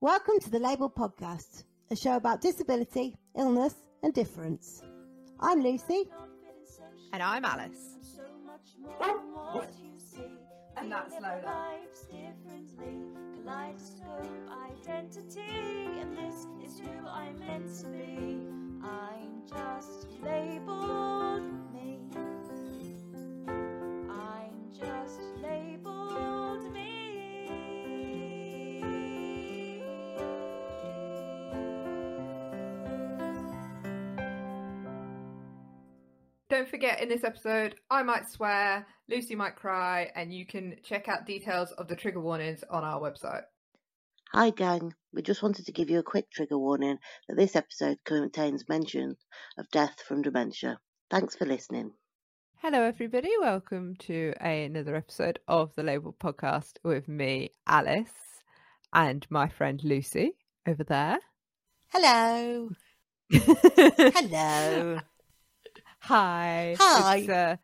Welcome 0.00 0.38
to 0.42 0.50
the 0.50 0.60
Label 0.60 0.88
Podcast, 0.88 1.64
a 1.90 1.96
show 1.96 2.14
about 2.14 2.40
disability, 2.40 3.16
illness, 3.36 3.74
and 4.04 4.14
difference. 4.14 4.80
I'm 5.40 5.60
Lucy. 5.60 6.04
And 7.12 7.20
I'm 7.20 7.44
Alice. 7.44 7.96
And 10.76 10.92
that's 10.92 11.14
Lola. 11.14 11.74
Kaleidoscope 13.44 14.28
identity, 14.86 15.90
and 16.00 16.16
this 16.16 16.46
is 16.64 16.78
who 16.78 17.08
I'm 17.08 17.36
meant 17.40 17.68
to 17.80 17.86
be. 17.88 18.46
I'm 18.84 19.42
just 19.48 20.06
labeled 20.22 21.42
me. 21.74 21.98
I'm 24.08 24.70
just 24.78 25.20
Don't 36.50 36.68
forget, 36.68 37.02
in 37.02 37.10
this 37.10 37.24
episode, 37.24 37.74
I 37.90 38.02
might 38.02 38.30
swear, 38.30 38.86
Lucy 39.06 39.34
might 39.34 39.54
cry, 39.54 40.10
and 40.16 40.32
you 40.32 40.46
can 40.46 40.76
check 40.82 41.06
out 41.06 41.26
details 41.26 41.72
of 41.72 41.88
the 41.88 41.96
trigger 41.96 42.20
warnings 42.20 42.64
on 42.70 42.84
our 42.84 42.98
website. 42.98 43.42
Hi, 44.32 44.48
gang. 44.48 44.94
We 45.12 45.20
just 45.20 45.42
wanted 45.42 45.66
to 45.66 45.72
give 45.72 45.90
you 45.90 45.98
a 45.98 46.02
quick 46.02 46.30
trigger 46.30 46.56
warning 46.56 46.98
that 47.28 47.36
this 47.36 47.54
episode 47.54 47.98
contains 48.04 48.66
mention 48.66 49.16
of 49.58 49.70
death 49.70 50.00
from 50.00 50.22
dementia. 50.22 50.78
Thanks 51.10 51.36
for 51.36 51.44
listening. 51.44 51.92
Hello, 52.62 52.80
everybody. 52.80 53.30
Welcome 53.38 53.96
to 54.00 54.32
another 54.40 54.96
episode 54.96 55.40
of 55.48 55.74
the 55.74 55.82
Label 55.82 56.16
Podcast 56.18 56.78
with 56.82 57.08
me, 57.08 57.50
Alice, 57.66 58.08
and 58.94 59.26
my 59.28 59.48
friend 59.48 59.82
Lucy 59.84 60.32
over 60.66 60.82
there. 60.82 61.18
Hello. 61.88 62.70
Hello. 63.30 65.00
Hi. 66.00 66.76
Hi. 66.78 67.16
It's, 67.16 67.28
uh, 67.28 67.56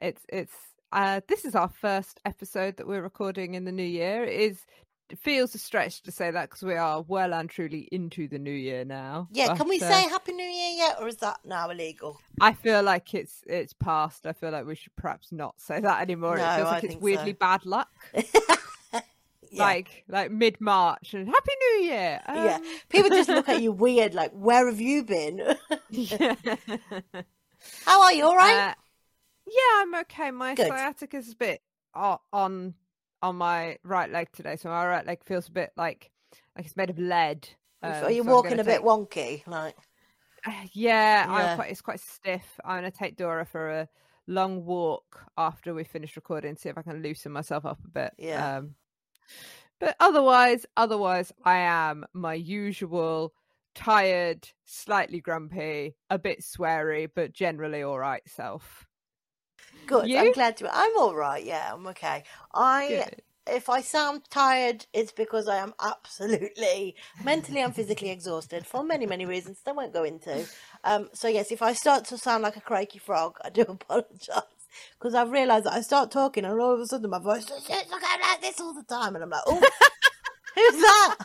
it's 0.00 0.22
it's 0.28 0.52
uh, 0.92 1.20
this 1.28 1.44
is 1.44 1.54
our 1.54 1.68
first 1.68 2.20
episode 2.24 2.76
that 2.76 2.86
we're 2.86 3.02
recording 3.02 3.54
in 3.54 3.64
the 3.64 3.72
new 3.72 3.82
year. 3.82 4.24
It 4.24 4.40
is 4.40 4.66
it 5.10 5.18
feels 5.18 5.54
a 5.54 5.58
stretch 5.58 6.02
to 6.02 6.12
say 6.12 6.30
that 6.30 6.50
because 6.50 6.62
we 6.62 6.74
are 6.74 7.02
well 7.02 7.32
and 7.32 7.48
truly 7.48 7.88
into 7.92 8.28
the 8.28 8.38
new 8.38 8.52
year 8.52 8.84
now. 8.84 9.28
Yeah, 9.32 9.54
can 9.56 9.68
we 9.68 9.80
uh, 9.80 9.88
say 9.88 10.02
Happy 10.08 10.32
New 10.32 10.44
Year 10.44 10.76
yet, 10.76 10.96
or 11.00 11.08
is 11.08 11.16
that 11.16 11.38
now 11.44 11.70
illegal? 11.70 12.20
I 12.40 12.52
feel 12.52 12.82
like 12.82 13.14
it's 13.14 13.42
it's 13.46 13.72
past. 13.72 14.26
I 14.26 14.32
feel 14.32 14.50
like 14.50 14.66
we 14.66 14.74
should 14.74 14.94
perhaps 14.96 15.32
not 15.32 15.60
say 15.60 15.80
that 15.80 16.00
anymore. 16.02 16.36
No, 16.36 16.44
it 16.44 16.56
feels 16.56 16.68
I 16.68 16.70
like 16.70 16.84
it's 16.84 16.96
weirdly 16.96 17.32
so. 17.32 17.38
bad 17.38 17.66
luck. 17.66 17.88
Yeah. 19.50 19.62
Like 19.64 20.04
like 20.08 20.30
mid 20.30 20.60
March 20.60 21.14
and 21.14 21.26
Happy 21.26 21.52
New 21.60 21.84
Year. 21.86 22.20
yeah. 22.28 22.56
Um, 22.56 22.62
People 22.90 23.08
just 23.08 23.30
look 23.30 23.48
at 23.48 23.62
you 23.62 23.72
weird, 23.72 24.14
like, 24.14 24.30
where 24.32 24.66
have 24.66 24.78
you 24.78 25.02
been? 25.04 25.56
yeah. 25.88 26.34
How 27.84 28.02
are 28.02 28.12
you? 28.12 28.24
All 28.24 28.36
right? 28.36 28.70
Uh, 28.70 28.74
yeah, 29.46 29.82
I'm 29.82 29.94
okay. 29.96 30.30
My 30.30 30.54
Good. 30.54 30.68
sciatica's 30.68 31.32
a 31.32 31.36
bit 31.36 31.62
on 31.94 32.74
on 33.22 33.36
my 33.36 33.78
right 33.82 34.10
leg 34.10 34.28
today, 34.32 34.56
so 34.56 34.68
my 34.68 34.86
right 34.86 35.06
leg 35.06 35.24
feels 35.24 35.48
a 35.48 35.52
bit 35.52 35.70
like 35.76 36.10
like 36.56 36.66
it's 36.66 36.76
made 36.76 36.90
of 36.90 36.98
lead. 36.98 37.48
Um, 37.82 37.92
are 37.92 38.10
you 38.10 38.24
so 38.24 38.30
walking 38.30 38.50
gonna 38.50 38.62
a 38.62 38.64
bit 38.64 38.76
take- 38.78 38.84
wonky? 38.84 39.46
Like, 39.46 39.76
Uh, 40.46 40.50
yeah, 40.72 41.24
Yeah. 41.24 41.26
I'm 41.28 41.56
quite, 41.56 41.70
it's 41.70 41.80
quite 41.80 42.00
stiff. 42.00 42.60
I'm 42.64 42.80
going 42.80 42.90
to 42.90 42.96
take 42.96 43.16
Dora 43.16 43.44
for 43.46 43.70
a 43.70 43.88
long 44.26 44.64
walk 44.64 45.24
after 45.36 45.72
we 45.74 45.84
finish 45.84 46.16
recording, 46.16 46.56
see 46.56 46.68
if 46.68 46.76
I 46.78 46.82
can 46.82 47.02
loosen 47.02 47.32
myself 47.32 47.64
up 47.64 47.78
a 47.84 47.88
bit. 47.88 48.12
Yeah. 48.18 48.56
Um, 48.58 48.74
but 49.80 49.94
otherwise, 50.00 50.66
otherwise, 50.76 51.32
I 51.44 51.58
am 51.58 52.04
my 52.12 52.34
usual 52.34 53.32
tired, 53.78 54.48
slightly 54.64 55.20
grumpy, 55.20 55.94
a 56.10 56.18
bit 56.18 56.40
sweary, 56.40 57.08
but 57.14 57.32
generally 57.32 57.82
all 57.82 57.98
right 57.98 58.22
self. 58.26 58.86
good. 59.86 60.10
I'm 60.12 60.32
glad 60.32 60.56
to. 60.58 60.68
I'm 60.70 60.98
all 60.98 61.14
right. 61.14 61.44
Yeah, 61.44 61.72
I'm 61.72 61.86
okay. 61.88 62.24
I. 62.52 62.88
Good. 62.88 63.22
If 63.50 63.70
I 63.70 63.80
sound 63.80 64.24
tired, 64.28 64.84
it's 64.92 65.10
because 65.10 65.48
I 65.48 65.56
am 65.56 65.72
absolutely 65.80 66.96
mentally 67.24 67.62
and 67.62 67.74
physically 67.74 68.10
exhausted 68.10 68.66
for 68.66 68.84
many, 68.84 69.06
many 69.06 69.24
reasons 69.24 69.62
that 69.64 69.70
I 69.70 69.74
won't 69.74 69.94
go 69.94 70.04
into. 70.04 70.46
Um, 70.84 71.08
so 71.14 71.28
yes, 71.28 71.50
if 71.50 71.62
I 71.62 71.72
start 71.72 72.04
to 72.08 72.18
sound 72.18 72.42
like 72.42 72.58
a 72.58 72.60
craky 72.60 73.00
frog, 73.00 73.38
I 73.42 73.48
do 73.48 73.62
apologise 73.68 74.28
because 74.98 75.14
I've 75.14 75.30
realised 75.30 75.64
that 75.64 75.72
I 75.72 75.80
start 75.80 76.10
talking 76.10 76.44
and 76.44 76.60
all 76.60 76.74
of 76.74 76.80
a 76.80 76.86
sudden 76.86 77.08
my 77.08 77.20
voice 77.20 77.46
just 77.46 77.66
gets 77.66 77.90
like 77.90 78.02
like 78.02 78.42
this 78.42 78.60
all 78.60 78.74
the 78.74 78.82
time, 78.82 79.14
and 79.14 79.24
I'm 79.24 79.30
like, 79.30 79.40
oh, 79.46 79.62
who's 80.54 80.82
that? 80.82 81.16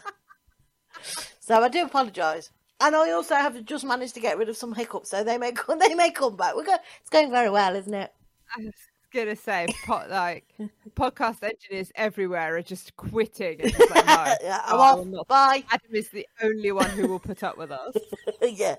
So 1.46 1.62
I 1.62 1.68
do 1.68 1.84
apologise. 1.84 2.52
And 2.80 2.96
I 2.96 3.12
also 3.12 3.36
have 3.36 3.66
just 3.66 3.84
managed 3.84 4.14
to 4.14 4.22
get 4.22 4.38
rid 4.38 4.48
of 4.48 4.56
some 4.56 4.74
hiccups, 4.74 5.10
so 5.10 5.24
they 5.26 5.38
may 5.38 5.52
come, 5.62 5.78
they 5.78 5.94
may 5.94 6.10
come 6.10 6.38
back. 6.38 6.56
We're 6.56 6.64
go- 6.64 6.78
it's 7.02 7.10
going 7.10 7.32
very 7.32 7.50
well, 7.50 7.76
isn't 7.76 7.94
it? 7.94 8.14
I 8.58 8.62
was 8.64 8.74
gonna 9.14 9.36
say, 9.36 9.68
po- 9.86 10.06
like 10.10 10.46
podcast 10.96 11.44
engineers 11.44 11.92
everywhere 11.96 12.56
are 12.56 12.62
just 12.62 12.96
quitting. 12.96 13.60
Just 13.60 13.78
like, 13.92 14.06
no, 14.06 14.34
yeah, 14.42 14.62
I'm 14.66 14.80
off. 14.80 15.06
not. 15.06 15.28
Bye. 15.28 15.64
Adam 15.70 15.94
is 15.94 16.08
the 16.10 16.26
only 16.42 16.72
one 16.72 16.90
who 16.92 17.08
will 17.08 17.20
put 17.20 17.44
up 17.44 17.58
with 17.58 17.72
us. 17.72 17.94
yeah, 18.42 18.76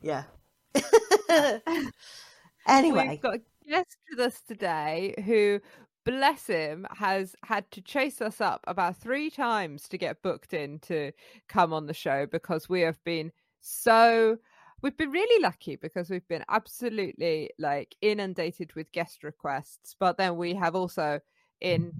yeah. 0.00 0.24
anyway, 2.66 3.08
We've 3.10 3.20
got 3.20 3.34
a 3.36 3.40
guest 3.68 3.96
with 4.10 4.18
us 4.20 4.40
today 4.46 5.14
who, 5.24 5.60
bless 6.04 6.46
him, 6.46 6.86
has 6.90 7.36
had 7.44 7.70
to 7.72 7.80
chase 7.80 8.20
us 8.20 8.40
up 8.40 8.64
about 8.66 8.96
three 8.96 9.30
times 9.30 9.88
to 9.88 9.98
get 9.98 10.22
booked 10.22 10.54
in 10.54 10.78
to 10.80 11.12
come 11.48 11.72
on 11.72 11.86
the 11.86 11.94
show 11.94 12.26
because 12.26 12.68
we 12.68 12.80
have 12.80 13.02
been 13.04 13.32
so. 13.60 14.38
We've 14.82 14.96
been 14.96 15.12
really 15.12 15.40
lucky 15.40 15.76
because 15.76 16.10
we've 16.10 16.26
been 16.26 16.44
absolutely 16.48 17.50
like 17.56 17.94
inundated 18.00 18.74
with 18.74 18.90
guest 18.90 19.22
requests, 19.22 19.94
but 19.98 20.16
then 20.16 20.36
we 20.36 20.54
have 20.54 20.74
also, 20.74 21.20
in 21.60 21.92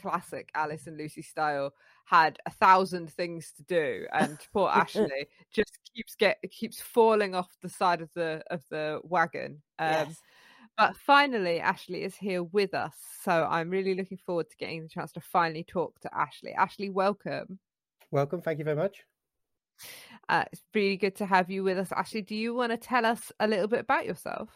classic 0.00 0.48
Alice 0.54 0.86
and 0.86 0.96
Lucy 0.96 1.20
style, 1.20 1.74
had 2.06 2.38
a 2.46 2.50
thousand 2.50 3.12
things 3.12 3.52
to 3.56 3.62
do, 3.64 4.06
and 4.12 4.38
poor 4.52 4.68
Ashley 4.74 5.28
just 5.52 5.78
keeps 5.94 6.14
get 6.14 6.38
keeps 6.50 6.80
falling 6.80 7.34
off 7.34 7.56
the 7.60 7.68
side 7.68 8.00
of 8.00 8.10
the 8.14 8.42
of 8.50 8.62
the 8.70 9.00
wagon. 9.04 9.62
Um, 9.78 9.90
yes. 9.90 10.20
But 10.80 10.96
finally, 10.96 11.60
Ashley 11.60 12.04
is 12.04 12.16
here 12.16 12.42
with 12.42 12.72
us. 12.72 12.94
So 13.22 13.46
I'm 13.50 13.68
really 13.68 13.94
looking 13.94 14.16
forward 14.16 14.48
to 14.48 14.56
getting 14.56 14.82
the 14.82 14.88
chance 14.88 15.12
to 15.12 15.20
finally 15.20 15.62
talk 15.62 16.00
to 16.00 16.08
Ashley. 16.16 16.52
Ashley, 16.54 16.88
welcome. 16.88 17.58
Welcome. 18.10 18.40
Thank 18.40 18.60
you 18.60 18.64
very 18.64 18.78
much. 18.78 19.04
Uh, 20.26 20.44
it's 20.50 20.62
really 20.74 20.96
good 20.96 21.16
to 21.16 21.26
have 21.26 21.50
you 21.50 21.64
with 21.64 21.76
us. 21.76 21.92
Ashley, 21.92 22.22
do 22.22 22.34
you 22.34 22.54
want 22.54 22.72
to 22.72 22.78
tell 22.78 23.04
us 23.04 23.30
a 23.40 23.46
little 23.46 23.68
bit 23.68 23.80
about 23.80 24.06
yourself? 24.06 24.48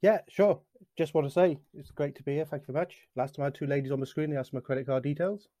Yeah, 0.00 0.20
sure. 0.30 0.62
Just 0.96 1.12
want 1.12 1.26
to 1.26 1.30
say 1.30 1.58
it's 1.74 1.90
great 1.90 2.14
to 2.14 2.22
be 2.22 2.36
here. 2.36 2.46
Thank 2.46 2.62
you 2.62 2.72
very 2.72 2.86
much. 2.86 2.96
Last 3.14 3.34
time 3.34 3.42
I 3.42 3.46
had 3.48 3.54
two 3.54 3.66
ladies 3.66 3.92
on 3.92 4.00
the 4.00 4.06
screen, 4.06 4.30
they 4.30 4.38
asked 4.38 4.54
my 4.54 4.60
credit 4.60 4.86
card 4.86 5.02
details. 5.02 5.46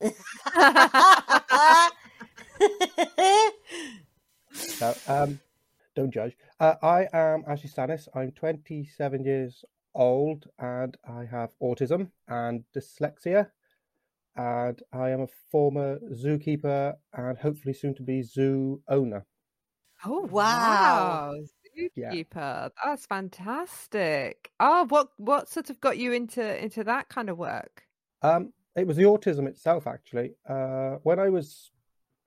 So, 4.52 4.94
um, 5.08 5.38
don't 5.94 6.10
judge. 6.10 6.36
Uh, 6.58 6.74
I 6.82 7.06
am 7.12 7.44
Ashley 7.46 7.68
Stanners. 7.68 8.08
I'm 8.14 8.32
27 8.32 9.24
years 9.24 9.62
old 9.94 10.46
and 10.58 10.96
I 11.08 11.24
have 11.24 11.50
autism 11.62 12.10
and 12.28 12.64
dyslexia. 12.74 13.48
And 14.36 14.80
I 14.92 15.10
am 15.10 15.22
a 15.22 15.28
former 15.50 15.98
zookeeper 16.12 16.94
and 17.12 17.38
hopefully 17.38 17.74
soon 17.74 17.94
to 17.96 18.02
be 18.02 18.22
zoo 18.22 18.80
owner. 18.88 19.26
Oh 20.04 20.20
Wow. 20.20 21.34
Yeah. 21.94 22.12
Zookeeper. 22.12 22.70
That's 22.84 23.06
fantastic. 23.06 24.50
Oh, 24.60 24.86
what 24.88 25.08
what 25.16 25.48
sort 25.48 25.70
of 25.70 25.80
got 25.80 25.98
you 25.98 26.12
into 26.12 26.62
into 26.62 26.84
that 26.84 27.08
kind 27.08 27.28
of 27.28 27.38
work? 27.38 27.84
Um, 28.22 28.52
it 28.76 28.86
was 28.86 28.96
the 28.96 29.04
autism 29.04 29.46
itself, 29.48 29.86
actually. 29.86 30.34
Uh, 30.48 30.96
when 31.02 31.18
I 31.18 31.28
was, 31.28 31.70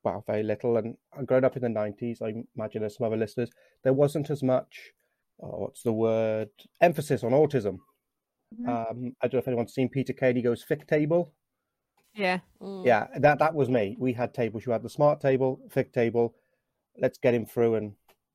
well, 0.04 0.24
very 0.28 0.44
little 0.44 0.78
and 0.78 0.96
I 1.18 1.24
growing 1.24 1.46
up 1.46 1.56
in 1.56 1.62
the 1.62 1.68
90s, 1.68 2.22
I 2.22 2.44
imagine 2.58 2.84
as 2.84 2.96
some 2.96 3.08
other 3.08 3.18
listeners, 3.18 3.50
there 3.84 3.94
wasn't 3.94 4.30
as 4.30 4.44
much, 4.44 4.92
oh, 5.42 5.60
what's 5.60 5.84
the 5.84 5.94
word, 5.94 6.50
emphasis 6.82 7.24
on 7.24 7.32
autism. 7.32 7.80
Mhm. 8.60 8.68
Um, 8.68 9.16
I 9.22 9.28
don't 9.28 9.34
know 9.34 9.40
if 9.40 9.48
anyone's 9.48 9.74
seen 9.74 9.90
Peter 9.90 10.14
Kay, 10.14 10.34
he 10.34 10.42
goes, 10.42 10.64
Fic 10.64 10.88
table. 10.88 11.34
Yeah. 12.14 12.40
Mm. 12.62 12.86
Yeah, 12.86 13.08
that, 13.18 13.40
that 13.40 13.56
was 13.56 13.70
me. 13.70 13.96
We 14.00 14.14
had 14.14 14.34
tables. 14.34 14.66
You 14.66 14.72
had 14.72 14.84
the 14.84 14.90
smart 14.90 15.20
table, 15.20 15.60
Fic 15.70 15.92
table. 15.92 16.36
Let's 16.98 17.18
get 17.18 17.34
him 17.34 17.46
through 17.46 17.76
and 17.76 17.94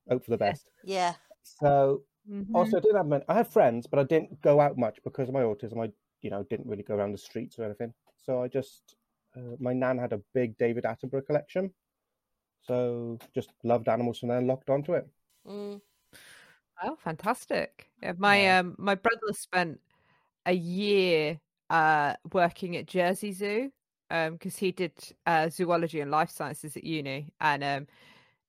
hope 0.09 0.25
for 0.25 0.31
the 0.31 0.37
best. 0.37 0.69
Yeah. 0.83 1.13
So 1.43 2.03
Mhm. 2.29 2.47
also, 2.53 2.77
I 2.77 2.81
didn't 2.81 2.97
have 2.97 3.07
many, 3.07 3.23
I 3.29 3.35
had 3.35 3.47
friends, 3.47 3.87
but 3.87 3.99
I 3.99 4.03
didn't 4.03 4.41
go 4.41 4.59
out 4.59 4.77
much 4.77 5.01
because 5.03 5.29
of 5.29 5.33
my 5.33 5.43
autism. 5.43 5.81
I, 5.81 5.91
you 6.21 6.29
know, 6.29 6.43
didn't 6.43 6.67
really 6.67 6.83
go 6.83 6.95
around 6.95 7.13
the 7.13 7.17
streets 7.17 7.57
or 7.57 7.63
anything. 7.63 7.93
So 8.17 8.43
I 8.43 8.49
just, 8.49 8.95
uh, 9.37 9.55
my 9.59 9.71
nan 9.73 9.97
had 9.97 10.11
a 10.11 10.21
big 10.33 10.57
David 10.57 10.83
Attenborough 10.83 11.25
collection, 11.25 11.73
so 12.61 13.17
just 13.33 13.51
loved 13.63 13.87
animals 13.87 14.19
from 14.19 14.29
there 14.29 14.37
and 14.37 14.47
locked 14.47 14.69
onto 14.69 14.93
it. 14.93 15.07
Mm. 15.47 15.81
Oh, 16.83 16.95
fantastic! 16.95 17.89
Yeah, 18.01 18.13
my 18.17 18.41
Yeah. 18.43 18.59
um 18.59 18.75
my 18.77 18.95
brother 18.95 19.33
spent 19.33 19.79
a 20.45 20.53
year 20.53 21.39
uh 21.69 22.15
working 22.33 22.75
at 22.77 22.87
Jersey 22.87 23.31
Zoo 23.33 23.71
um 24.11 24.33
because 24.33 24.57
he 24.57 24.71
did 24.71 24.93
uh, 25.25 25.49
zoology 25.49 26.01
and 26.01 26.11
life 26.11 26.29
sciences 26.31 26.77
at 26.77 26.83
uni, 26.83 27.33
and 27.41 27.63
um, 27.63 27.87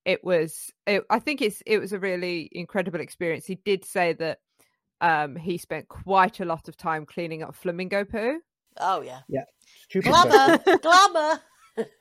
it 0.04 0.24
was 0.24 0.72
it, 0.86 1.04
I 1.10 1.18
think 1.20 1.42
it's 1.42 1.62
it 1.66 1.78
was 1.78 1.92
a 1.92 1.98
really 2.00 2.48
incredible 2.52 3.00
experience. 3.00 3.46
He 3.46 3.56
did 3.56 3.84
say 3.84 4.12
that 4.14 4.40
um, 5.00 5.36
he 5.36 5.58
spent 5.58 5.88
quite 5.88 6.40
a 6.40 6.44
lot 6.46 6.68
of 6.68 6.76
time 6.76 7.06
cleaning 7.06 7.42
up 7.42 7.54
flamingo 7.56 8.04
poo. 8.04 8.40
Oh 8.78 9.00
yeah. 9.02 9.22
Stupid 9.88 10.18
question. 10.18 10.58
Glamour, 10.62 10.64
glamour. 10.82 11.40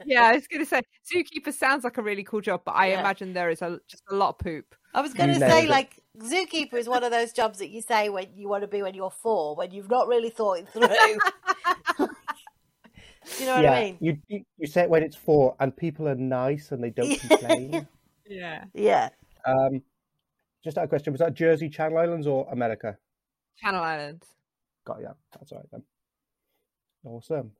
Yeah, 0.04 0.24
I 0.24 0.34
was 0.36 0.48
going 0.48 0.64
to 0.64 0.66
say 0.70 0.82
zookeeper 1.14 1.54
sounds 1.54 1.84
like 1.84 1.98
a 1.98 2.02
really 2.02 2.24
cool 2.24 2.42
job, 2.42 2.62
but 2.66 2.72
I 2.76 2.88
Yeah. 2.88 3.00
imagine 3.02 3.34
there 3.34 3.50
is 3.50 3.62
a 3.62 3.80
just 3.88 4.04
a 4.10 4.16
lot 4.16 4.30
of 4.30 4.40
poop. 4.40 4.76
I 4.94 5.02
was 5.02 5.14
going 5.14 5.30
to 5.34 5.40
say, 5.40 5.66
it. 5.66 5.70
like, 5.70 6.00
zookeeper 6.18 6.74
is 6.76 6.90
one 6.90 7.04
of 7.04 7.12
those 7.12 7.32
jobs 7.32 7.60
that 7.60 7.70
you 7.70 7.82
say 7.82 8.10
when 8.10 8.28
you 8.36 8.48
want 8.50 8.64
to 8.64 8.68
be 8.68 8.82
when 8.82 8.94
you're 8.96 9.12
four, 9.12 9.56
when 9.56 9.72
you've 9.72 9.90
not 9.90 10.08
really 10.08 10.30
thought 10.30 10.60
it 10.60 10.70
through. 10.70 10.88
Do 10.88 11.20
you 13.40 13.46
know 13.46 13.56
what 13.56 13.64
yeah, 13.64 13.72
I 13.74 13.82
mean? 13.84 13.98
you, 14.02 14.18
you 14.28 14.44
you 14.58 14.68
say 14.68 14.82
it 14.84 14.90
when 14.90 15.04
it's 15.04 15.16
four, 15.16 15.56
and 15.60 15.76
people 15.76 16.08
are 16.08 16.16
nice 16.16 16.72
and 16.72 16.84
they 16.84 16.90
don't 16.90 17.20
complain. 17.20 17.88
Yeah, 18.28 18.64
Yeah. 18.74 19.10
um, 19.46 19.82
just 20.64 20.78
a 20.78 20.88
question: 20.88 21.14
Was 21.14 21.20
that 21.20 21.34
Jersey, 21.36 21.70
Channel 21.70 21.98
Islands, 22.00 22.28
or 22.28 22.48
America? 22.52 22.98
Channel 23.58 23.84
Islands. 23.84 24.28
Got 24.86 25.02
ya. 25.02 25.12
That's 25.34 25.52
all 25.52 25.60
right 25.60 25.68
then. 25.72 25.84
Awesome. 27.04 27.52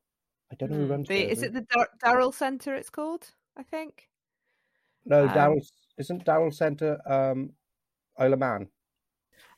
I 0.52 0.56
don't 0.56 0.70
know 0.70 0.76
who 0.78 0.86
Mm, 0.86 0.90
runs. 0.90 1.08
the- 1.08 1.30
is 1.30 1.42
it 1.42 1.52
the 1.52 1.60
Dar- 1.62 1.90
Durrell 2.04 2.32
Centre? 2.32 2.74
It's 2.74 2.90
called, 2.90 3.30
I 3.56 3.62
think. 3.62 4.08
No, 5.04 5.26
um, 5.26 5.32
Durrell 5.34 5.60
isn't 6.00 6.24
Durrell 6.24 6.50
Centre. 6.50 6.98
Um, 7.06 7.52
Isle 8.18 8.32
of 8.34 8.38
Man. 8.40 8.68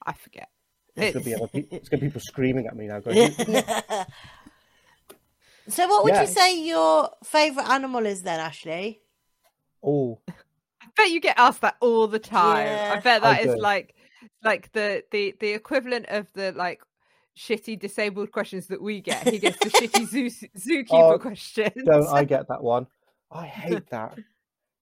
I 0.04 0.12
forget. 0.12 0.48
It's 0.96 1.14
gonna 1.14 1.24
be 1.24 1.30
It's- 1.32 1.40
other 1.42 1.48
pe- 1.62 1.76
it's 1.76 1.88
gonna 1.88 2.00
be 2.02 2.08
people 2.08 2.20
screaming 2.20 2.66
at 2.66 2.76
me 2.76 2.86
now. 2.88 3.00
Going, 3.00 3.32
so, 5.68 5.88
what 5.88 6.04
would 6.04 6.12
Yeah. 6.14 6.22
you 6.22 6.26
say 6.26 6.58
your 6.64 7.10
favourite 7.24 7.68
animal 7.70 8.04
is 8.06 8.22
then, 8.22 8.40
Ashley? 8.40 9.00
oh, 9.82 10.20
I 10.28 10.86
bet 10.96 11.10
you 11.10 11.20
get 11.20 11.38
asked 11.38 11.60
that 11.62 11.76
all 11.80 12.06
the 12.06 12.18
time. 12.18 12.58
I 12.58 12.64
Yeah. 12.64 13.00
bet 13.00 13.24
I 13.24 13.34
that 13.34 13.46
is 13.46 13.54
do. 13.54 13.60
like 13.60 13.94
like 14.44 14.70
the 14.72 15.02
the 15.10 15.34
the 15.40 15.52
equivalent 15.52 16.06
of 16.08 16.32
the 16.34 16.52
like 16.52 16.82
shitty 17.36 17.78
disabled 17.80 18.30
questions 18.32 18.66
that 18.68 18.82
we 18.82 19.00
get. 19.00 19.26
He 19.28 19.38
gets 19.38 19.58
the 19.58 19.70
shitty 19.70 20.06
zoo 20.12 20.26
zookeeper 20.58 21.14
Oh, 21.14 21.18
questions. 21.18 21.72
don't 21.84 22.06
I 22.08 22.24
get 22.24 22.48
that 22.48 22.62
one? 22.62 22.86
I 23.30 23.46
hate 23.46 23.88
that. 23.90 24.18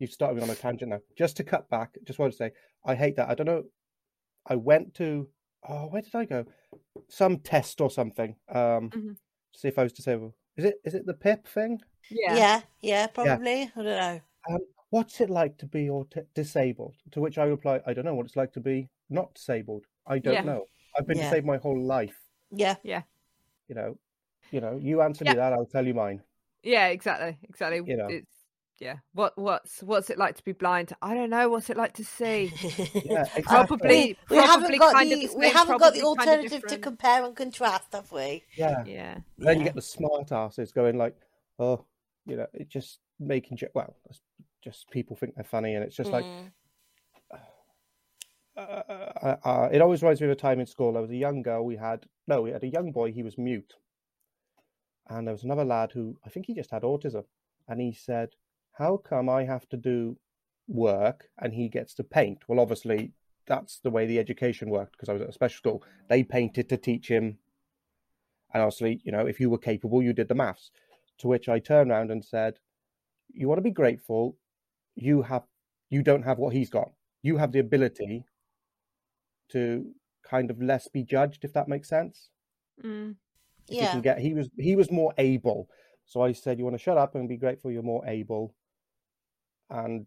You've 0.00 0.10
started 0.10 0.36
me 0.36 0.42
on 0.42 0.50
a 0.50 0.54
tangent 0.56 0.90
now. 0.90 1.00
Just 1.16 1.36
to 1.36 1.44
cut 1.44 1.68
back, 1.70 1.90
just 2.04 2.18
want 2.18 2.32
to 2.32 2.36
say 2.36 2.50
I 2.84 2.94
hate 2.96 3.14
that. 3.16 3.28
I 3.28 3.34
don't 3.34 3.46
know. 3.46 3.64
I 4.46 4.56
went 4.56 4.94
to 4.94 5.28
oh, 5.68 5.86
where 5.88 6.00
did 6.02 6.14
I 6.14 6.24
go? 6.24 6.46
Some 7.08 7.38
test 7.38 7.80
or 7.82 7.90
something. 7.90 8.34
Um, 8.48 8.88
Mhm. 8.90 9.16
to 9.52 9.58
see 9.60 9.68
if 9.68 9.78
I 9.78 9.82
was 9.82 9.92
disabled. 9.92 10.32
Is 10.56 10.64
it 10.64 10.80
is 10.84 10.94
it 10.94 11.06
the 11.06 11.14
PIP 11.14 11.46
thing? 11.46 11.78
yeah. 12.10 12.34
Yeah, 12.34 12.60
yeah, 12.80 13.06
probably. 13.08 13.62
I 13.76 13.82
don't 13.82 13.84
know. 14.48 14.58
What's 14.88 15.20
it 15.20 15.30
like 15.30 15.58
to 15.58 15.66
be 15.66 15.88
aut- 15.90 16.26
disabled? 16.34 16.96
To 17.12 17.20
which 17.20 17.38
I 17.38 17.44
reply, 17.44 17.80
I 17.86 17.92
don't 17.92 18.04
know 18.06 18.14
what 18.14 18.26
it's 18.26 18.34
like 18.36 18.52
to 18.54 18.60
be 18.60 18.88
not 19.10 19.34
disabled. 19.34 19.84
I 20.06 20.18
don't 20.18 20.34
Yeah. 20.34 20.42
know. 20.42 20.64
I've 20.96 21.06
been 21.06 21.18
Yeah. 21.18 21.24
disabled 21.30 21.46
my 21.46 21.58
whole 21.58 21.80
life. 21.80 22.18
Yeah. 22.50 22.76
Yeah. 22.82 23.02
You 23.68 23.74
know, 23.76 23.98
you 24.50 24.60
know. 24.60 24.78
You 24.78 25.02
answer 25.02 25.24
Yeah. 25.24 25.32
me 25.32 25.36
that, 25.36 25.52
I'll 25.52 25.66
tell 25.66 25.86
you 25.86 25.94
mine. 25.94 26.22
Yeah, 26.62 26.88
exactly, 26.88 27.38
exactly. 27.44 27.82
You 27.86 27.96
know. 27.98 28.08
It's 28.08 28.39
yeah. 28.80 28.96
What 29.12 29.36
what's 29.36 29.82
what's 29.82 30.08
it 30.08 30.16
like 30.18 30.36
to 30.36 30.42
be 30.42 30.52
blind? 30.52 30.92
I 31.02 31.14
don't 31.14 31.28
know. 31.28 31.50
What's 31.50 31.68
it 31.68 31.76
like 31.76 31.92
to 31.94 32.04
see? 32.04 32.50
Yeah, 33.04 33.26
exactly. 33.36 33.42
Probably, 33.42 34.16
we 34.30 34.36
haven't 34.38 34.78
got 34.78 34.98
the, 34.98 35.26
the 35.26 35.36
we 35.36 35.50
haven't 35.50 35.78
got 35.78 35.92
the 35.92 36.00
probably 36.00 36.16
kind 36.16 36.30
of 36.30 36.36
alternative 36.44 36.62
to 36.68 36.78
compare 36.78 37.24
and 37.24 37.36
contrast, 37.36 37.92
have 37.92 38.10
we? 38.10 38.42
Yeah. 38.56 38.82
Yeah, 38.86 39.18
Then 39.36 39.58
you 39.58 39.64
get 39.64 39.74
the 39.74 39.82
smart 39.82 40.32
asses 40.32 40.72
going 40.72 40.96
like, 40.96 41.14
oh, 41.58 41.84
you 42.24 42.36
know, 42.36 42.46
it 42.54 42.70
just 42.70 43.00
making 43.18 43.58
jo- 43.58 43.68
well, 43.74 43.94
just 44.64 44.90
people 44.90 45.14
think 45.14 45.34
they're 45.34 45.44
funny, 45.44 45.74
and 45.74 45.84
it's 45.84 45.96
just 45.96 46.10
like 46.10 46.24
Mm. 46.24 46.50
uh, 48.56 48.60
uh, 49.22 49.36
uh, 49.44 49.68
it 49.70 49.82
always 49.82 50.02
reminds 50.02 50.22
me 50.22 50.26
of 50.26 50.32
a 50.32 50.36
time 50.36 50.58
in 50.58 50.66
school. 50.66 50.92
There 50.94 51.02
was 51.02 51.10
a 51.10 51.16
young 51.16 51.42
girl 51.42 51.64
we 51.64 51.76
had. 51.76 52.06
No, 52.26 52.40
we 52.42 52.50
had 52.50 52.64
a 52.64 52.68
young 52.68 52.92
boy. 52.92 53.12
He 53.12 53.22
was 53.22 53.36
mute, 53.36 53.74
and 55.08 55.26
there 55.26 55.34
was 55.34 55.44
another 55.44 55.64
lad 55.66 55.92
who 55.92 56.16
I 56.24 56.30
think 56.30 56.46
he 56.46 56.54
just 56.54 56.70
had 56.70 56.82
autism, 56.82 57.24
and 57.68 57.78
he 57.80 57.92
said, 57.92 58.30
"How 58.80 58.96
come 58.96 59.28
I 59.28 59.44
have 59.44 59.68
to 59.68 59.76
do 59.76 60.18
work 60.66 61.28
and 61.38 61.52
he 61.54 61.68
gets 61.68 61.94
to 61.94 62.04
paint?" 62.04 62.38
Well, 62.48 62.58
obviously 62.58 63.12
that's 63.46 63.78
the 63.80 63.90
way 63.90 64.06
the 64.06 64.18
education 64.18 64.70
worked 64.70 64.92
because 64.92 65.08
I 65.08 65.12
was 65.12 65.22
at 65.22 65.28
a 65.28 65.32
special 65.32 65.58
school. 65.58 65.84
They 66.08 66.24
painted 66.24 66.68
to 66.70 66.76
teach 66.76 67.08
him, 67.08 67.38
and 68.52 68.62
obviously, 68.62 69.00
you 69.04 69.12
know, 69.12 69.26
if 69.26 69.38
you 69.38 69.50
were 69.50 69.58
capable, 69.58 70.02
you 70.02 70.12
did 70.12 70.28
the 70.28 70.34
maths. 70.34 70.70
To 71.18 71.28
which 71.28 71.48
I 71.48 71.58
turned 71.58 71.90
around 71.90 72.10
and 72.10 72.24
said, 72.24 72.58
"You 73.32 73.48
want 73.48 73.58
to 73.58 73.70
be 73.70 73.70
grateful. 73.82 74.36
You 74.96 75.22
have, 75.22 75.44
you 75.90 76.02
don't 76.02 76.24
have 76.24 76.38
what 76.38 76.54
he's 76.54 76.70
got. 76.70 76.90
You 77.22 77.36
have 77.36 77.52
the 77.52 77.60
ability." 77.60 78.24
to 79.50 79.92
kind 80.22 80.50
of 80.50 80.62
less 80.62 80.88
be 80.88 81.02
judged, 81.02 81.44
if 81.44 81.52
that 81.52 81.68
makes 81.68 81.88
sense. 81.88 82.30
Mm. 82.82 83.16
Yeah. 83.68 84.00
get 84.00 84.18
he 84.18 84.34
was 84.34 84.48
he 84.58 84.74
was 84.76 84.90
more 84.90 85.12
able. 85.18 85.68
So 86.06 86.22
I 86.22 86.32
said, 86.32 86.58
You 86.58 86.64
want 86.64 86.74
to 86.74 86.82
shut 86.82 86.98
up 86.98 87.14
and 87.14 87.28
be 87.28 87.36
grateful 87.36 87.70
you're 87.70 87.82
more 87.82 88.04
able 88.06 88.54
and 89.70 90.06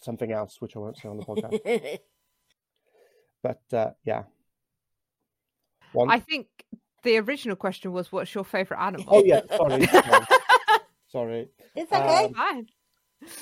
something 0.00 0.32
else, 0.32 0.60
which 0.60 0.76
I 0.76 0.78
won't 0.78 0.96
say 0.96 1.08
on 1.08 1.16
the 1.18 1.24
podcast. 1.24 1.98
but 3.42 3.62
uh, 3.72 3.90
yeah. 4.04 4.24
One 5.92 6.10
I 6.10 6.20
think 6.20 6.46
the 7.02 7.18
original 7.18 7.56
question 7.56 7.92
was, 7.92 8.12
"What's 8.12 8.34
your 8.34 8.44
favorite 8.44 8.80
animal?" 8.80 9.06
Oh 9.08 9.24
yeah, 9.24 9.40
sorry. 9.56 9.86
sorry. 9.86 10.26
sorry. 11.08 11.48
it's 11.74 11.92
okay. 11.92 12.24
Um, 12.26 12.34
Fine. 12.34 12.66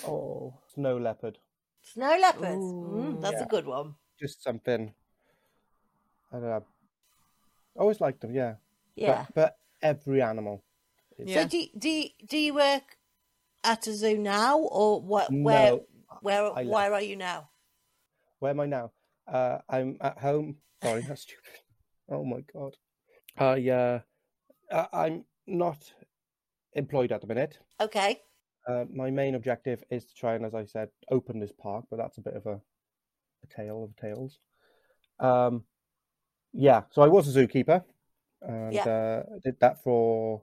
Oh 0.06 0.54
snow 0.74 0.96
leopard. 0.98 1.38
Snow 1.82 2.16
leopards. 2.20 2.64
Ooh. 2.64 3.16
Mm, 3.16 3.20
that's 3.20 3.34
Yeah. 3.34 3.44
a 3.44 3.48
good 3.48 3.66
one. 3.66 3.94
Just 4.18 4.42
something 4.42 4.94
I 6.34 6.36
don't 6.36 6.48
know. 6.48 6.64
I 7.76 7.80
always 7.80 8.00
liked 8.00 8.20
them, 8.20 8.32
yeah. 8.32 8.54
Yeah. 8.96 9.26
But, 9.34 9.34
but 9.34 9.58
every 9.82 10.20
animal. 10.20 10.64
Yeah. 11.18 11.42
So 11.42 11.48
do 11.48 11.66
do 11.78 12.04
do 12.26 12.38
you 12.38 12.54
work 12.54 12.98
at 13.64 13.86
a 13.86 13.94
zoo 13.94 14.18
now, 14.18 14.58
or 14.58 15.00
what? 15.00 15.32
Where 15.32 15.72
No, 15.72 15.86
where 16.20 16.52
where 16.52 16.94
are 16.94 17.02
you 17.02 17.16
now? 17.16 17.50
Where 18.38 18.50
am 18.50 18.60
I 18.60 18.66
now? 18.66 18.92
Uh, 19.26 19.58
I'm 19.68 19.96
at 20.00 20.18
home. 20.18 20.58
Sorry, 20.82 21.02
that's 21.02 21.22
stupid. 21.28 21.60
Oh 22.10 22.24
my 22.24 22.42
god. 22.52 22.76
I 23.36 23.68
uh, 23.70 24.00
I'm 24.92 25.24
not 25.46 25.92
employed 26.74 27.12
at 27.12 27.20
the 27.20 27.26
minute. 27.26 27.58
Okay. 27.80 28.20
Uh, 28.68 28.84
my 28.92 29.10
main 29.10 29.34
objective 29.34 29.82
is 29.90 30.06
to 30.06 30.14
try 30.14 30.34
and, 30.34 30.44
as 30.44 30.54
I 30.54 30.64
said, 30.64 30.88
open 31.10 31.38
this 31.38 31.52
park, 31.52 31.84
but 31.90 31.98
that's 31.98 32.18
a 32.18 32.22
bit 32.22 32.34
of 32.34 32.46
a, 32.46 32.54
a 32.54 33.46
tale 33.54 33.84
of 33.84 33.96
tales. 33.96 34.38
Um, 35.20 35.64
yeah, 36.52 36.82
so 36.90 37.02
I 37.02 37.08
was 37.08 37.34
a 37.34 37.46
zookeeper, 37.46 37.84
and 38.40 38.78
uh, 38.78 39.22
did 39.42 39.60
that 39.60 39.82
for 39.82 40.42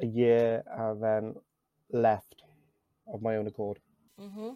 a 0.00 0.06
year, 0.06 0.62
and 0.70 1.02
then 1.02 1.34
left 1.90 2.42
of 3.12 3.22
my 3.22 3.36
own 3.36 3.46
accord, 3.46 3.78
hmm 4.18 4.54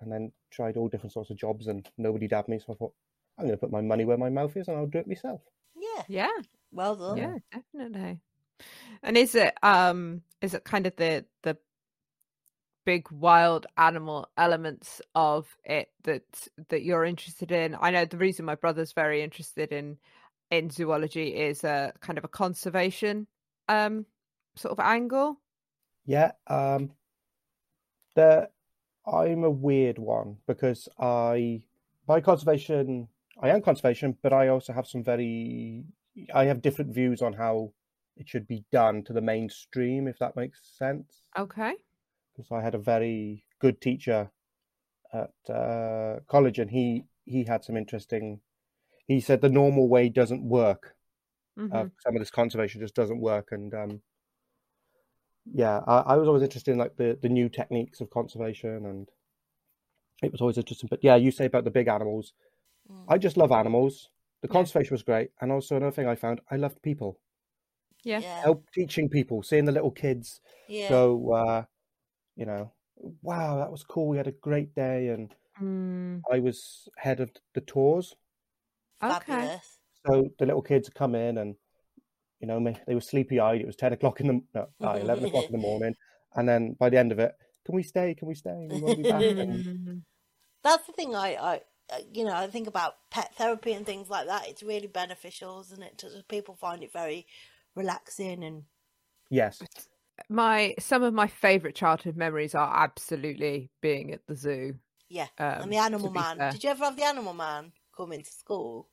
and 0.00 0.12
then 0.12 0.32
tried 0.50 0.76
all 0.76 0.88
different 0.88 1.12
sorts 1.12 1.30
of 1.30 1.36
jobs, 1.36 1.66
and 1.66 1.88
nobody 1.98 2.28
dabbed 2.28 2.48
me. 2.48 2.58
So 2.58 2.72
I 2.72 2.76
thought, 2.76 2.94
I'm 3.38 3.46
going 3.46 3.56
to 3.56 3.60
put 3.60 3.72
my 3.72 3.80
money 3.80 4.04
where 4.04 4.16
my 4.16 4.30
mouth 4.30 4.56
is, 4.56 4.68
and 4.68 4.76
I'll 4.76 4.86
do 4.86 4.98
it 4.98 5.08
myself. 5.08 5.40
Yeah. 5.76 6.02
Yeah, 6.08 6.30
Well 6.72 6.96
done. 6.96 7.18
yeah, 7.18 7.38
definitely. 7.52 8.20
And 9.02 9.16
is 9.16 9.34
it 9.34 9.54
um 9.62 10.22
is 10.40 10.54
it 10.54 10.64
kind 10.64 10.86
of 10.86 10.96
the 10.96 11.24
the 11.42 11.56
big 12.84 13.10
wild 13.10 13.66
animal 13.76 14.28
elements 14.38 15.02
of 15.14 15.46
it 15.64 15.90
that 16.04 16.22
that 16.68 16.82
you're 16.82 17.04
interested 17.04 17.52
in? 17.52 17.76
I 17.80 17.90
know 17.90 18.04
the 18.04 18.16
reason 18.16 18.44
my 18.44 18.54
brother's 18.54 18.92
very 18.92 19.22
interested 19.22 19.72
in 19.72 19.98
in 20.50 20.70
zoology 20.70 21.34
is 21.36 21.64
a 21.64 21.92
kind 22.00 22.18
of 22.18 22.24
a 22.24 22.28
conservation 22.28 23.26
um 23.68 24.06
sort 24.56 24.72
of 24.72 24.80
angle. 24.80 25.40
Yeah, 26.08 26.32
um, 26.46 26.96
the 28.14 28.48
I'm 29.06 29.44
a 29.44 29.50
weird 29.50 29.98
one 29.98 30.38
because 30.46 30.88
I 30.98 31.64
by 32.06 32.22
conservation 32.22 33.08
I 33.42 33.50
am 33.50 33.62
conservation, 33.62 34.16
but 34.22 34.32
I 34.32 34.48
also 34.48 34.72
have 34.72 34.86
some 34.86 35.04
very 35.04 35.84
I 36.34 36.46
have 36.46 36.62
different 36.62 36.94
views 36.94 37.20
on 37.20 37.34
how 37.34 37.74
it 38.16 38.26
should 38.26 38.46
be 38.46 38.64
done 38.72 39.04
to 39.04 39.12
the 39.12 39.20
mainstream, 39.20 40.08
if 40.08 40.18
that 40.18 40.34
makes 40.34 40.60
sense. 40.78 41.28
Okay. 41.38 41.74
Because 42.34 42.50
I 42.50 42.62
had 42.62 42.74
a 42.74 42.78
very 42.78 43.44
good 43.60 43.82
teacher 43.82 44.30
at 45.12 45.32
uh, 45.50 46.20
college, 46.26 46.58
and 46.58 46.70
he 46.70 47.04
he 47.26 47.44
had 47.44 47.64
some 47.64 47.76
interesting. 47.76 48.40
He 49.06 49.20
said 49.20 49.40
the 49.42 49.50
normal 49.50 49.88
way 49.88 50.08
doesn't 50.08 50.42
work. 50.48 50.96
Mhm. 51.58 51.74
Uh, 51.74 51.88
some 52.00 52.16
of 52.16 52.20
this 52.20 52.30
conservation 52.30 52.80
just 52.80 52.94
doesn't 52.94 53.20
work, 53.20 53.52
and 53.52 53.74
um, 53.74 54.02
yeah, 55.52 55.80
I, 55.86 56.00
I 56.00 56.16
was 56.16 56.28
always 56.28 56.42
interested 56.42 56.72
in 56.72 56.78
like 56.78 56.96
the 56.96 57.18
the 57.20 57.28
new 57.28 57.48
techniques 57.48 58.00
of 58.00 58.10
conservation, 58.10 58.86
and 58.86 59.10
it 60.22 60.30
was 60.32 60.40
always 60.40 60.58
interesting. 60.58 60.88
But 60.88 61.02
yeah, 61.02 61.16
you 61.16 61.30
say 61.30 61.46
about 61.46 61.64
the 61.64 61.70
big 61.70 61.88
animals. 61.88 62.32
Mm. 62.90 63.08
I 63.08 63.18
just 63.18 63.36
love 63.36 63.52
animals. 63.52 64.10
The 64.42 64.48
Yeah. 64.48 64.54
conservation 64.54 64.94
was 64.94 65.02
great, 65.04 65.32
and 65.40 65.52
also 65.52 65.76
another 65.76 65.92
thing 65.92 66.08
I 66.08 66.16
found, 66.16 66.40
I 66.50 66.56
loved 66.56 66.82
people. 66.82 67.20
Yeah. 68.04 68.18
Yeah. 68.20 68.44
help 68.44 68.64
teaching 68.74 69.08
people, 69.08 69.42
seeing 69.42 69.64
the 69.64 69.72
little 69.72 69.90
kids 69.90 70.40
Yeah. 70.68 70.88
go, 70.88 71.32
uh, 71.32 71.64
you 72.36 72.46
know, 72.46 72.72
wow, 73.22 73.58
that 73.58 73.70
was 73.72 73.84
cool. 73.84 74.08
We 74.08 74.16
had 74.18 74.28
a 74.28 74.32
great 74.32 74.74
day, 74.74 75.08
and 75.08 75.34
Mm, 75.60 76.24
I 76.32 76.40
was 76.40 76.88
head 76.98 77.20
of 77.20 77.32
the 77.54 77.60
tours. 77.62 78.16
okay. 79.02 79.48
Fabulous. 79.48 79.80
So 80.06 80.30
the 80.38 80.46
little 80.46 80.62
kids 80.62 80.88
come 80.90 81.14
in, 81.14 81.38
and 81.38 81.56
you 82.40 82.46
know, 82.46 82.60
ma- 82.60 82.72
they 82.86 82.94
were 82.94 83.00
sleepy 83.00 83.40
eyed. 83.40 83.60
It 83.60 83.66
was 83.66 83.76
ten 83.76 83.92
o'clock 83.92 84.20
in 84.20 84.26
the 84.26 84.42
no, 84.54 84.68
uh, 84.86 84.92
eleven 85.00 85.24
o'clock 85.24 85.46
in 85.46 85.52
the 85.52 85.58
morning, 85.58 85.94
and 86.34 86.48
then 86.48 86.76
by 86.78 86.88
the 86.90 86.98
end 86.98 87.12
of 87.12 87.18
it, 87.18 87.32
can 87.64 87.74
we 87.74 87.82
stay? 87.82 88.14
Can 88.14 88.28
we 88.28 88.34
stay? 88.34 88.66
We 88.70 88.80
won't 88.80 88.96
be 88.96 89.02
back. 89.02 89.22
and 89.22 90.02
That's 90.64 90.86
the 90.86 90.92
thing 90.92 91.14
I, 91.14 91.34
I, 91.34 91.60
uh, 91.90 91.98
you 92.12 92.24
know, 92.24 92.34
I 92.34 92.46
think 92.48 92.66
about 92.66 92.96
pet 93.10 93.34
therapy 93.36 93.72
and 93.72 93.86
things 93.86 94.08
like 94.10 94.26
that. 94.26 94.48
It's 94.48 94.62
really 94.62 94.86
beneficial, 94.86 95.60
isn't 95.60 95.82
it? 95.82 95.98
To, 95.98 96.24
people 96.28 96.56
find 96.56 96.82
it 96.82 96.92
very 96.92 97.26
relaxing 97.74 98.42
and 98.42 98.64
yes, 99.30 99.62
my 100.28 100.74
some 100.78 101.02
of 101.02 101.14
my 101.14 101.26
favorite 101.26 101.74
childhood 101.74 102.16
memories 102.16 102.54
are 102.54 102.72
absolutely 102.74 103.70
being 103.80 104.12
at 104.12 104.26
the 104.26 104.34
zoo. 104.34 104.74
yeah. 105.08 105.28
Um, 105.38 105.62
and 105.62 105.72
the 105.72 105.76
animal 105.76 106.10
man. 106.10 106.38
fair. 106.38 106.50
Did 106.50 106.64
you 106.64 106.70
ever 106.70 106.84
have 106.84 106.96
the 106.96 107.04
animal 107.04 107.34
man 107.34 107.72
come 107.96 108.12
into 108.12 108.30
school? 108.30 108.88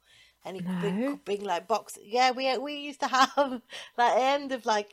And 0.45 0.55
he 0.55 0.63
could 0.63 0.79
bring, 0.79 0.95
No. 0.95 1.07
could 1.07 1.25
bring 1.25 1.43
like 1.43 1.67
boxes. 1.67 2.03
Yeah, 2.05 2.31
we 2.31 2.57
we 2.59 2.77
used 2.77 3.01
to 3.01 3.07
have 3.09 3.61
like 3.97 4.17
end 4.17 4.51
of 4.53 4.65
like 4.65 4.91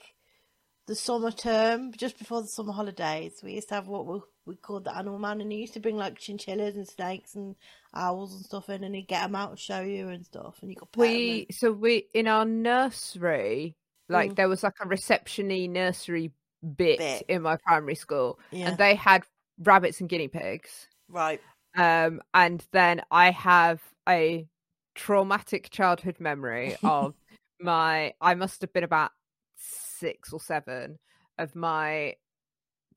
the 0.86 0.94
summer 0.96 1.30
term, 1.30 1.92
just 1.92 2.18
before 2.18 2.42
the 2.42 2.48
summer 2.48 2.72
holidays. 2.72 3.40
We 3.42 3.54
used 3.54 3.68
to 3.68 3.74
have 3.76 3.88
what 3.88 4.06
we 4.06 4.20
we 4.46 4.56
called 4.56 4.84
the 4.84 4.96
animal 4.96 5.18
man, 5.18 5.40
and 5.40 5.52
he 5.52 5.58
used 5.58 5.74
to 5.74 5.80
bring 5.80 5.96
like 5.96 6.18
chinchillas 6.18 6.76
and 6.76 6.88
snakes 6.88 7.34
and 7.36 7.56
owls 7.94 8.34
and 8.34 8.44
stuff 8.44 8.68
in, 8.68 8.84
and 8.84 8.94
he'd 8.94 9.08
get 9.08 9.22
them 9.22 9.36
out 9.36 9.50
and 9.50 9.58
show 9.58 9.80
you 9.82 10.08
and 10.08 10.24
stuff, 10.26 10.58
and 10.62 10.70
you 10.70 10.76
could 10.76 10.88
We 10.96 11.46
so 11.50 11.72
we 11.72 12.08
in 12.14 12.26
our 12.26 12.44
nursery, 12.44 13.76
like 14.08 14.32
Mm. 14.32 14.36
there 14.36 14.48
was 14.48 14.62
like 14.62 14.74
a 14.80 14.86
receptiony 14.86 15.68
nursery 15.68 16.32
bit, 16.76 16.98
Bit. 16.98 17.24
in 17.28 17.42
my 17.42 17.56
primary 17.56 17.94
school, 17.94 18.38
and, 18.52 18.60
yeah, 18.60 18.68
and 18.70 18.78
they 18.78 18.94
had 18.94 19.24
rabbits 19.58 20.00
and 20.00 20.08
guinea 20.08 20.28
pigs. 20.28 20.88
right. 21.08 21.40
Um, 21.76 22.20
and 22.34 22.64
then 22.72 23.02
I 23.10 23.30
have 23.30 23.80
a 24.08 24.46
traumatic 24.94 25.70
childhood 25.70 26.16
memory 26.20 26.76
of 26.82 27.14
my. 27.60 28.14
I 28.20 28.34
must 28.34 28.60
have 28.62 28.72
been 28.72 28.84
about 28.84 29.10
six 29.56 30.32
or 30.32 30.40
seven 30.40 30.98
of 31.38 31.54
my 31.54 32.14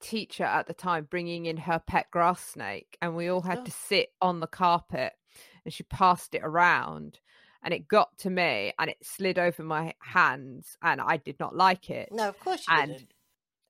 teacher 0.01 0.43
at 0.43 0.67
the 0.67 0.73
time 0.73 1.07
bringing 1.09 1.45
in 1.45 1.57
her 1.57 1.79
pet 1.85 2.07
grass 2.11 2.41
snake, 2.41 2.97
and 3.01 3.15
we 3.15 3.29
all 3.29 3.41
had 3.41 3.59
Oh. 3.59 3.63
to 3.63 3.71
sit 3.71 4.09
on 4.21 4.39
the 4.39 4.47
carpet, 4.47 5.13
and 5.63 5.73
she 5.73 5.83
passed 5.83 6.35
it 6.35 6.41
around. 6.43 7.19
And 7.63 7.73
it 7.73 7.87
got 7.87 8.15
to 8.19 8.29
me, 8.29 8.73
and 8.77 8.91
it 8.91 8.97
slid 9.01 9.39
over 9.39 9.63
my 9.63 9.95
hands, 9.99 10.77
and 10.83 11.01
I 11.01 11.17
did 11.17 11.39
not 11.39 11.55
like 11.55 11.89
it, 11.89 12.09
No, 12.11 12.27
of 12.29 12.39
course 12.39 12.63
you 12.67 12.75
And 12.77 12.91
didn't. 12.91 13.13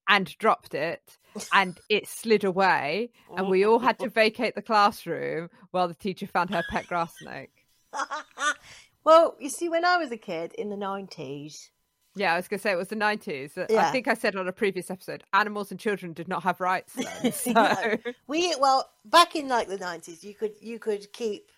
and 0.10 0.38
dropped 0.38 0.74
it, 0.74 1.17
and 1.53 1.79
it 1.89 2.05
slid 2.08 2.44
away, 2.44 3.12
and 3.38 3.48
we 3.48 3.63
all 3.65 3.79
had 3.79 3.98
to 4.00 4.08
oh. 4.08 4.10
vacate 4.10 4.53
the 4.55 4.62
classroom 4.62 5.50
while 5.72 5.88
the 5.88 5.94
teacher 5.96 6.27
found 6.27 6.50
her 6.50 6.63
pet 6.70 6.88
grass 6.88 7.15
snake. 7.20 7.54
well, 9.03 9.35
you 9.39 9.49
see, 9.49 9.69
when 9.69 9.85
I 9.85 9.97
was 9.97 10.11
a 10.11 10.17
kid 10.17 10.53
in 10.53 10.69
the 10.69 10.77
nineties, 10.77 11.71
Yeah, 12.15 12.33
I 12.33 12.37
was 12.37 12.47
going 12.47 12.59
to 12.59 12.63
say 12.63 12.71
it 12.71 12.77
was 12.77 12.87
the 12.87 12.95
90s. 12.95 13.57
I 13.77 13.91
think 13.91 14.07
I 14.07 14.13
said 14.13 14.35
on 14.35 14.47
a 14.47 14.51
previous 14.53 14.89
episode, 14.89 15.23
animals 15.33 15.71
and 15.71 15.79
children 15.79 16.13
did 16.13 16.27
not 16.27 16.43
have 16.43 16.59
rights 16.61 16.93
then. 16.93 17.31
So, 17.31 17.51
No. 17.51 17.97
we 18.27 18.55
well 18.59 18.89
back 19.03 19.35
in 19.35 19.47
like 19.49 19.67
the 19.67 19.77
nineties, 19.77 20.23
you 20.23 20.33
could 20.33 20.53
you 20.61 20.79
could 20.79 21.11
keep 21.13 21.51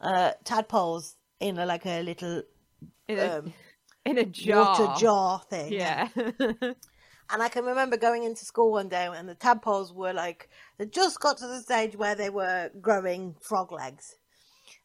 uh 0.00 0.32
tadpoles 0.44 1.16
in 1.40 1.58
a, 1.58 1.66
like 1.66 1.86
a 1.86 2.02
little 2.02 2.42
in 3.08 3.18
a, 3.18 3.38
um, 3.38 3.52
in 4.04 4.18
a 4.18 4.24
jar. 4.24 4.64
water 4.64 5.00
jar 5.00 5.42
thing. 5.48 5.72
Yeah. 5.72 6.08
And 7.30 7.42
I 7.42 7.48
can 7.48 7.64
remember 7.64 7.96
going 7.96 8.24
into 8.24 8.44
school 8.44 8.72
one 8.72 8.88
day 8.90 9.06
and 9.06 9.26
the 9.26 9.34
tadpoles 9.34 9.90
were 9.94 10.12
like, 10.12 10.50
they 10.76 10.84
just 10.84 11.18
got 11.18 11.38
to 11.38 11.46
the 11.46 11.60
stage 11.60 11.96
where 11.96 12.14
they 12.14 12.28
were 12.28 12.70
growing 12.80 13.36
frog 13.40 13.72
legs. 13.72 14.16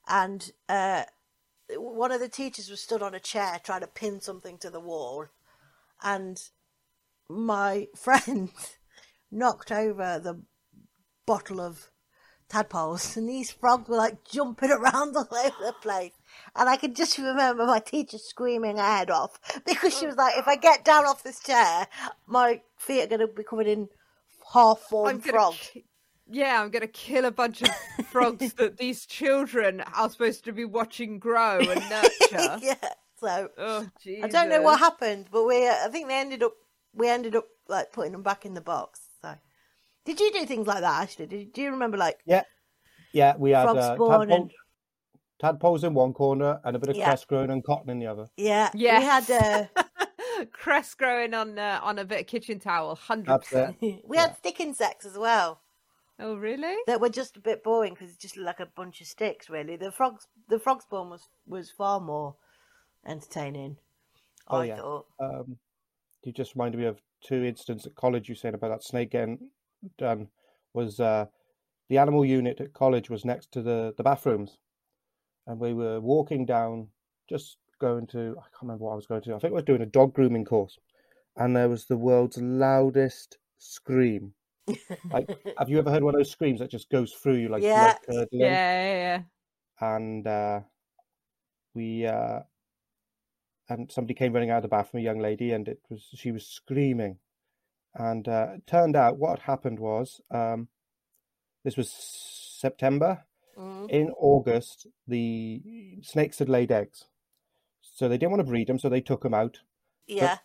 And 0.08 0.52
uh, 0.70 1.04
one 1.76 2.12
of 2.12 2.20
the 2.20 2.30
teachers 2.30 2.70
was 2.70 2.82
stood 2.82 3.02
on 3.02 3.14
a 3.14 3.20
chair 3.20 3.60
trying 3.64 3.82
to 3.82 3.88
pin 3.88 4.22
something 4.22 4.58
to 4.60 4.70
the 4.70 4.80
wall. 4.80 5.26
And 6.04 6.42
my 7.30 7.88
friend 7.96 8.50
knocked 9.32 9.72
over 9.72 10.20
the 10.20 10.42
bottle 11.26 11.60
of 11.60 11.90
tadpoles 12.50 13.18
and 13.18 13.28
these 13.28 13.52
frogs 13.52 13.90
were 13.90 13.98
like 13.98 14.24
jumping 14.24 14.72
around 14.80 15.16
all 15.16 15.28
over 15.30 15.56
the 15.66 15.76
place. 15.82 16.14
And 16.56 16.70
I 16.70 16.78
can 16.78 16.94
just 16.94 17.18
remember 17.18 17.66
my 17.66 17.80
teacher 17.80 18.18
screaming 18.18 18.78
her 18.78 18.84
head 18.84 19.12
off 19.12 19.40
because 19.66 19.98
she 19.98 20.06
was 20.08 20.16
like, 20.16 20.38
if 20.38 20.48
I 20.48 20.56
get 20.56 20.86
down 20.86 21.06
off 21.06 21.24
this 21.24 21.40
chair, 21.42 21.88
my 22.26 22.62
feet 22.78 23.04
are 23.04 23.08
going 23.08 23.22
to 23.22 23.28
be 23.28 23.44
covered 23.44 23.68
in 23.68 23.90
half 24.54 24.80
I'm 24.80 25.20
formed 25.20 25.24
gonna 25.24 25.32
frog. 25.34 25.56
ki- 25.56 25.86
yeah, 26.30 26.62
I'm 26.62 26.70
going 26.70 26.82
to 26.82 26.88
kill 26.88 27.26
a 27.26 27.32
bunch 27.32 27.62
of 27.62 27.70
frogs 28.12 28.54
that 28.54 28.78
these 28.78 29.06
children 29.06 29.82
are 29.96 30.10
supposed 30.10 30.44
to 30.46 30.52
be 30.52 30.66
watching 30.66 31.20
grow 31.20 31.60
and 31.60 31.90
nurture. 31.90 32.60
yeah. 32.62 32.76
So 33.20 33.50
Oh, 33.58 33.88
Jesus. 34.02 34.24
I 34.26 34.28
don't 34.28 34.50
know 34.50 34.62
what 34.62 34.80
happened, 34.80 35.28
but 35.32 35.46
we, 35.46 35.68
uh, 35.68 35.76
I 35.86 35.90
think 35.90 36.08
they 36.08 36.20
ended 36.20 36.44
up, 36.44 36.54
we 36.94 37.08
ended 37.10 37.36
up 37.36 37.46
like 37.68 37.92
putting 37.92 38.12
them 38.12 38.24
back 38.24 38.46
in 38.46 38.54
the 38.54 38.62
box. 38.62 39.02
So 39.22 39.34
did 40.06 40.20
you 40.20 40.32
do 40.32 40.46
things 40.46 40.68
like 40.68 40.82
that, 40.82 41.02
Ashley? 41.04 41.26
Did, 41.26 41.54
do 41.54 41.62
you 41.62 41.72
remember 41.72 41.98
like 41.98 42.20
yeah, 42.26 42.44
yeah? 43.12 43.36
we 43.38 43.52
had 43.52 43.64
frog 43.64 43.78
uh, 43.78 43.96
spawn 43.96 44.20
tadpole, 44.28 44.36
and 44.36 44.52
tadpoles 45.40 45.84
in 45.84 45.94
one 45.94 46.14
corner 46.14 46.60
and 46.64 46.76
a 46.76 46.80
bit 46.80 46.90
of 46.90 46.96
Yeah. 46.96 47.06
cress 47.06 47.26
growing 47.26 47.50
and 47.50 47.64
cotton 47.64 47.90
in 47.90 48.00
the 48.00 48.08
other. 48.08 48.28
yeah, 48.38 48.70
yeah. 48.74 49.00
we 49.00 49.06
had 49.06 49.32
uh, 49.32 50.46
cress 50.52 50.94
growing 50.94 51.34
on 51.34 51.58
uh, 51.58 51.80
on 51.84 52.00
a 52.00 52.06
bit 52.06 52.22
of 52.22 52.28
kitchen 52.28 52.60
towel, 52.60 52.96
hundred 52.96 53.40
percent. 53.40 53.78
it. 53.82 54.02
we 54.06 54.18
had 54.18 54.38
stick 54.38 54.60
insects 54.60 55.06
as 55.06 55.18
well. 55.18 55.62
Oh, 56.20 56.36
really? 56.36 56.76
that 56.88 57.00
were 57.00 57.10
just 57.10 57.38
a 57.38 57.42
bit 57.42 57.64
boring 57.64 57.94
because 57.94 58.10
it's 58.10 58.22
just 58.22 58.38
like 58.38 58.60
a 58.60 58.66
bunch 58.76 59.02
of 59.02 59.08
sticks. 59.08 59.50
Really, 59.50 59.76
the 59.76 59.92
frogs, 59.92 60.28
the 60.50 60.60
frog 60.60 60.82
spawn 60.82 61.10
was 61.10 61.30
was 61.46 61.70
far 61.70 62.00
more 62.00 62.36
entertaining. 63.06 63.78
Oh, 64.48 64.58
I 64.58 64.66
yeah. 64.66 64.78
thought. 64.78 65.06
Um, 65.20 65.58
you 66.24 66.32
just 66.32 66.56
reminded 66.56 66.80
me 66.80 66.86
of 66.86 67.02
two 67.22 67.44
incidents 67.44 67.86
at 67.86 67.96
college. 67.96 68.30
You 68.30 68.36
said 68.36 68.54
about 68.54 68.70
that 68.70 68.84
snake 68.84 69.12
getting 69.12 69.50
done. 69.98 70.30
Was 70.74 71.00
uh, 71.00 71.28
the 71.90 71.98
animal 71.98 72.26
unit 72.26 72.60
at 72.62 72.74
college 72.74 73.10
was 73.10 73.24
next 73.26 73.52
to 73.54 73.62
the 73.62 73.94
the 73.96 74.04
bathrooms, 74.04 74.58
and 75.46 75.60
we 75.60 75.74
were 75.74 76.00
walking 76.02 76.46
down, 76.46 76.88
just 77.30 77.58
going 77.80 78.08
to 78.08 78.36
I 78.40 78.50
can't 78.50 78.64
remember 78.64 78.86
what 78.86 78.94
I 78.94 78.96
was 78.96 79.08
going 79.08 79.22
to. 79.22 79.36
I 79.36 79.40
think 79.40 79.54
we 79.54 79.60
were 79.60 79.62
doing 79.62 79.82
a 79.82 79.86
dog 79.86 80.14
grooming 80.14 80.46
course, 80.46 80.80
and 81.36 81.56
there 81.56 81.70
was 81.70 81.86
the 81.86 81.98
world's 81.98 82.38
loudest 82.38 83.38
scream. 83.60 84.34
Like, 85.12 85.30
have 85.58 85.70
you 85.70 85.80
ever 85.80 85.90
heard 85.90 86.04
one 86.04 86.16
of 86.16 86.20
those 86.20 86.32
screams 86.32 86.60
that 86.60 86.70
just 86.72 86.90
goes 86.90 87.14
through 87.14 87.36
you 87.36 87.50
like 87.50 87.64
Yeah. 87.64 87.74
blood 87.80 87.98
curdling? 88.06 88.52
Yeah, 88.52 88.84
yeah, 88.84 89.24
yeah. 89.82 89.88
and 89.96 90.28
uh, 90.28 90.62
we 91.74 92.06
uh, 92.06 92.40
and 93.70 93.92
somebody 93.92 94.14
came 94.14 94.34
running 94.34 94.50
out 94.50 94.58
of 94.58 94.64
the 94.64 94.70
bathroom, 94.70 95.02
a 95.02 95.04
young 95.04 95.20
lady, 95.20 95.52
and 95.52 95.68
it 95.68 95.80
was 95.90 96.08
she 96.14 96.32
was 96.32 96.46
screaming, 96.46 97.20
and 97.96 98.28
uh, 98.28 98.48
it 98.56 98.68
turned 98.68 98.96
out 98.96 99.18
what 99.18 99.40
happened 99.40 99.80
was 99.80 100.22
um, 100.32 100.68
this 101.64 101.78
was 101.78 101.90
September. 101.92 103.24
Mm. 103.58 103.90
In 103.90 104.12
August, 104.20 104.86
the 105.08 105.62
snakes 106.04 106.38
had 106.40 106.50
laid 106.50 106.72
eggs, 106.72 107.06
so 107.82 108.08
they 108.08 108.18
didn't 108.18 108.32
want 108.32 108.42
to 108.42 108.52
breed 108.52 108.68
them, 108.68 108.78
so 108.78 108.88
they 108.90 109.02
took 109.02 109.24
them 109.24 109.34
out. 109.34 109.60
Yeah, 110.06 110.38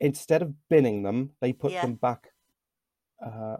Instead 0.00 0.42
of 0.42 0.68
binning 0.68 1.02
them, 1.04 1.30
they 1.40 1.52
put 1.52 1.72
Yeah. 1.72 1.82
them 1.82 1.94
back 1.94 2.31
uh, 3.24 3.56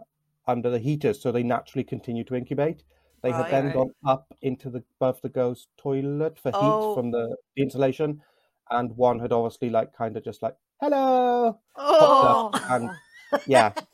under 0.47 0.69
the 0.69 0.79
heaters, 0.79 1.21
so 1.21 1.31
they 1.31 1.43
naturally 1.43 1.83
continue 1.83 2.23
to 2.25 2.35
incubate. 2.35 2.83
They 3.21 3.31
had 3.31 3.49
then 3.49 3.71
gone 3.71 3.91
up 4.05 4.33
into 4.41 4.69
the 4.69 4.83
above 4.99 5.21
the 5.21 5.29
girl's 5.29 5.67
toilet 5.77 6.37
for 6.37 6.49
heat 6.49 6.57
Oh. 6.61 6.93
from 6.95 7.11
the, 7.11 7.37
the 7.55 7.63
insulation, 7.63 8.21
and 8.69 8.95
one 8.97 9.19
had 9.19 9.31
obviously 9.31 9.69
like 9.69 9.93
kind 9.93 10.17
of 10.17 10.23
just 10.25 10.41
like 10.41 10.55
hello, 10.81 11.59
Oh, 11.77 12.51
and- 12.69 12.89
yeah, 13.47 13.71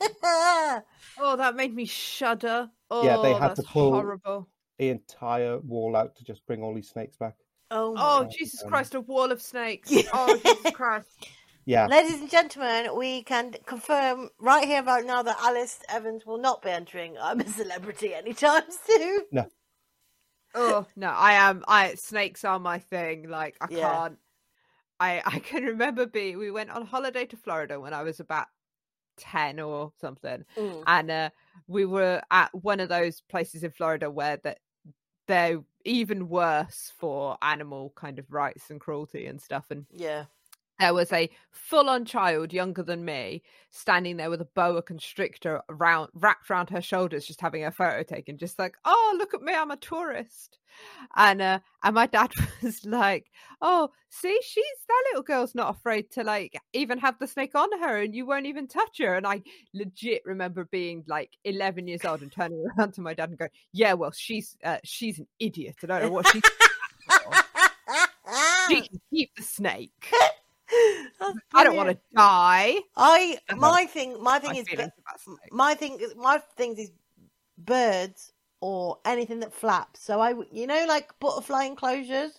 Oh, 1.18 1.36
that 1.36 1.54
made 1.56 1.74
me 1.74 1.84
shudder. 1.86 2.68
Oh, 2.90 3.04
Yeah, 3.04 3.18
they 3.22 3.32
had 3.34 3.54
to 3.56 3.62
pull- 3.62 3.92
horrible. 3.92 4.48
the 4.78 4.88
entire 4.88 5.58
wall 5.60 5.94
out 5.96 6.16
to 6.16 6.24
just 6.24 6.44
bring 6.46 6.62
all 6.62 6.74
these 6.74 6.88
snakes 6.88 7.16
back. 7.16 7.36
oh, 7.70 7.94
Oh, 7.96 8.28
Jesus 8.36 8.62
Christ, 8.66 8.94
a 8.94 9.00
wall 9.00 9.30
of 9.30 9.40
snakes. 9.40 9.92
Oh, 10.12 10.36
Jesus 10.44 10.72
Christ. 10.72 11.06
Yeah, 11.66 11.86
Ladies 11.88 12.20
and 12.20 12.30
gentlemen, 12.30 12.96
we 12.96 13.22
can 13.22 13.54
confirm 13.66 14.30
right 14.38 14.66
here, 14.66 14.82
right 14.82 15.04
now, 15.04 15.22
that 15.22 15.38
Alice 15.40 15.80
Evans 15.88 16.26
will 16.26 16.38
not 16.38 16.62
be 16.62 16.70
entering 16.70 17.16
I'm 17.18 17.40
a 17.40 17.48
Celebrity 17.48 18.14
anytime 18.14 18.64
soon. 18.86 19.20
No. 19.30 19.46
Oh, 20.54 20.86
no, 20.96 21.08
I 21.08 21.32
am. 21.34 21.64
I 21.68 21.94
Snakes 21.94 22.44
are 22.44 22.58
my 22.58 22.78
thing. 22.78 23.28
Like, 23.28 23.56
I 23.60 23.68
Yeah. 23.70 23.78
can't. 23.80 24.18
I, 24.98 25.22
I 25.24 25.38
can 25.38 25.64
remember 25.64 26.06
being, 26.06 26.38
we 26.38 26.50
went 26.50 26.70
on 26.70 26.84
holiday 26.86 27.24
to 27.26 27.36
Florida 27.36 27.80
when 27.80 27.94
I 27.94 28.02
was 28.02 28.20
about 28.20 28.48
10 29.16 29.60
or 29.60 29.92
something. 30.00 30.44
Mm. 30.56 30.82
and 30.86 31.10
uh, 31.10 31.30
we 31.68 31.84
were 31.84 32.20
at 32.30 32.54
one 32.54 32.80
of 32.80 32.88
those 32.88 33.20
places 33.22 33.62
in 33.64 33.70
Florida 33.70 34.10
where 34.10 34.38
that 34.38 34.58
they're 35.26 35.60
even 35.84 36.28
worse 36.28 36.92
for 36.98 37.38
animal 37.42 37.92
kind 37.96 38.18
of 38.18 38.26
rights 38.32 38.70
and 38.70 38.80
cruelty 38.80 39.26
and 39.26 39.40
stuff. 39.40 39.66
And 39.70 39.86
Yeah. 39.92 40.24
There 40.80 40.94
was 40.94 41.12
a 41.12 41.28
full-on 41.50 42.06
child 42.06 42.52
younger 42.52 42.82
than 42.82 43.04
me 43.04 43.42
standing 43.70 44.16
there 44.16 44.30
with 44.30 44.40
a 44.40 44.48
boa 44.56 44.82
constrictor 44.82 45.60
around 45.68 46.08
wrapped 46.14 46.50
around 46.50 46.70
her 46.70 46.80
shoulders 46.80 47.26
just 47.26 47.40
having 47.40 47.64
a 47.64 47.70
photo 47.70 48.02
taken 48.02 48.38
just 48.38 48.58
like 48.58 48.74
oh 48.84 49.14
look 49.18 49.34
at 49.34 49.42
me 49.42 49.54
i'm 49.54 49.70
a 49.70 49.76
tourist. 49.76 50.58
And 51.16 51.42
uh 51.42 51.58
and 51.84 51.94
my 51.94 52.06
dad 52.06 52.32
was 52.62 52.84
like 52.84 53.26
oh 53.60 53.90
see 54.08 54.38
she's 54.42 54.64
that 54.88 55.04
little 55.10 55.22
girl's 55.22 55.54
not 55.54 55.76
afraid 55.76 56.10
to 56.12 56.24
like 56.24 56.58
even 56.72 56.98
have 56.98 57.18
the 57.18 57.26
snake 57.26 57.54
on 57.54 57.68
her 57.80 58.00
and 58.00 58.14
you 58.14 58.26
won't 58.26 58.46
even 58.46 58.66
touch 58.66 58.98
her. 58.98 59.14
And 59.14 59.26
i 59.26 59.42
legit 59.74 60.22
remember 60.24 60.64
being 60.64 61.04
like 61.06 61.30
11 61.44 61.86
years 61.86 62.04
old 62.04 62.22
and 62.22 62.32
turning 62.32 62.64
around 62.78 62.94
to 62.94 63.02
my 63.02 63.14
dad 63.14 63.28
and 63.28 63.38
going 63.38 63.50
yeah 63.72 63.92
well 63.92 64.12
she's 64.12 64.56
uh, 64.64 64.78
she's 64.82 65.18
an 65.18 65.26
idiot. 65.38 65.76
I 65.82 65.86
don't 65.86 66.02
know 66.02 66.10
what 66.10 66.26
she's 66.28 66.42
she 68.68 68.82
can 68.82 69.00
keep 69.12 69.34
the 69.36 69.42
snake 69.42 70.12
I 71.54 71.64
don't 71.64 71.76
want 71.76 71.90
to 71.90 71.98
die. 72.14 72.78
I 72.96 73.38
my 73.56 73.86
thing 73.86 74.22
my 74.22 74.38
thing 74.38 74.56
is 74.56 74.66
my 75.50 75.74
thing 75.74 75.98
my 76.22 76.38
things 76.56 76.78
is 76.78 76.90
birds 77.58 78.32
or 78.60 78.98
anything 79.04 79.40
that 79.40 79.52
flaps. 79.52 80.00
So 80.00 80.20
I 80.20 80.34
you 80.52 80.66
know 80.66 80.84
like 80.88 81.18
butterfly 81.20 81.64
enclosures. 81.64 82.32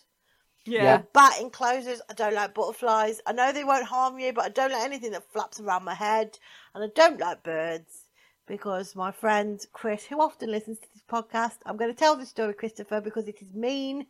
Yeah. 0.66 0.98
Or 0.98 1.08
bat 1.14 1.42
enclosures. 1.42 2.02
I 2.10 2.14
don't 2.14 2.36
like 2.36 2.54
butterflies. 2.54 3.20
I 3.26 3.34
know 3.34 3.52
they 3.52 3.64
won't 3.64 3.86
harm 3.86 4.20
you, 4.20 4.32
but 4.32 4.46
I 4.46 4.50
don't 4.50 4.72
like 4.72 4.84
anything 4.84 5.12
that 5.14 5.32
flaps 5.32 5.60
around 5.60 5.84
my 5.86 5.96
head. 5.96 6.38
And 6.76 6.84
I 6.84 6.88
don't 6.94 7.20
like 7.20 7.42
birds 7.44 8.06
because 8.48 8.96
my 8.96 9.12
friend 9.12 9.66
Chris, 9.74 10.06
who 10.06 10.22
often 10.22 10.52
listens 10.52 10.78
to 10.80 10.88
this 10.94 11.04
podcast, 11.10 11.58
I'm 11.66 11.78
going 11.78 11.92
to 11.92 11.98
tell 11.98 12.16
this 12.16 12.30
story, 12.30 12.54
Christopher, 12.54 13.02
because 13.02 13.28
it 13.28 13.42
is 13.42 13.54
mean. 13.54 14.06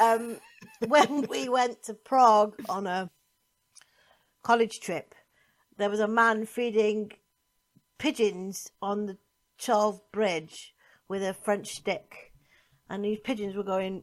Um, 0.00 0.38
when 0.86 1.26
we 1.28 1.48
went 1.48 1.82
to 1.84 1.94
Prague 1.94 2.54
on 2.68 2.86
a 2.86 3.10
college 4.42 4.80
trip, 4.80 5.14
there 5.78 5.90
was 5.90 6.00
a 6.00 6.08
man 6.08 6.46
feeding 6.46 7.12
pigeons 7.98 8.70
on 8.80 9.06
the 9.06 9.18
Charles 9.58 10.00
Bridge 10.12 10.74
with 11.08 11.22
a 11.22 11.34
French 11.34 11.74
stick. 11.74 12.32
And 12.88 13.04
these 13.04 13.20
pigeons 13.20 13.56
were 13.56 13.62
going 13.62 14.02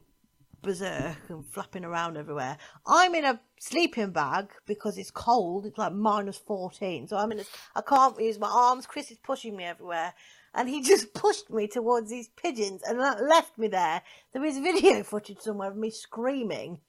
berserk 0.62 1.18
and 1.30 1.46
flapping 1.46 1.86
around 1.86 2.18
everywhere. 2.18 2.58
I'm 2.86 3.16
in 3.16 3.26
a 3.26 3.40
sleeping 3.60 4.12
bag 4.12 4.50
because 4.66 4.98
it's 4.98 5.12
cold. 5.12 5.66
It's 5.66 5.78
like 5.78 5.94
minus 5.94 6.38
14. 6.38 7.08
So 7.08 7.18
I'm 7.18 7.32
in 7.32 7.40
a, 7.40 7.44
I 7.76 7.82
can't 7.82 8.20
use 8.20 8.40
my 8.40 8.50
arms. 8.50 8.86
Chris 8.86 9.12
is 9.12 9.18
pushing 9.20 9.56
me 9.56 9.66
everywhere. 9.66 10.14
And 10.54 10.68
he 10.68 10.82
just 10.84 11.14
pushed 11.14 11.50
me 11.50 11.68
towards 11.68 12.10
these 12.10 12.30
pigeons 12.30 12.82
and 12.84 12.98
left 12.98 13.58
me 13.58 13.68
there. 13.68 14.02
There 14.34 14.46
is 14.46 14.58
video 14.58 15.04
footage 15.04 15.40
somewhere 15.40 15.70
of 15.70 15.78
me 15.78 15.90
screaming 15.90 16.80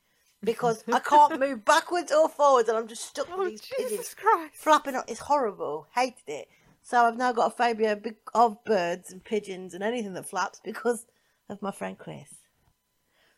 because 0.42 0.84
I 0.90 0.98
can't 1.00 1.38
move 1.38 1.64
backwards 1.64 2.12
or 2.12 2.28
forwards 2.28 2.68
and 2.68 2.78
I'm 2.78 2.88
just 2.88 3.04
stuck 3.04 3.28
Oh, 3.32 3.38
with 3.38 3.50
these 3.52 3.60
pigeons 3.62 3.90
Jesus 3.92 4.14
Christ. 4.14 4.54
flapping 4.56 4.94
up. 4.94 5.04
It's 5.08 5.20
horrible. 5.20 5.86
Hated 5.94 6.28
it. 6.28 6.48
So 6.82 7.04
I've 7.04 7.16
now 7.16 7.32
got 7.32 7.52
a 7.52 7.56
phobia 7.56 8.00
of 8.34 8.64
birds 8.64 9.12
and 9.12 9.22
pigeons 9.22 9.74
and 9.74 9.82
anything 9.82 10.14
that 10.14 10.28
flaps 10.28 10.60
because 10.64 11.06
of 11.48 11.60
my 11.62 11.70
friend 11.70 11.98
Chris. 11.98 12.34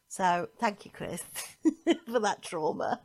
So 0.09 0.49
thank 0.61 0.85
you, 0.85 0.91
Chris, 0.93 1.23
for 2.07 2.21
that 2.21 2.43
trauma. 2.43 3.01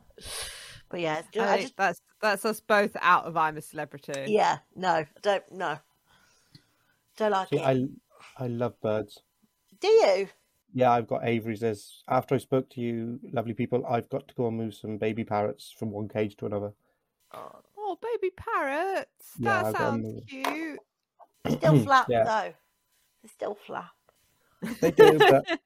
But 0.90 1.00
yeah, 1.00 1.18
it's 1.18 1.28
I 1.28 1.30
just, 1.32 1.48
I 1.48 1.56
think 1.56 1.62
just 1.62 1.76
that's 1.76 2.00
that's 2.20 2.44
us 2.44 2.60
both 2.60 2.96
out 3.00 3.24
of 3.24 3.36
I'm 3.36 3.56
a 3.56 3.62
Celebrity. 3.62 4.12
yeah, 4.26 4.58
no, 4.76 4.88
I 4.90 5.06
don't 5.22 5.50
no, 5.50 5.78
don't 7.16 7.32
like 7.32 7.48
See, 7.48 7.58
it. 7.58 7.62
I 7.62 7.84
I 8.38 8.46
love 8.48 8.80
birds. 8.80 9.22
Do 9.80 9.88
you? 9.88 10.28
Yeah, 10.78 10.92
I've 10.92 11.08
got 11.08 11.26
aviaries. 11.26 11.58
There's 11.58 12.04
after 12.06 12.36
I 12.36 12.38
spoke 12.38 12.70
to 12.70 12.80
you, 12.80 13.18
lovely 13.32 13.52
people, 13.52 13.84
I've 13.84 14.08
got 14.08 14.28
to 14.28 14.34
go 14.36 14.46
and 14.46 14.56
move 14.56 14.74
some 14.74 14.96
baby 14.96 15.24
parrots 15.24 15.74
from 15.76 15.90
one 15.90 16.08
cage 16.08 16.36
to 16.36 16.46
another. 16.46 16.72
Oh, 17.34 17.56
oh 17.76 17.98
baby 18.00 18.32
parrots. 18.36 19.32
Yeah, 19.40 19.62
that 19.62 19.66
I've 19.66 19.76
sounds 19.76 20.24
cute. 20.28 20.78
They're 21.42 21.56
still 21.56 21.78
flap 21.84 22.06
Yeah. 22.08 22.22
though. 22.22 22.54
They 23.24 23.28
still 23.28 23.56
flap. 23.66 23.90
They 24.80 24.92
do, 24.92 25.18
but 25.28 25.58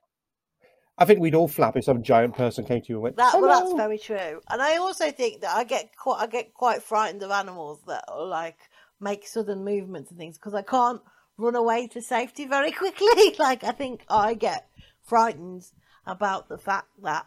I 0.96 1.04
think 1.04 1.20
we'd 1.20 1.34
all 1.34 1.46
flap 1.46 1.76
if 1.76 1.84
some 1.84 2.02
giant 2.02 2.34
person 2.34 2.64
came 2.64 2.80
to 2.80 2.88
you 2.88 2.94
and 2.94 3.02
went, 3.02 3.16
That 3.16 3.38
well, 3.38 3.50
that's 3.50 3.74
very 3.74 3.98
true. 3.98 4.40
And 4.48 4.62
I 4.62 4.78
also 4.78 5.10
think 5.10 5.42
that 5.42 5.54
I 5.54 5.64
get 5.64 5.94
quite 5.94 6.22
I 6.22 6.26
get 6.26 6.54
quite 6.54 6.82
frightened 6.82 7.22
of 7.22 7.30
animals 7.30 7.80
that 7.86 8.04
are 8.08 8.24
like 8.24 8.56
make 8.98 9.26
sudden 9.26 9.62
movements 9.62 10.10
and 10.10 10.18
things 10.18 10.38
because 10.38 10.54
I 10.54 10.62
can't 10.62 11.02
run 11.36 11.56
away 11.56 11.88
to 11.88 12.00
safety 12.00 12.46
very 12.46 12.72
quickly. 12.82 13.34
like 13.38 13.62
I 13.62 13.72
think 13.72 14.04
I 14.08 14.32
get 14.32 14.68
frightened 15.02 15.64
about 16.06 16.48
the 16.48 16.58
fact 16.58 16.88
that 17.02 17.26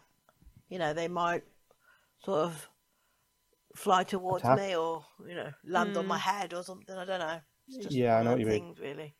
you 0.68 0.78
know 0.78 0.92
they 0.94 1.08
might 1.08 1.44
sort 2.24 2.40
of 2.40 2.68
fly 3.74 4.04
towards 4.04 4.42
Attack. 4.44 4.58
me 4.58 4.76
or 4.76 5.04
you 5.28 5.34
know 5.34 5.50
land 5.64 5.96
on 5.96 6.06
my 6.06 6.18
head 6.18 6.54
or 6.54 6.62
something. 6.62 6.96
I 6.96 7.04
don't 7.04 7.20
know. 7.20 7.40
It's 7.68 7.76
just 7.78 7.92
Yeah, 7.96 8.18
I 8.18 8.22
know 8.22 8.30
what 8.32 8.40
you 8.40 8.46
them 8.46 8.54
mean. 8.54 8.76
really. 8.80 9.14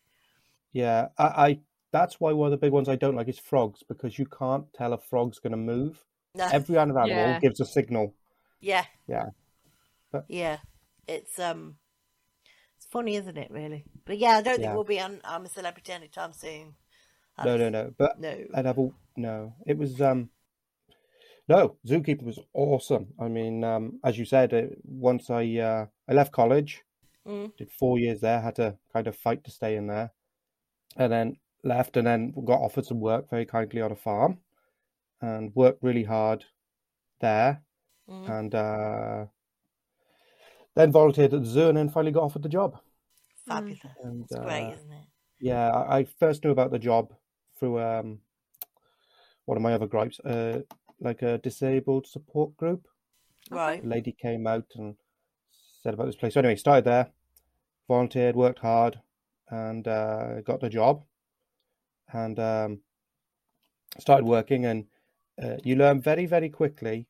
Yeah, 0.71 1.07
I, 1.17 1.23
I 1.25 1.59
that's 1.91 2.19
why 2.19 2.33
one 2.33 2.47
of 2.47 2.51
the 2.51 2.57
big 2.57 2.71
ones 2.73 2.89
I 2.89 2.95
don't 2.95 3.15
like 3.15 3.27
is 3.29 3.39
frogs 3.39 3.81
because 3.87 4.19
you 4.19 4.25
can't 4.25 4.65
tell 4.73 4.93
a 4.93 4.97
frog's 4.97 5.39
going 5.39 5.51
to 5.51 5.57
move. 5.57 6.03
No. 6.35 6.47
Every 6.51 6.77
animal 6.77 7.07
Yeah. 7.07 7.39
gives 7.39 7.59
a 7.59 7.65
signal. 7.65 8.13
Yeah. 8.59 8.85
Yeah. 9.07 9.27
But- 10.11 10.25
Yeah. 10.27 10.57
It's 11.07 11.39
um 11.39 11.77
it's 12.75 12.85
funny, 12.85 13.15
isn't 13.15 13.37
it, 13.37 13.49
really? 13.49 13.85
But 14.05 14.17
yeah, 14.17 14.31
I 14.37 14.41
don't 14.41 14.55
think 14.55 14.65
Yeah. 14.65 14.73
we'll 14.75 14.83
be 14.83 14.99
on 14.99 15.21
I'm 15.23 15.45
a 15.45 15.49
celebrity 15.49 15.93
anytime 15.93 16.33
soon. 16.33 16.75
No, 17.45 17.57
no, 17.57 17.69
no. 17.69 17.93
But 17.97 18.19
No. 18.19 18.35
I'd 18.53 18.65
have 18.65 18.79
all 18.79 18.93
no. 19.15 19.53
It 19.65 19.77
was 19.77 20.01
um 20.01 20.29
no, 21.49 21.77
Zookeeper 21.87 22.23
was 22.23 22.39
awesome. 22.53 23.07
I 23.19 23.29
mean, 23.29 23.63
um, 23.63 23.99
as 24.03 24.17
you 24.17 24.25
said, 24.25 24.53
uh, 24.53 24.63
once 24.83 25.29
I 25.29 25.43
uh, 25.57 25.85
I 26.09 26.13
left 26.13 26.31
college, 26.33 26.83
Mm. 27.25 27.55
did 27.57 27.69
four 27.71 27.99
years 27.99 28.21
there, 28.21 28.39
had 28.41 28.55
to 28.55 28.77
kind 28.93 29.05
of 29.07 29.15
fight 29.17 29.43
to 29.43 29.51
stay 29.51 29.75
in 29.75 29.87
there, 29.87 30.11
and 30.95 31.11
then 31.11 31.37
left, 31.63 31.97
and 31.97 32.07
then 32.07 32.31
got 32.45 32.61
offered 32.61 32.85
some 32.85 33.01
work 33.01 33.29
very 33.29 33.45
kindly 33.45 33.81
on 33.81 33.91
a 33.91 33.95
farm, 33.97 34.39
and 35.21 35.53
worked 35.55 35.83
really 35.83 36.03
hard 36.03 36.45
there, 37.19 37.61
Mm. 38.09 38.29
and 38.29 38.55
uh, 38.55 39.25
then 40.75 40.91
volunteered 40.91 41.33
at 41.33 41.41
the 41.43 41.49
zoo, 41.49 41.67
and 41.69 41.77
then 41.77 41.89
finally 41.89 42.11
got 42.13 42.23
offered 42.23 42.43
the 42.43 42.49
job. 42.49 42.79
Fabulous. 43.45 43.79
And 44.03 44.23
It's 44.23 44.35
great, 44.35 44.69
uh, 44.69 44.73
isn't 44.73 44.91
it? 44.91 45.05
yeah, 45.41 45.69
I, 45.71 45.99
I 45.99 46.03
first 46.05 46.43
knew 46.43 46.51
about 46.51 46.71
the 46.71 46.79
job 46.79 47.13
through 47.59 47.79
um 47.79 48.19
one 49.47 49.57
of 49.57 49.63
my 49.63 49.73
other 49.73 49.87
gripes, 49.87 50.19
uh, 50.19 50.59
like 50.99 51.21
a 51.21 51.37
disabled 51.37 52.05
support 52.05 52.55
group. 52.57 52.87
Right. 53.49 53.83
A 53.83 53.87
lady 53.87 54.11
came 54.11 54.45
out 54.45 54.65
and 54.75 54.95
said 55.81 55.93
about 55.93 56.05
this 56.05 56.17
place. 56.17 56.33
So 56.33 56.41
anyway, 56.41 56.57
started 56.57 56.83
there, 56.83 57.07
volunteered, 57.87 58.35
worked 58.35 58.59
hard, 58.59 58.99
and 59.49 59.87
uh, 59.87 60.41
got 60.41 60.59
the 60.59 60.69
job, 60.69 61.03
and 62.11 62.37
um, 62.39 62.79
started 63.99 64.25
working. 64.25 64.65
And 64.65 64.85
uh, 65.41 65.55
you 65.63 65.77
learn 65.77 66.01
very, 66.01 66.25
very 66.25 66.49
quickly. 66.49 67.07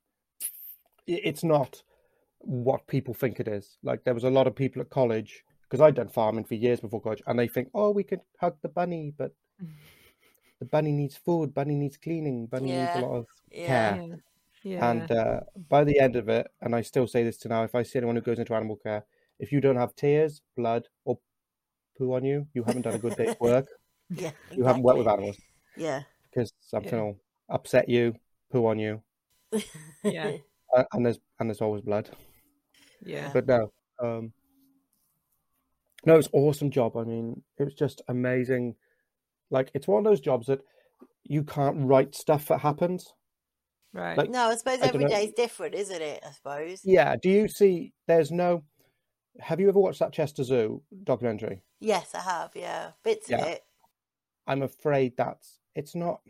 It's 1.07 1.43
not 1.43 1.81
what 2.39 2.86
people 2.86 3.15
think 3.15 3.39
it 3.39 3.47
is. 3.47 3.77
Like 3.81 4.03
there 4.03 4.13
was 4.13 4.25
a 4.25 4.29
lot 4.29 4.45
of 4.45 4.55
people 4.55 4.81
at 4.81 4.91
college 4.91 5.43
because 5.63 5.81
I'd 5.81 5.95
done 5.95 6.07
farming 6.07 6.45
for 6.45 6.53
years 6.53 6.79
before 6.79 7.01
college, 7.01 7.23
and 7.25 7.39
they 7.39 7.47
think, 7.47 7.69
oh, 7.73 7.89
we 7.89 8.03
could 8.03 8.21
hug 8.39 8.57
the 8.62 8.69
bunny, 8.69 9.12
but 9.17 9.33
the 10.60 10.65
bunny 10.65 10.91
needs 10.91 11.15
food, 11.17 11.54
bunny 11.54 11.76
needs 11.76 11.98
cleaning, 11.98 12.48
bunny 12.48 12.72
needs 12.72 12.91
a 12.96 13.00
lot 13.02 13.15
of 13.17 13.28
Yeah. 13.52 13.67
care. 13.96 14.02
Yeah. 14.08 14.15
Yeah. 14.63 14.89
And 14.89 15.12
uh, 15.12 15.39
by 15.70 15.84
the 15.84 16.00
end 16.00 16.15
of 16.15 16.28
it, 16.30 16.48
and 16.62 16.76
I 16.76 16.82
still 16.82 17.08
say 17.08 17.24
this 17.24 17.38
to 17.39 17.48
now, 17.48 17.63
if 17.63 17.76
I 17.76 17.84
see 17.84 18.00
anyone 18.00 18.15
who 18.15 18.22
goes 18.22 18.39
into 18.39 18.54
animal 18.56 18.76
care, 18.76 19.06
if 19.39 19.52
you 19.52 19.62
don't 19.62 19.76
have 19.78 19.96
tears, 19.96 20.41
blood, 20.58 20.88
or 21.06 21.20
poo 21.98 22.13
on 22.13 22.26
you, 22.26 22.48
you 22.54 22.63
haven't 22.63 22.82
done 22.82 22.96
a 22.96 23.00
good 23.00 23.15
day's 23.15 23.36
work. 23.39 23.67
Yeah. 24.10 24.32
You 24.52 24.65
haven't 24.65 24.84
worked 24.84 24.98
with 24.98 25.08
animals 25.08 25.38
Yeah. 25.78 26.02
because 26.30 26.54
something 26.60 26.91
Yeah. 26.93 27.04
will 27.04 27.20
upset 27.50 27.88
you, 27.88 28.15
poo 28.52 28.65
on 28.65 28.80
you, 28.80 29.02
Yeah. 30.04 30.38
uh, 30.76 30.84
and 30.93 31.06
there's 31.06 31.20
and 31.39 31.50
there's 31.50 31.62
always 31.62 31.82
blood. 31.84 32.10
yeah. 33.06 33.30
But 33.32 33.46
no, 33.48 33.72
um, 34.00 34.34
no, 36.06 36.15
it 36.15 36.17
was 36.17 36.28
an 36.28 36.39
awesome 36.39 36.72
job. 36.72 36.98
I 36.98 37.04
mean, 37.04 37.41
it 37.58 37.63
was 37.63 37.74
just 37.76 38.02
amazing. 38.08 38.76
Like 39.49 39.71
it's 39.73 39.88
one 39.88 39.99
of 39.99 40.03
those 40.10 40.19
jobs 40.21 40.47
that 40.47 40.62
you 41.23 41.43
can't 41.43 41.86
write 41.88 42.15
stuff 42.15 42.47
that 42.47 42.60
happens. 42.60 43.13
Right. 43.93 44.17
like- 44.17 44.29
No, 44.29 44.49
I 44.49 44.55
suppose 44.55 44.75
I 44.79 44.88
don't 44.88 44.95
every 44.95 45.03
know. 45.05 45.10
day's 45.10 45.33
different, 45.33 45.75
isn't 45.75 46.01
it? 46.01 46.23
I 46.27 46.31
suppose. 46.31 46.81
Yeah. 46.83 47.15
Do 47.21 47.29
you 47.29 47.47
see? 47.47 47.93
There's 48.07 48.31
no. 48.31 48.63
Have 49.39 49.60
you 49.60 49.69
ever 49.69 49.79
watched 49.79 49.99
that 49.99 50.13
Chester 50.13 50.43
Zoo 50.43 50.81
documentary? 51.03 51.62
Yes, 51.79 52.13
I 52.15 52.21
have. 52.21 52.51
Yeah, 52.55 52.91
bits 53.03 53.29
of 53.31 53.39
it. 53.41 53.63
I'm 54.47 54.63
afraid 54.63 55.13
that's 55.17 55.60
it's 55.75 55.95
not. 55.95 56.21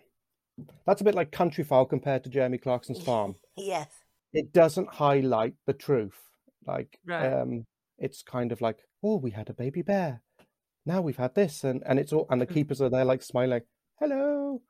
That's 0.85 1.01
a 1.01 1.03
bit 1.03 1.15
like 1.15 1.31
Countryfile 1.31 1.87
compared 1.89 2.23
to 2.23 2.29
Jeremy 2.29 2.57
Clarkson's 2.57 3.01
Farm. 3.05 3.35
Yes. 3.55 3.89
It 4.33 4.51
doesn't 4.53 4.89
highlight 4.89 5.53
the 5.65 5.73
truth. 5.73 6.17
Like, 6.65 6.99
Right. 7.05 7.31
um, 7.31 7.65
it's 7.97 8.23
kind 8.23 8.51
of 8.51 8.59
like, 8.59 8.79
oh, 9.03 9.17
we 9.17 9.31
had 9.31 9.49
a 9.49 9.53
baby 9.53 9.81
bear. 9.83 10.21
Now 10.87 11.01
we've 11.01 11.17
had 11.17 11.35
this, 11.35 11.63
and 11.65 11.83
and 11.85 11.99
it's 11.99 12.13
all, 12.13 12.25
and 12.29 12.39
the 12.41 12.47
Mm. 12.47 12.53
keepers 12.53 12.81
are 12.81 12.89
there 12.89 13.03
like 13.05 13.21
smiling, 13.21 13.61
hello, 13.99 14.61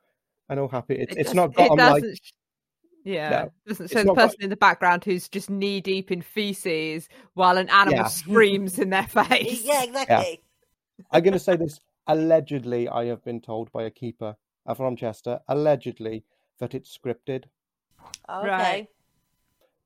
and 0.49 0.59
all 0.59 0.67
happy. 0.67 0.95
It's 0.95 1.13
It 1.15 1.19
it's 1.19 1.33
not 1.35 1.53
got 1.53 1.67
It 1.67 1.71
'em 1.73 1.77
doesn't. 1.77 2.09
like 2.09 2.19
Yeah. 3.05 3.29
No, 3.29 3.51
it's 3.67 3.77
so 3.77 3.85
the 3.99 4.03
not 4.03 4.15
got- 4.15 4.23
person 4.29 4.41
in 4.41 4.49
the 4.49 4.57
background 4.57 5.05
who's 5.05 5.29
just 5.29 5.49
knee 5.49 5.79
deep 5.79 6.11
in 6.11 6.21
feces 6.23 7.07
while 7.35 7.57
an 7.57 7.69
animal 7.69 7.99
Yeah. 8.01 8.07
screams 8.07 8.79
in 8.79 8.89
their 8.89 9.07
face. 9.07 9.63
Yeah, 9.63 9.83
exactly. 9.83 10.41
I'm 11.11 11.21
going 11.23 11.33
to 11.33 11.39
say 11.39 11.55
this. 11.55 11.79
Allegedly, 12.07 12.89
I 12.89 13.05
have 13.05 13.23
been 13.23 13.39
told 13.39 13.71
by 13.71 13.83
a 13.83 13.91
keeper 13.91 14.35
uh, 14.65 14.73
from 14.73 14.95
Chester, 14.95 15.39
allegedly, 15.47 16.23
that 16.57 16.73
it's 16.73 16.97
scripted 16.97 17.45
Okay. 18.27 18.47
Right. 18.47 18.87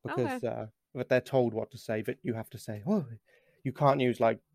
because 0.03 0.43
uh, 0.43 0.67
that 0.95 1.09
they're 1.09 1.19
told 1.21 1.53
what 1.53 1.69
to 1.71 1.77
say. 1.77 2.01
That 2.03 2.17
you 2.23 2.33
have 2.35 2.49
to 2.51 2.57
say, 2.57 2.81
oh, 2.87 3.05
you 3.63 3.71
can't 3.73 3.99
use 3.99 4.19
like 4.19 4.37
s- 4.37 4.50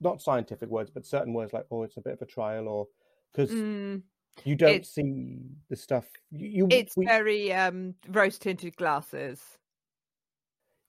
not 0.00 0.22
scientific 0.22 0.68
words, 0.68 0.90
but 0.90 1.06
certain 1.06 1.32
words 1.32 1.52
like, 1.52 1.66
oh, 1.70 1.82
it's 1.82 1.96
a 1.96 2.00
bit 2.00 2.14
of 2.14 2.22
a 2.22 2.26
trial, 2.26 2.68
or 2.68 2.88
because 3.32 3.50
Mm, 3.52 4.02
you 4.44 4.56
don't 4.56 4.84
see 4.86 5.38
the 5.68 5.76
stuff. 5.76 6.04
You, 6.30 6.48
you 6.48 6.66
it's 6.70 6.96
we, 6.96 7.06
very 7.06 7.52
um 7.52 7.94
rose 8.08 8.38
tinted 8.38 8.76
glasses. 8.76 9.40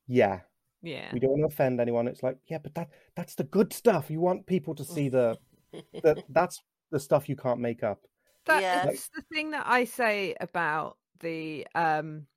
yeah. 0.08 0.40
Yeah. 0.82 1.14
We 1.14 1.20
don't 1.20 1.32
want 1.32 1.42
to 1.42 1.54
offend 1.54 1.82
anyone. 1.82 2.08
It's 2.08 2.24
like, 2.24 2.38
yeah, 2.48 2.60
but 2.60 2.76
that 2.76 2.90
that's 3.16 3.36
the 3.36 3.44
good 3.44 3.74
stuff. 3.74 4.10
You 4.10 4.20
want 4.20 4.46
people 4.46 4.76
to 4.76 4.84
see 4.84 5.10
the 5.10 5.38
that 6.04 6.18
that's 6.30 6.62
the 6.92 7.00
stuff 7.00 7.28
you 7.28 7.36
can't 7.36 7.60
make 7.60 7.84
up. 7.84 8.02
That, 8.46 8.62
Yeah. 8.62 8.86
That's 8.86 9.10
the 9.10 9.24
thing 9.34 9.52
that 9.52 9.66
I 9.68 9.86
say 9.86 10.36
about 10.40 10.98
the 11.22 11.66
um 11.76 12.28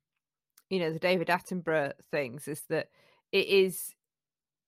you 0.69 0.79
know 0.79 0.91
the 0.91 0.99
David 0.99 1.27
Attenborough 1.27 1.93
things 2.11 2.47
is 2.47 2.61
that 2.69 2.89
it 3.31 3.47
is 3.47 3.93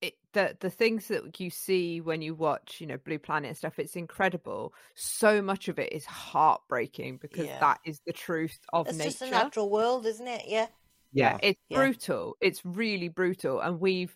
it 0.02 0.16
the 0.34 0.56
the 0.60 0.70
things 0.70 1.08
that 1.08 1.40
you 1.40 1.50
see 1.50 2.02
when 2.02 2.22
you 2.22 2.34
watch 2.36 2.78
you 2.80 2.88
know 2.88 2.98
Blue 2.98 3.20
Planet 3.20 3.50
and 3.50 3.58
stuff 3.58 3.80
it's 3.80 3.96
incredible 3.96 4.74
so 4.96 5.42
much 5.42 5.68
of 5.68 5.78
it 5.80 5.92
is 5.94 6.06
heartbreaking 6.06 7.18
because 7.18 7.46
Yeah. 7.46 7.60
that 7.60 7.80
is 7.86 8.02
the 8.06 8.14
truth 8.14 8.58
of 8.74 8.88
It's 8.88 8.98
nature 8.98 9.10
it's 9.10 9.20
just 9.20 9.32
a 9.32 9.36
natural 9.36 9.70
world, 9.70 10.06
isn't 10.06 10.28
it? 10.28 10.46
Yeah. 10.48 10.68
yeah, 11.14 11.38
it's 11.44 11.60
Yeah. 11.70 11.78
brutal 11.78 12.38
it's 12.42 12.62
really 12.66 13.10
brutal 13.10 13.60
and 13.62 13.80
we've 13.80 14.16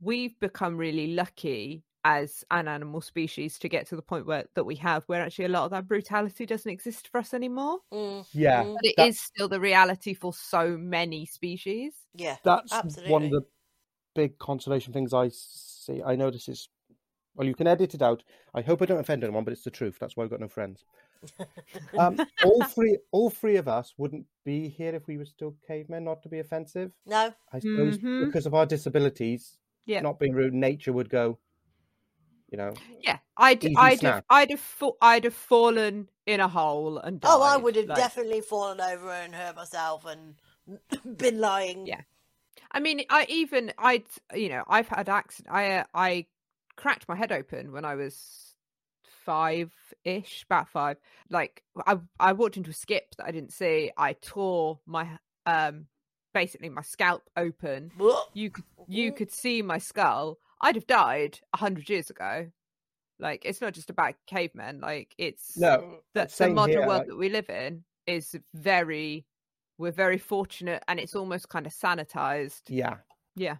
we've 0.00 0.38
become 0.40 0.76
really 0.76 1.14
lucky 1.14 1.82
as 2.04 2.44
an 2.52 2.68
animal 2.68 3.00
species 3.00 3.58
to 3.58 3.68
get 3.68 3.84
to 3.88 3.96
the 3.96 4.02
point 4.02 4.26
where 4.26 4.44
that 4.54 4.62
we 4.62 4.76
have 4.76 5.02
where 5.08 5.22
actually 5.22 5.46
a 5.46 5.48
lot 5.48 5.64
of 5.64 5.70
that 5.72 5.88
brutality 5.88 6.46
doesn't 6.46 6.70
exist 6.70 7.08
for 7.08 7.18
us 7.18 7.34
anymore 7.34 7.78
Mm, 7.92 8.24
Yeah, 8.32 8.62
mm, 8.62 8.74
but 8.74 8.84
it 8.84 8.94
is 9.08 9.16
that- 9.16 9.22
still 9.22 9.48
the 9.48 9.58
reality 9.58 10.14
for 10.14 10.32
so 10.32 10.76
many 10.76 11.26
species 11.26 11.94
yeah. 12.14 12.36
that's 12.44 12.72
Absolutely. 12.72 13.12
one 13.12 13.24
of 13.24 13.30
the 13.30 13.42
big 14.16 14.38
consolation 14.38 14.92
things 14.92 15.12
I 15.14 15.28
see. 15.32 16.02
I 16.04 16.16
know 16.16 16.30
this 16.30 16.48
is 16.48 16.68
well, 17.36 17.46
you 17.46 17.54
can 17.54 17.66
edit 17.66 17.94
it 17.94 18.00
out. 18.00 18.22
I 18.54 18.62
hope 18.62 18.80
I 18.80 18.86
don't 18.86 18.98
offend 18.98 19.22
anyone, 19.22 19.44
but 19.44 19.52
it's 19.52 19.62
the 19.64 19.70
truth. 19.70 19.98
That's 20.00 20.16
why 20.16 20.24
I've 20.24 20.30
got 20.30 20.40
no 20.40 20.48
friends. 20.48 20.84
Um, 21.98 22.18
all 22.44 22.62
three, 22.64 22.98
all 23.10 23.30
three 23.30 23.56
of 23.56 23.68
us 23.68 23.94
wouldn't 23.96 24.26
be 24.44 24.68
here 24.68 24.94
if 24.94 25.06
we 25.06 25.16
were 25.18 25.24
still 25.24 25.54
cavemen. 25.66 26.04
Not 26.04 26.22
to 26.22 26.28
be 26.28 26.38
offensive, 26.40 26.92
No. 27.06 27.32
I 27.52 27.58
suppose, 27.58 27.98
Mhm. 27.98 28.26
because 28.26 28.46
of 28.46 28.54
our 28.54 28.66
disabilities. 28.66 29.56
Yeah. 29.86 30.00
Not 30.02 30.18
being 30.18 30.34
rude, 30.34 30.52
nature 30.54 30.92
would 30.92 31.08
go. 31.10 31.38
You 32.50 32.58
know, 32.58 32.74
yeah 33.00 33.18
i'd 33.38 33.64
Easy 33.64 33.74
i'd 33.76 34.00
have, 34.02 34.24
i'd 34.30 34.50
have 34.50 34.60
fa- 34.60 34.92
i'd 35.02 35.24
have 35.24 35.34
fallen 35.34 36.08
in 36.26 36.38
a 36.38 36.46
hole 36.46 36.96
and 36.98 37.20
died. 37.20 37.28
Oh, 37.32 37.42
I 37.42 37.56
would 37.56 37.74
have 37.74 37.86
like- 37.86 37.98
definitely 37.98 38.40
fallen 38.40 38.80
over 38.80 39.10
and 39.10 39.34
hurt 39.34 39.56
myself 39.56 40.04
and 40.06 40.36
been 41.18 41.40
lying. 41.40 41.86
Yeah. 41.88 42.02
I 42.70 42.80
mean, 42.80 43.02
I 43.10 43.26
even 43.28 43.72
I'd 43.78 44.06
you 44.34 44.48
know 44.48 44.64
I've 44.68 44.88
had 44.88 45.08
accident. 45.08 45.54
I 45.54 45.70
uh, 45.72 45.84
I 45.94 46.26
cracked 46.76 47.08
my 47.08 47.16
head 47.16 47.32
open 47.32 47.72
when 47.72 47.84
I 47.84 47.94
was 47.94 48.54
five 49.24 49.72
ish, 50.04 50.44
about 50.48 50.68
five. 50.68 50.96
Like 51.30 51.62
I 51.86 51.98
I 52.18 52.32
walked 52.32 52.56
into 52.56 52.70
a 52.70 52.74
skip 52.74 53.14
that 53.16 53.26
I 53.26 53.30
didn't 53.32 53.52
see. 53.52 53.90
I 53.96 54.14
tore 54.14 54.80
my 54.86 55.08
um 55.44 55.86
basically 56.32 56.68
my 56.68 56.82
scalp 56.82 57.22
open. 57.36 57.90
You 58.34 58.50
could 58.50 58.64
you 58.88 59.12
could 59.12 59.32
see 59.32 59.62
my 59.62 59.78
skull. 59.78 60.38
I'd 60.60 60.76
have 60.76 60.86
died 60.86 61.40
a 61.52 61.58
hundred 61.58 61.88
years 61.90 62.10
ago. 62.10 62.50
Like 63.18 63.44
it's 63.44 63.60
not 63.60 63.72
just 63.72 63.90
about 63.90 64.14
cavemen. 64.26 64.80
Like 64.80 65.14
it's 65.18 65.56
no, 65.56 66.00
the, 66.14 66.32
the 66.38 66.48
modern 66.48 66.78
here, 66.78 66.86
world 66.86 66.98
like- 67.00 67.06
that 67.08 67.16
we 67.16 67.28
live 67.28 67.50
in 67.50 67.84
is 68.06 68.36
very 68.54 69.26
we're 69.78 69.92
very 69.92 70.18
fortunate 70.18 70.82
and 70.88 70.98
it's 70.98 71.14
almost 71.14 71.48
kind 71.48 71.66
of 71.66 71.72
sanitized 71.72 72.62
yeah, 72.68 72.96
yeah 73.34 73.56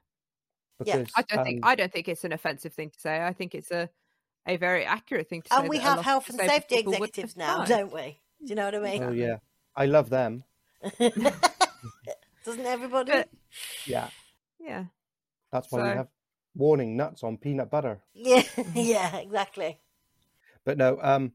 Yeah, 0.84 1.04
i 1.16 1.22
don't 1.22 1.44
think 1.44 1.64
um, 1.64 1.70
i 1.70 1.74
don't 1.74 1.92
think 1.92 2.08
it's 2.08 2.24
an 2.24 2.32
offensive 2.32 2.72
thing 2.72 2.90
to 2.90 2.98
say 3.00 3.22
i 3.24 3.32
think 3.32 3.54
it's 3.54 3.70
a 3.70 3.88
a 4.48 4.56
very 4.56 4.84
accurate 4.84 5.28
thing 5.28 5.42
to 5.42 5.48
say 5.52 5.58
And 5.60 5.68
we 5.68 5.78
have 5.78 6.00
health 6.04 6.28
and 6.30 6.38
safety 6.38 6.76
people 6.76 6.92
executives 6.92 7.36
now, 7.36 7.58
died. 7.58 7.68
don't 7.68 7.92
we? 7.92 8.20
Do 8.44 8.50
you 8.50 8.54
know 8.54 8.66
what 8.66 8.76
I 8.76 8.78
mean? 8.78 9.02
Oh 9.02 9.10
yeah, 9.10 9.38
I 9.74 9.86
love 9.86 10.08
them. 10.08 10.44
Doesn't 12.44 12.64
everybody? 12.64 13.10
But- 13.12 13.28
Yeah, 13.86 14.08
yeah 14.60 14.84
that's 15.50 15.70
why 15.72 15.82
we 15.82 15.88
have 15.96 16.08
warning 16.54 16.96
nuts 16.96 17.24
on 17.24 17.38
peanut 17.38 17.70
butter. 17.70 18.00
Yeah, 18.14 18.42
yeah, 18.74 19.16
exactly. 19.16 19.80
But 20.64 20.78
no, 20.78 20.98
um, 21.02 21.32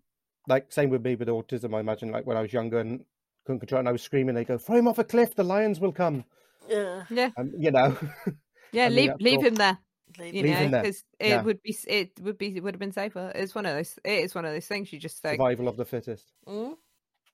like 0.48 0.72
same 0.72 0.90
with 0.90 1.04
me 1.04 1.16
with 1.16 1.28
autism. 1.28 1.76
I 1.76 1.80
imagine 1.82 2.12
like 2.12 2.26
when 2.26 2.38
I 2.38 2.42
was 2.42 2.54
younger 2.54 2.80
and 2.80 3.04
couldn't 3.46 3.60
control, 3.60 3.78
it 3.80 3.82
and 3.82 3.90
I 3.90 3.92
was 3.92 4.02
screaming, 4.02 4.36
they 4.36 4.44
go, 4.46 4.58
"Throw 4.58 4.76
him 4.78 4.88
off 4.88 5.00
a 5.00 5.04
cliff! 5.04 5.36
The 5.36 5.44
lions 5.44 5.80
will 5.80 5.92
come!" 5.92 6.26
Yeah 6.70 7.32
Um, 7.38 7.52
you 7.58 7.72
know, 7.72 7.98
yeah 8.72 8.86
I 8.86 8.90
leave 8.90 9.12
leave 9.20 9.38
all- 9.40 9.46
him 9.46 9.56
there 9.56 9.78
leave 10.20 10.36
you 10.36 10.44
it 10.44 10.50
know 10.50 10.56
him 10.58 10.72
there, 10.72 10.82
because 10.84 11.04
it 11.20 11.30
yeah. 11.30 11.42
would 11.42 11.62
be 11.64 11.76
it 11.88 12.12
would 12.22 12.38
be 12.38 12.56
it 12.56 12.62
would 12.62 12.74
have 12.76 12.80
been 12.80 12.92
safer 12.92 13.32
it's 13.34 13.56
one 13.56 13.66
of 13.66 13.74
those 13.76 13.98
it 14.04 14.24
is 14.26 14.36
one 14.36 14.46
of 14.46 14.52
those 14.54 14.68
things 14.68 14.92
you 14.94 15.00
just 15.00 15.22
think 15.22 15.40
survival 15.40 15.68
of 15.68 15.78
the 15.78 15.86
fittest. 15.86 16.32
Mm? 16.48 16.76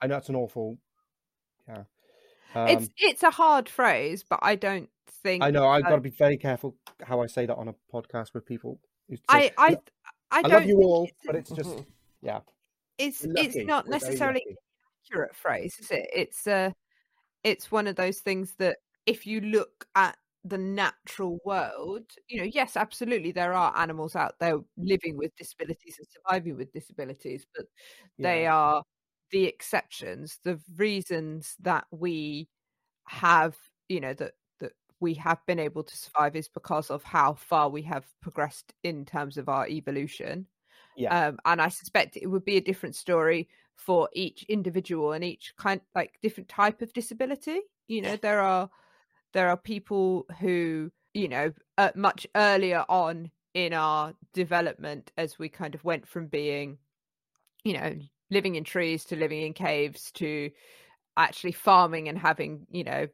I 0.01 0.07
know 0.07 0.15
that's 0.15 0.29
an 0.29 0.35
awful. 0.35 0.77
Yeah, 1.67 1.83
it's 2.67 2.85
um, 2.85 2.89
it's 2.97 3.23
a 3.23 3.31
hard 3.31 3.67
phrase 3.67 4.23
but 4.27 4.39
i 4.41 4.55
don't 4.55 4.89
think 5.23 5.43
I 5.43 5.49
know. 5.51 5.67
I've 5.67 5.83
uh, 5.85 5.89
got 5.89 5.95
to 5.95 6.01
be 6.01 6.11
very 6.11 6.37
careful 6.37 6.75
how 7.03 7.21
I 7.21 7.27
say 7.27 7.45
that 7.47 7.55
on 7.55 7.67
a 7.67 7.75
podcast 7.93 8.33
with 8.33 8.45
people. 8.45 8.79
who 9.09 9.15
say, 9.17 9.23
i 9.29 9.51
i 9.57 9.67
i, 9.67 9.77
I 10.31 10.41
don't 10.43 10.51
love 10.51 10.65
you 10.65 10.77
all, 10.77 11.03
it's- 11.05 11.21
but 11.25 11.35
it's 11.35 11.49
just 11.51 11.69
Mhm. 11.69 11.85
yeah. 12.21 12.39
it's 12.97 13.25
it's 13.25 13.55
not 13.57 13.87
necessarily 13.89 14.43
lucky. 14.47 14.57
Accurate 15.11 15.35
phrase, 15.35 15.77
is 15.79 15.91
it? 15.91 16.09
It's 16.13 16.47
uh 16.47 16.71
it's 17.43 17.71
one 17.71 17.87
of 17.87 17.95
those 17.95 18.19
things 18.19 18.55
that 18.59 18.77
if 19.05 19.25
you 19.27 19.41
look 19.41 19.87
at 19.95 20.17
the 20.43 20.57
natural 20.57 21.39
world, 21.45 22.03
you 22.29 22.39
know, 22.39 22.49
yes, 22.53 22.77
absolutely 22.77 23.31
there 23.31 23.53
are 23.53 23.77
animals 23.77 24.15
out 24.15 24.35
there 24.39 24.59
living 24.77 25.17
with 25.17 25.35
disabilities 25.37 25.97
and 25.99 26.07
surviving 26.09 26.57
with 26.57 26.71
disabilities, 26.73 27.45
but 27.55 27.65
they 28.19 28.47
are 28.47 28.83
the 29.31 29.45
exceptions. 29.45 30.39
The 30.43 30.59
reasons 30.77 31.55
that 31.61 31.85
we 31.91 32.49
have, 33.07 33.57
you 33.89 33.99
know, 33.99 34.13
that 34.15 34.33
that 34.59 34.73
we 34.99 35.13
have 35.15 35.39
been 35.47 35.59
able 35.59 35.83
to 35.83 35.97
survive 35.97 36.35
is 36.35 36.49
because 36.49 36.89
of 36.89 37.03
how 37.03 37.33
far 37.33 37.69
we 37.69 37.81
have 37.83 38.05
progressed 38.21 38.73
in 38.83 39.05
terms 39.05 39.37
of 39.37 39.49
our 39.49 39.67
evolution. 39.67 40.47
Yeah. 40.95 41.27
Um, 41.27 41.39
and 41.45 41.61
I 41.61 41.69
suspect 41.69 42.17
it 42.17 42.27
would 42.27 42.45
be 42.45 42.57
a 42.57 42.61
different 42.61 42.95
story 42.95 43.49
for 43.77 44.09
each 44.13 44.43
individual 44.49 45.13
and 45.13 45.23
each 45.23 45.53
kind 45.57 45.81
like 45.95 46.17
different 46.21 46.49
type 46.49 46.81
of 46.81 46.91
disability. 46.93 47.61
You 47.87 48.01
know, 48.01 48.17
there 48.17 48.41
are 48.41 48.69
there 49.33 49.49
are 49.49 49.57
people 49.57 50.25
who, 50.39 50.91
you 51.13 51.27
know, 51.27 51.53
uh, 51.77 51.91
much 51.95 52.27
earlier 52.35 52.83
on 52.89 53.31
in 53.53 53.73
our 53.73 54.13
development 54.33 55.11
as 55.17 55.39
we 55.39 55.49
kind 55.49 55.73
of 55.75 55.83
went 55.83 56.07
from 56.07 56.27
being, 56.27 56.77
you 57.63 57.73
know, 57.73 57.95
living 58.29 58.55
in 58.55 58.63
trees 58.63 59.05
to 59.05 59.15
living 59.15 59.41
in 59.43 59.53
caves 59.53 60.11
to 60.13 60.51
actually 61.15 61.51
farming 61.53 62.09
and 62.09 62.17
having, 62.17 62.67
you 62.69 62.83
know, 62.83 63.07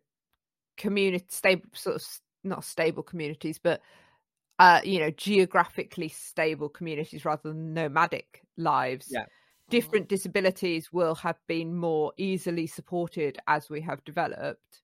community 0.78 1.26
stable 1.30 1.70
sort 1.74 1.98
of 1.98 2.06
not 2.44 2.64
stable 2.64 3.04
communities, 3.04 3.60
but 3.62 3.82
uh, 4.60 4.82
you 4.84 5.00
know, 5.00 5.12
geographically 5.12 6.10
stable 6.10 6.70
communities 6.70 7.26
rather 7.26 7.50
than 7.50 7.74
nomadic 7.74 8.42
lives. 8.58 9.08
Yeah. 9.10 9.26
Different 9.70 10.08
disabilities 10.10 10.92
will 10.94 11.16
have 11.16 11.38
been 11.48 11.76
more 11.76 12.14
easily 12.18 12.68
supported 12.68 13.40
as 13.48 13.70
we 13.70 13.82
have 13.82 14.04
developed. 14.04 14.82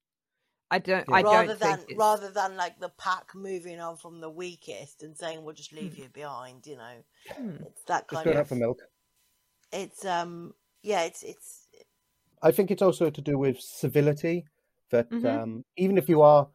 I 0.72 0.80
don't. 0.80 1.06
Yeah. 1.08 1.16
I 1.16 1.22
rather 1.22 1.48
don't 1.48 1.60
than 1.60 1.78
think 1.80 2.00
rather 2.00 2.32
than 2.32 2.56
like 2.56 2.80
the 2.80 2.90
pack 2.90 3.34
moving 3.36 3.80
on 3.80 3.98
from 3.98 4.22
the 4.22 4.30
weakest 4.30 5.04
and 5.04 5.18
saying 5.18 5.44
we'll 5.44 5.56
just 5.56 5.74
leave 5.74 5.96
Hmm. 5.96 6.04
you 6.04 6.10
behind. 6.10 6.66
You 6.68 6.78
know, 6.78 7.04
Hmm. 7.36 7.64
it's 7.66 7.84
that 7.84 8.08
Just 8.08 8.10
kind 8.10 8.26
going 8.26 8.38
of. 8.38 8.42
out 8.42 8.48
for 8.48 8.56
milk. 8.56 8.80
It's 9.72 10.06
um, 10.06 10.54
yeah, 10.84 11.04
it's 11.04 11.24
it's 11.24 11.68
I 12.42 12.52
think 12.52 12.72
it's 12.72 12.82
also 12.82 13.10
to 13.10 13.22
do 13.22 13.38
with 13.38 13.60
civility 13.60 14.46
that 14.92 15.10
Mhm. 15.10 15.26
um, 15.26 15.66
even 15.76 15.98
if 15.98 16.08
you 16.08 16.22
are, 16.22 16.48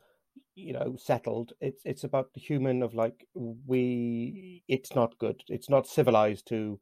you 0.54 0.72
know, 0.72 0.96
settled, 0.96 1.52
it's 1.60 1.82
it's 1.84 2.04
about 2.04 2.32
the 2.34 2.40
human 2.40 2.82
of 2.82 2.94
like 2.94 3.26
we. 3.34 4.62
It's 4.68 4.94
not 4.94 5.18
good. 5.18 5.42
It's 5.48 5.68
not 5.68 5.86
civilized 5.86 6.46
to 6.48 6.80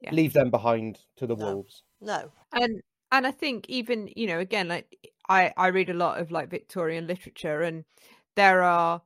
Yeah. 0.00 0.12
leave 0.12 0.32
them 0.32 0.50
behind 0.50 1.00
to 1.16 1.26
the 1.26 1.36
No. 1.36 1.44
wolves. 1.54 1.82
no. 2.00 2.30
and 2.52 2.82
and 3.10 3.26
I 3.26 3.30
think 3.30 3.68
even 3.68 4.10
you 4.14 4.26
know 4.26 4.38
again 4.38 4.68
like 4.68 4.96
I 5.28 5.52
I 5.56 5.68
read 5.68 5.90
a 5.90 5.94
lot 5.94 6.20
of 6.20 6.30
like 6.30 6.50
Victorian 6.50 7.06
literature 7.06 7.62
and 7.62 7.84
there 8.36 8.62
are 8.62 9.02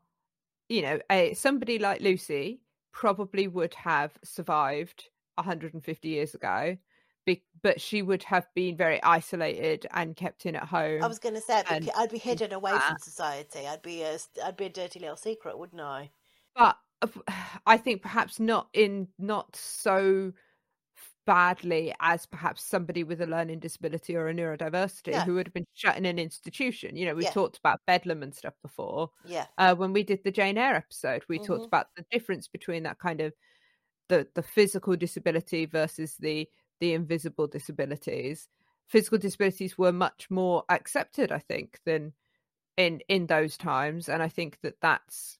you 0.68 0.83
know 0.83 1.00
a 1.11 1.35
somebody 1.35 1.78
like 1.78 2.00
Lucy 2.00 2.61
probably 2.92 3.48
would 3.48 3.74
have 3.74 4.12
survived 4.22 5.09
150 5.37 6.09
years 6.09 6.35
ago 6.35 6.76
be, 7.24 7.42
but 7.62 7.81
she 7.81 8.02
would 8.02 8.22
have 8.24 8.46
been 8.55 8.76
very 8.76 9.00
isolated 9.02 9.87
and 9.92 10.16
kept 10.16 10.44
in 10.44 10.57
at 10.57 10.64
home. 10.64 11.02
I 11.05 11.07
was 11.07 11.20
going 11.20 11.37
to 11.37 11.40
say 11.40 11.62
I'd 11.68 11.68
be, 11.68 11.74
and 11.74 11.90
I'd 11.96 12.11
be 12.11 12.18
hidden 12.18 12.52
away 12.52 12.72
from 12.72 12.98
society. 12.98 13.61
I'd 13.66 13.81
be 13.81 14.02
a 14.02 14.18
I'd 14.44 14.57
be 14.57 14.64
a 14.66 14.68
dirty 14.68 14.98
little 14.98 15.16
secret, 15.16 15.57
wouldn't 15.57 15.81
I? 15.81 16.11
but 16.57 16.76
of- 17.00 17.22
uh, 17.28 17.33
I 17.66 17.76
think 17.78 18.02
perhaps 18.02 18.38
not 18.40 18.68
in 18.74 19.09
not 19.18 19.55
so 19.57 20.33
badly 21.26 21.94
as 22.00 22.26
perhaps 22.26 22.64
somebody 22.64 23.04
with 23.04 23.20
a 23.20 23.26
learning 23.26 23.61
disability 23.61 24.16
or 24.16 24.28
a 24.28 24.35
neurodiversity 24.35 25.12
No. 25.12 25.20
who 25.24 25.35
would 25.35 25.46
have 25.46 25.54
been 25.54 25.66
shut 25.74 25.96
in 25.96 26.06
an 26.06 26.18
institution. 26.18 26.96
You 26.96 27.06
know, 27.06 27.14
we've 27.14 27.24
Yeah. 27.24 27.30
talked 27.30 27.58
about 27.58 27.80
Bedlam 27.87 28.22
and 28.22 28.35
stuff 28.35 28.54
before. 28.62 29.11
Yeah. 29.24 29.46
Uh, 29.58 29.74
when 29.76 29.92
we 29.92 30.02
did 30.04 30.24
the 30.24 30.32
Jane 30.32 30.58
Eyre 30.58 30.76
episode, 30.76 31.24
we 31.28 31.38
Mhm. 31.38 31.46
talked 31.46 31.66
about 31.66 31.88
the 31.96 32.04
difference 32.11 32.48
between 32.48 32.82
that 32.85 32.98
kind 32.98 33.20
of 33.20 33.35
the 34.08 34.28
the 34.35 34.42
physical 34.42 34.96
disability 34.96 35.66
versus 35.66 36.16
the 36.18 36.48
the 36.80 36.92
invisible 36.94 37.46
disabilities. 37.48 38.48
Physical 38.88 39.18
disabilities 39.18 39.78
were 39.78 39.92
much 39.92 40.30
more 40.30 40.64
accepted, 40.68 41.32
I 41.32 41.38
think, 41.40 41.80
than 41.87 42.14
in 42.76 43.00
in 43.08 43.26
those 43.28 43.56
times, 43.58 44.08
and 44.08 44.22
I 44.22 44.28
think 44.28 44.61
that 44.62 44.80
that's 44.82 45.38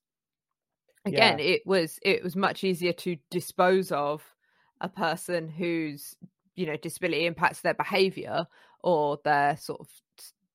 again 1.05 1.39
Yeah. 1.39 1.41
it 1.41 1.67
was 1.67 1.99
it 2.03 2.23
was 2.23 2.37
much 2.37 2.65
easier 2.65 2.93
to 2.93 3.17
dispose 3.31 3.91
of 3.93 4.32
a 4.83 4.89
person 4.89 5.49
whose 5.49 6.15
you 6.55 6.67
know 6.67 6.77
disability 6.77 7.25
impacts 7.25 7.61
their 7.61 7.75
behavior 7.75 8.47
or 8.81 9.19
their 9.25 9.57
sort 9.57 9.81
of 9.81 9.89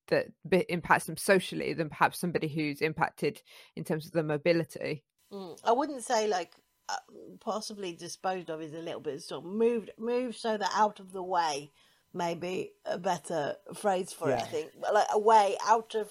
that 0.09 0.27
impacts 0.69 1.05
them 1.05 1.17
socially 1.17 1.73
than 1.73 1.89
perhaps 1.89 2.19
somebody 2.19 2.47
who's 2.47 2.81
impacted 2.81 3.41
in 3.75 3.83
terms 3.83 4.05
of 4.05 4.11
their 4.11 4.23
mobility 4.23 5.03
Mm, 5.31 5.59
I 5.63 5.71
wouldn't 5.71 6.03
say 6.03 6.27
like 6.27 6.53
uh, 6.89 6.95
possibly 7.39 7.93
disposed 7.93 8.49
of 8.49 8.61
is 8.61 8.73
a 8.73 8.79
little 8.79 9.01
bit 9.01 9.21
sort 9.21 9.43
of 9.43 9.51
moved 9.51 9.91
moved 9.97 10.37
so 10.37 10.57
that 10.57 10.71
out 10.73 10.99
of 10.99 11.11
the 11.11 11.23
way 11.23 11.71
maybe 12.13 12.71
a 12.85 12.97
better 12.97 13.55
phrase 13.75 14.13
for 14.13 14.31
it. 14.31 14.39
I 14.41 14.45
think 14.45 14.71
like 14.93 15.07
a 15.11 15.19
way 15.19 15.57
out 15.65 15.95
of 15.95 16.09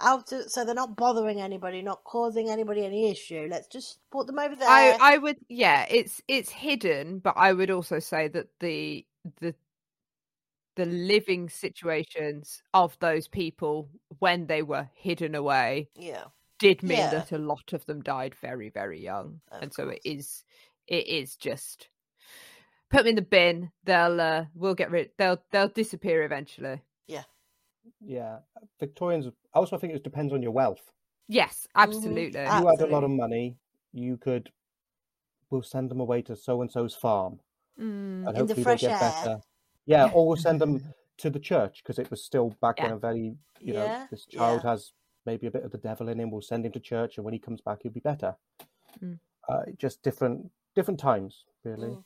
out 0.00 0.32
of 0.32 0.50
so 0.50 0.64
they're 0.64 0.74
not 0.74 0.96
bothering 0.96 1.40
anybody, 1.40 1.82
not 1.82 2.04
causing 2.04 2.50
anybody 2.50 2.84
any 2.84 3.10
issue. 3.10 3.46
Let's 3.50 3.68
just 3.68 3.98
put 4.10 4.26
them 4.26 4.38
over 4.38 4.56
there. 4.56 4.68
i 4.68 4.96
i 5.14 5.18
would 5.18 5.36
yeah 5.48 5.86
it's 5.90 6.22
it's 6.28 6.50
hidden 6.50 7.18
but 7.18 7.34
i 7.36 7.52
would 7.52 7.70
also 7.70 7.98
say 7.98 8.28
that 8.28 8.48
the 8.60 9.06
the 9.40 9.54
the 10.76 10.86
living 10.86 11.48
situations 11.48 12.62
of 12.72 12.98
those 12.98 13.28
people 13.28 13.88
when 14.18 14.46
they 14.46 14.62
were 14.62 14.88
hidden 14.94 15.34
away 15.34 15.88
yeah, 15.96 16.24
did 16.58 16.82
mean 16.82 16.98
Yeah. 16.98 17.10
that 17.10 17.32
a 17.32 17.38
lot 17.38 17.72
of 17.72 17.86
them 17.86 18.02
died 18.02 18.34
very 18.34 18.70
very 18.70 19.00
young 19.00 19.40
Of 19.52 19.62
and 19.62 19.72
so 19.72 19.88
it 19.88 20.00
is 20.04 20.42
it 20.88 21.06
is 21.06 21.36
just 21.36 21.88
put 22.90 22.98
them 22.98 23.06
in 23.08 23.14
the 23.16 23.22
bin 23.22 23.70
they'll 23.84 24.20
uh 24.20 24.44
we'll 24.54 24.74
get 24.74 24.90
rid 24.90 25.10
they'll 25.16 25.40
they'll 25.52 25.68
disappear 25.68 26.24
eventually 26.24 26.82
Yeah, 28.00 28.38
Victorians. 28.80 29.26
I 29.54 29.58
also 29.58 29.78
think 29.78 29.94
it 29.94 30.04
depends 30.04 30.32
on 30.32 30.42
your 30.42 30.52
wealth. 30.52 30.82
yes 31.28 31.66
absolutely 31.74 32.38
Ah, 32.38 32.60
you 32.60 32.66
had 32.66 32.80
a 32.80 32.92
lot 32.92 33.04
of 33.04 33.10
money, 33.10 33.56
you 33.92 34.16
could. 34.16 34.50
We'll 35.50 35.62
send 35.62 35.90
them 35.90 36.00
away 36.00 36.20
to 36.22 36.36
so 36.36 36.60
and 36.62 36.70
so's 36.70 36.94
farm, 36.94 37.40
Mm, 37.78 38.28
and 38.28 38.38
In 38.38 38.46
the 38.46 38.54
fresh 38.54 38.82
they'll 38.82 38.90
get 38.90 39.02
air. 39.02 39.10
better. 39.24 39.40
Yeah, 39.86 40.10
or 40.14 40.26
we'll 40.26 40.36
send 40.36 40.60
them 40.60 40.72
to 41.22 41.30
the 41.30 41.38
church 41.40 41.82
because 41.82 41.98
it 41.98 42.10
was 42.10 42.22
still 42.24 42.50
back 42.60 42.76
Yeah. 42.78 42.84
then 42.88 42.92
a 42.96 42.98
very, 42.98 43.36
you 43.60 43.72
know, 43.74 43.84
Yeah, 43.84 44.06
this 44.10 44.26
child 44.26 44.60
yeah. 44.64 44.70
has 44.70 44.92
maybe 45.26 45.46
a 45.46 45.50
bit 45.50 45.64
of 45.64 45.70
the 45.72 45.78
devil 45.78 46.08
in 46.08 46.20
him. 46.20 46.30
We'll 46.30 46.42
send 46.42 46.64
him 46.66 46.72
to 46.72 46.80
church, 46.80 47.16
and 47.16 47.24
when 47.24 47.34
he 47.34 47.40
comes 47.40 47.60
back, 47.60 47.82
he'll 47.82 47.92
be 47.92 48.00
better. 48.00 48.36
Mm. 49.02 49.18
Uh, 49.48 49.62
just 49.76 50.02
different, 50.02 50.50
different 50.74 51.00
times, 51.00 51.44
really. 51.64 51.88
Mm. 51.88 52.04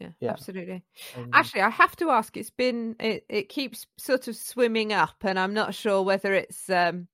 Yeah 0.00 0.08
yeah. 0.20 0.30
absolutely 0.30 0.82
Um, 1.16 1.30
actually 1.32 1.60
i 1.62 1.70
have 1.70 1.94
to 1.96 2.10
ask 2.10 2.36
it's 2.36 2.50
been 2.50 2.96
it, 2.98 3.24
it 3.28 3.48
keeps 3.48 3.86
sort 3.96 4.28
of 4.28 4.36
swimming 4.36 4.92
up 4.92 5.16
and 5.22 5.38
i'm 5.38 5.54
not 5.54 5.74
sure 5.74 6.02
whether 6.02 6.34
it's 6.34 6.68
um 6.68 7.08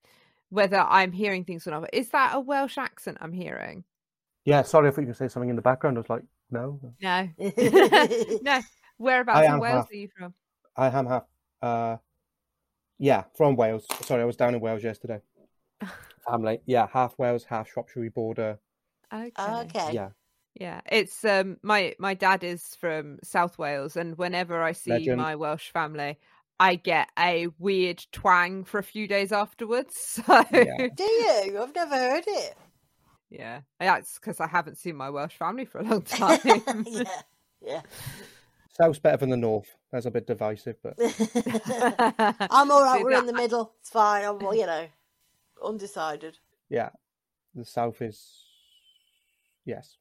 whether 0.48 0.78
i'm 0.80 1.12
hearing 1.12 1.44
things 1.44 1.66
or 1.66 1.72
not 1.72 1.90
is 1.92 2.08
that 2.10 2.34
a 2.34 2.40
welsh 2.40 2.78
accent 2.78 3.18
i'm 3.20 3.32
hearing 3.32 3.84
yeah, 4.44 4.62
sorry 4.62 4.88
if 4.88 4.96
you 4.96 5.06
could 5.06 5.16
say 5.16 5.28
something 5.28 5.50
in 5.50 5.56
the 5.56 5.62
background. 5.62 5.96
I 5.96 6.00
was 6.00 6.10
like, 6.10 6.22
no, 6.50 6.80
no 7.00 7.28
no 8.42 8.60
whereabouts 8.96 9.46
in 9.46 9.60
wales 9.60 9.76
half- 9.76 9.90
are 9.90 9.94
you 9.94 10.08
from 10.16 10.34
I 10.76 10.86
am 10.88 11.06
half. 11.06 11.24
Uh, 11.60 11.96
yeah, 12.98 13.24
from 13.36 13.56
Wales. 13.56 13.86
Sorry, 14.02 14.22
I 14.22 14.24
was 14.24 14.36
down 14.36 14.54
in 14.54 14.60
Wales 14.60 14.82
yesterday. 14.82 15.20
Family, 16.28 16.60
yeah, 16.66 16.86
half 16.92 17.18
Wales, 17.18 17.44
half 17.44 17.68
Shropshire 17.68 18.10
border. 18.10 18.58
okay 19.12 19.32
okay. 19.36 19.92
Yeah, 19.92 20.10
Yeah, 20.54 20.80
it's 20.90 21.24
um 21.24 21.58
my 21.62 21.94
my 21.98 22.14
dad 22.14 22.42
is 22.44 22.74
from 22.76 23.18
South 23.22 23.58
Wales, 23.58 23.96
and 23.96 24.18
whenever 24.18 24.62
I 24.62 24.72
see 24.72 24.90
Legend. 24.90 25.16
my 25.18 25.36
Welsh 25.36 25.70
family, 25.70 26.18
I 26.58 26.74
get 26.74 27.08
a 27.18 27.48
weird 27.58 28.04
twang 28.12 28.64
for 28.64 28.78
a 28.78 28.82
few 28.82 29.06
days 29.06 29.32
afterwards. 29.32 29.94
So 30.26 30.44
Yeah. 30.52 30.88
Do 30.94 31.04
you? 31.04 31.58
I've 31.62 31.74
never 31.74 31.94
heard 31.94 32.24
it. 32.26 32.56
yeah, 33.30 33.60
that's 33.78 34.18
because 34.18 34.40
I 34.40 34.48
haven't 34.48 34.76
seen 34.78 34.96
my 34.96 35.08
Welsh 35.08 35.34
family 35.36 35.64
for 35.64 35.78
a 35.78 35.84
long 35.84 36.02
time. 36.20 36.40
yeah, 36.86 37.22
yeah. 37.64 37.82
South's 38.72 38.98
better 38.98 39.18
than 39.18 39.30
the 39.30 39.36
North. 39.36 39.76
That's 39.92 40.06
a 40.06 40.10
bit 40.10 40.26
divisive, 40.26 40.76
but 40.82 40.94
I'm 40.98 42.70
all 42.70 42.82
right. 42.82 42.98
See, 42.98 43.04
We're 43.04 43.18
in 43.18 43.26
the 43.26 43.32
middle. 43.32 43.72
It's 43.80 43.90
fine. 43.90 44.24
I'm, 44.24 44.40
you 44.54 44.64
know, 44.66 44.86
undecided. 45.64 46.38
yeah, 46.68 46.90
the 47.54 47.64
South 47.64 48.00
is 48.00 48.44
yes, 49.64 49.96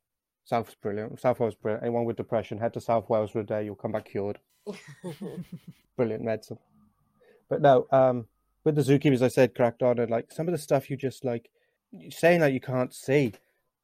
South's 0.50 0.74
brilliant. 0.74 1.20
South 1.22 1.40
Wales 1.40 1.54
brilliant. 1.54 1.84
Anyone 1.84 2.06
with 2.06 2.18
depression, 2.18 2.58
head 2.58 2.74
to 2.74 2.82
South 2.82 3.08
Wales 3.08 3.30
for 3.30 3.42
a 3.42 3.46
day. 3.46 3.64
You'll 3.66 3.76
come 3.76 3.92
back 3.92 4.06
cured. 4.06 4.40
Brilliant 5.96 6.24
medicine. 6.24 6.58
But 7.50 7.62
no, 7.62 7.86
um, 7.92 8.26
with 8.64 8.76
the 8.76 8.82
zookeepers, 8.82 9.22
I 9.22 9.28
said 9.28 9.54
cracked 9.54 9.84
on, 9.84 10.00
and 10.00 10.10
like 10.10 10.32
some 10.32 10.48
of 10.48 10.52
the 10.52 10.58
stuff 10.58 10.90
you 10.90 10.98
just 10.98 11.24
like 11.24 11.50
saying 12.10 12.40
that 12.40 12.52
you 12.54 12.60
can't 12.60 12.94
see 12.94 13.34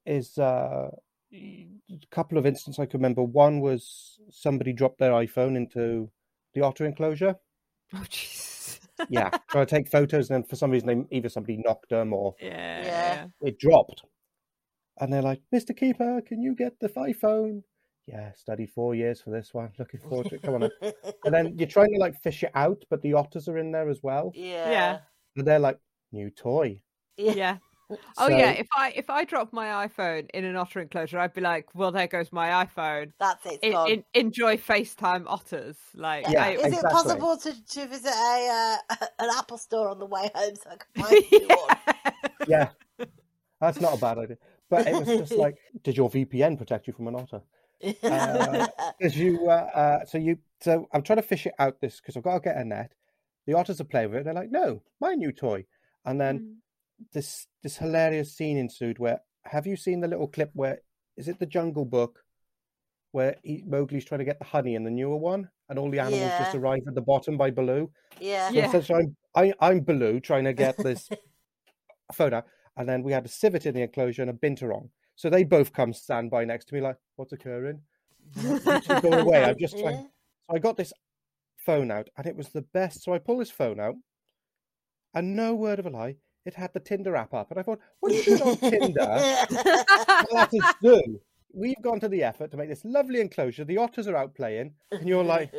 is 0.07 0.39
uh, 0.39 0.89
a 1.31 1.67
couple 2.09 2.37
of 2.39 2.47
instances 2.47 2.79
I 2.79 2.87
can 2.87 2.99
remember. 2.99 3.21
One 3.21 3.59
was 3.59 4.19
somebody 4.31 4.73
dropped 4.73 4.97
their 4.97 5.11
iPhone 5.11 5.55
into 5.55 6.09
the 6.55 6.61
otter 6.61 6.85
enclosure. 6.85 7.35
oh 7.93 8.03
Jesus! 8.09 8.79
Yeah, 9.09 9.29
trying 9.51 9.67
to 9.67 9.69
take 9.75 9.89
photos, 9.89 10.31
and 10.31 10.35
then 10.43 10.49
for 10.49 10.55
some 10.55 10.71
reason, 10.71 10.87
they, 11.09 11.17
either 11.17 11.29
somebody 11.29 11.57
knocked 11.63 11.89
them 11.89 12.11
or 12.11 12.33
yeah, 12.39 12.83
Yeah. 12.83 13.25
it 13.41 13.59
dropped. 13.59 14.03
And 14.99 15.11
they're 15.11 15.21
like, 15.21 15.41
Mr. 15.53 15.75
Keeper, 15.75 16.21
can 16.25 16.41
you 16.41 16.55
get 16.55 16.79
the 16.79 16.89
iPhone? 16.89 17.63
Yeah, 18.07 18.31
studied 18.33 18.69
four 18.69 18.93
years 18.95 19.19
for 19.19 19.31
this 19.31 19.53
one. 19.53 19.71
Looking 19.79 19.99
forward 19.99 20.29
to 20.29 20.35
it. 20.35 20.41
Come 20.43 20.55
on. 20.63 20.69
And 21.25 21.33
then 21.33 21.57
you're 21.57 21.67
trying 21.67 21.91
to 21.93 21.99
like 21.99 22.15
fish 22.21 22.43
it 22.43 22.51
out, 22.53 22.83
but 22.89 23.01
the 23.01 23.13
otters 23.13 23.47
are 23.47 23.57
in 23.57 23.71
there 23.71 23.89
as 23.89 24.01
well. 24.03 24.31
yeah. 24.35 24.99
And 25.35 25.45
they're 25.45 25.59
like, 25.59 25.79
new 26.11 26.29
toy. 26.29 26.81
yeah. 27.17 27.57
Oh 28.17 28.27
yeah, 28.29 28.49
if 28.49 28.65
I 28.75 28.91
if 28.95 29.11
I 29.11 29.25
drop 29.25 29.53
my 29.53 29.87
iPhone 29.87 30.27
in 30.33 30.43
an 30.43 30.55
otter 30.55 30.79
enclosure, 30.79 31.19
I'd 31.19 31.35
be 31.35 31.41
like, 31.41 31.67
well, 31.75 31.91
there 31.91 32.07
goes 32.07 32.31
my 32.31 32.65
iPhone. 32.65 33.11
That's 33.19 33.45
it. 33.45 33.59
It's 33.61 33.63
En- 33.63 33.71
gone. 33.73 34.03
enjoy 34.15 34.57
FaceTime 34.57 35.25
otters. 35.27 35.77
Like, 35.93 36.25
Yeah, 36.27 36.45
I, 36.45 36.49
Is 36.53 36.73
it 36.73 36.81
possible 36.81 37.37
to, 37.37 37.51
to 37.65 37.85
visit 37.85 38.07
a 38.11 38.79
uh, 38.89 39.05
an 39.19 39.29
Apple 39.37 39.59
store 39.59 39.89
on 39.89 39.99
the 39.99 40.07
way 40.07 40.31
home 40.33 40.55
so 40.55 40.67
I 40.71 40.77
can 40.77 41.03
find 41.03 41.25
you 41.31 41.47
one? 41.47 42.47
Yeah. 42.47 42.69
That's 43.61 43.79
not 43.79 43.93
a 43.99 44.01
bad 44.01 44.17
idea. 44.17 44.37
But 44.69 44.87
it 44.87 44.93
was 44.97 45.07
just 45.17 45.37
like, 45.37 45.57
did 45.83 45.97
your 45.97 46.09
VPN 46.09 46.57
protect 46.57 46.87
you 46.87 46.93
from 46.93 47.07
an 47.07 47.15
otter? 47.15 47.41
Uh, 48.03 48.67
Because 48.97 49.17
you, 49.17 49.45
uh, 49.49 49.69
uh, 49.75 50.05
so 50.05 50.17
you, 50.17 50.37
so 50.61 50.87
I'm 50.93 51.01
trying 51.01 51.17
to 51.17 51.21
fish 51.27 51.45
it 51.45 51.53
out 51.59 51.81
this 51.81 51.99
because 51.99 52.15
I've 52.15 52.23
got 52.23 52.35
to 52.35 52.39
get 52.39 52.55
a 52.55 52.63
net. 52.63 52.93
The 53.45 53.53
otters 53.53 53.81
are 53.81 53.85
playing 53.85 54.09
with 54.11 54.19
it. 54.19 54.23
They're 54.23 54.33
like, 54.33 54.51
no, 54.51 54.81
my 55.01 55.15
new 55.15 55.31
toy. 55.33 55.65
And 56.05 56.19
then 56.19 56.39
Mm. 56.39 56.55
this 57.11 57.47
this 57.61 57.77
hilarious 57.77 58.33
scene 58.33 58.57
ensued 58.57 58.99
where 58.99 59.19
have 59.43 59.67
you 59.67 59.75
seen 59.75 59.99
the 59.99 60.07
little 60.07 60.29
clip 60.29 60.49
where 60.53 60.79
is 61.17 61.27
it 61.27 61.39
the 61.39 61.45
Jungle 61.45 61.83
Book 61.83 62.23
where 63.11 63.35
he, 63.43 63.63
Mowgli's 63.67 64.05
trying 64.05 64.19
to 64.19 64.25
get 64.25 64.39
the 64.39 64.45
honey 64.45 64.75
in 64.75 64.83
the 64.85 64.89
newer 64.89 65.17
one 65.17 65.49
and 65.69 65.77
all 65.77 65.91
the 65.91 65.99
animals 65.99 66.31
just 66.37 66.55
arrive 66.55 66.83
at 66.87 66.95
the 66.95 67.01
bottom 67.01 67.37
by 67.37 67.51
Baloo. 67.51 67.91
yeah. 68.21 68.47
So 68.49 68.55
Yeah. 68.55 68.65
essentially, 68.67 69.07
I'm 69.35 69.53
I, 69.59 69.67
I'm 69.67 69.81
Baloo 69.81 70.21
trying 70.21 70.45
to 70.45 70.53
get 70.53 70.77
this 70.81 71.09
photo, 72.13 72.43
and 72.77 72.87
then 72.87 73.03
we 73.03 73.11
had 73.11 73.25
a 73.25 73.29
civet 73.29 73.65
in 73.65 73.73
the 73.73 73.81
enclosure 73.81 74.21
and 74.21 74.31
a 74.31 74.33
binturong. 74.33 74.89
So 75.15 75.29
they 75.29 75.43
both 75.43 75.73
come 75.73 75.93
stand 75.93 76.29
by 76.29 76.45
next 76.45 76.65
to 76.65 76.75
me 76.75 76.81
like, 76.81 76.97
"What's 77.15 77.33
occurring?" 77.33 77.81
Literally 78.35 79.01
go 79.01 79.13
away. 79.19 79.43
I'm 79.43 79.57
just 79.59 79.77
trying. 79.77 79.97
So 79.97 80.55
I 80.55 80.59
got 80.59 80.77
this 80.77 80.93
phone 81.57 81.91
out, 81.91 82.09
and 82.17 82.27
it 82.27 82.35
was 82.35 82.49
the 82.49 82.61
best. 82.61 83.03
So 83.03 83.13
I 83.13 83.19
pull 83.19 83.37
this 83.37 83.51
phone 83.51 83.79
out, 83.79 83.95
and 85.13 85.35
no 85.35 85.55
word 85.55 85.79
of 85.79 85.85
a 85.85 85.89
lie, 85.89 86.17
it 86.45 86.53
had 86.53 86.73
the 86.73 86.79
Tinder 86.79 87.15
app 87.15 87.33
up, 87.33 87.49
and 87.51 87.59
I 87.59 87.63
thought, 87.63 87.79
"What 87.99 88.11
are 88.11 88.15
you 88.15 88.23
doing 88.23 88.41
on 88.41 88.57
Tinder?" 88.57 89.05
That 90.31 90.49
is 90.51 90.63
do. 90.81 91.19
We've 91.53 91.81
gone 91.81 92.01
to 92.01 92.09
the 92.09 92.23
effort 92.23 92.51
to 92.51 92.57
make 92.57 92.67
this 92.67 92.83
lovely 92.83 93.21
enclosure. 93.21 93.63
The 93.63 93.77
otters 93.77 94.07
are 94.07 94.17
out 94.17 94.35
playing, 94.35 94.73
and 94.91 95.07
you're 95.07 95.23
like, 95.23 95.53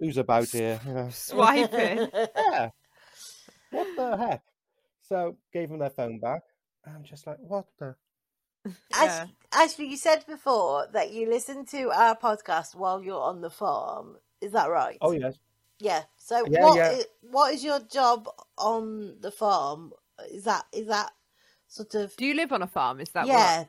"Who's 0.00 0.18
about 0.18 0.48
here?" 0.48 0.80
You 0.86 0.94
know, 0.94 1.08
swiping. 1.10 2.08
yeah. 2.12 2.70
What 3.70 3.96
the 3.96 4.16
heck? 4.16 4.42
So 5.08 5.36
gave 5.52 5.68
them 5.68 5.78
their 5.78 5.90
phone 5.90 6.18
back. 6.18 6.42
I'm 6.86 7.04
just 7.04 7.26
like, 7.26 7.38
what 7.38 7.66
the? 7.78 7.94
Yeah. 8.90 9.26
Ash- 9.26 9.28
Ashley, 9.52 9.86
you 9.88 9.96
said 9.96 10.24
before 10.26 10.86
that 10.92 11.12
you 11.12 11.28
listen 11.28 11.66
to 11.66 11.90
our 11.90 12.16
podcast 12.16 12.74
while 12.74 13.02
you're 13.02 13.20
on 13.20 13.40
the 13.42 13.50
farm. 13.50 14.16
Is 14.40 14.52
that 14.52 14.70
right? 14.70 14.96
Oh 15.00 15.12
yes. 15.12 15.38
Yeah. 15.80 16.02
So 16.16 16.46
Yeah, 16.48 16.62
what 16.64 16.76
yeah. 16.76 16.90
i- 16.92 17.04
what 17.20 17.54
is 17.54 17.62
your 17.64 17.80
job 17.80 18.28
on 18.56 19.20
the 19.20 19.30
farm? 19.30 19.92
Is 20.30 20.44
that 20.44 20.64
is 20.72 20.86
that 20.88 21.12
sort 21.68 21.94
of 21.94 22.16
Do 22.16 22.24
you 22.24 22.34
live 22.34 22.52
on 22.52 22.62
a 22.62 22.66
farm? 22.66 23.00
Is 23.00 23.10
that 23.10 23.26
what? 23.26 23.36
yeah? 23.36 23.64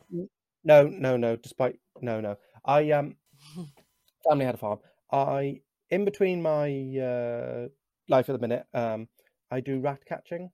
No, 0.64 0.88
no, 0.88 1.18
no. 1.18 1.36
Despite 1.36 1.80
no, 2.02 2.22
no. 2.22 2.38
I 2.64 2.92
um, 2.92 3.16
family 4.28 4.46
had 4.46 4.56
a 4.56 4.60
farm. 4.60 4.80
I 5.12 5.62
in 5.90 6.06
between 6.06 6.42
my 6.42 6.70
uh 7.00 7.68
life 8.08 8.30
at 8.30 8.34
the 8.34 8.40
minute, 8.48 8.66
um, 8.74 9.08
I 9.52 9.60
do 9.60 9.80
rat 9.80 10.00
catching, 10.08 10.52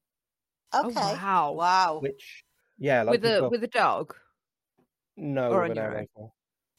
Oh, 0.74 0.88
Okay. 0.88 0.96
wow. 0.96 1.52
Wow. 1.54 2.00
which 2.02 2.44
yeah, 2.78 3.04
like 3.04 3.12
with 3.22 3.26
a 3.26 3.36
people- 3.36 3.50
with 3.52 3.64
a 3.64 3.68
dog. 3.68 4.16
no 5.18 5.52
or 5.52 5.62
with 5.62 5.72
on 5.72 5.72
an 5.72 5.76
your 5.78 5.86
air 5.86 5.92
rifle. 6.00 6.36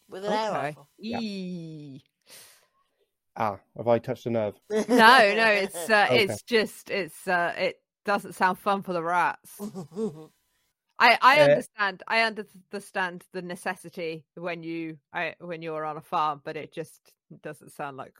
With 0.08 0.24
an 0.24 0.32
air 0.32 0.52
rifle. 0.52 0.88
Yeah. 0.98 1.18
Eee. 1.20 2.04
Ah, 3.36 3.58
have 3.76 3.88
I 3.88 3.98
touched 3.98 4.26
a 4.26 4.30
nerve? 4.30 4.54
No, 4.70 4.76
no, 4.88 5.46
it's 5.64 5.88
uh, 5.90 6.06
Okay. 6.10 6.24
it's 6.24 6.42
just 6.42 6.90
it's 6.90 7.26
uh, 7.26 7.54
it 7.56 7.76
doesn't 8.04 8.34
sound 8.34 8.58
fun 8.58 8.82
for 8.82 8.92
the 8.92 9.02
rats. 9.02 9.56
I 10.98 11.18
I 11.20 11.40
Uh, 11.40 11.44
understand 11.44 12.02
I 12.06 12.20
understand 12.22 13.24
the 13.32 13.42
necessity 13.42 14.24
when 14.34 14.62
you 14.62 14.98
I, 15.12 15.34
when 15.40 15.62
you're 15.62 15.84
on 15.84 15.96
a 15.96 16.00
farm, 16.02 16.42
but 16.44 16.56
it 16.56 16.72
just 16.74 17.00
doesn't 17.42 17.70
sound 17.72 17.96
like 17.96 18.14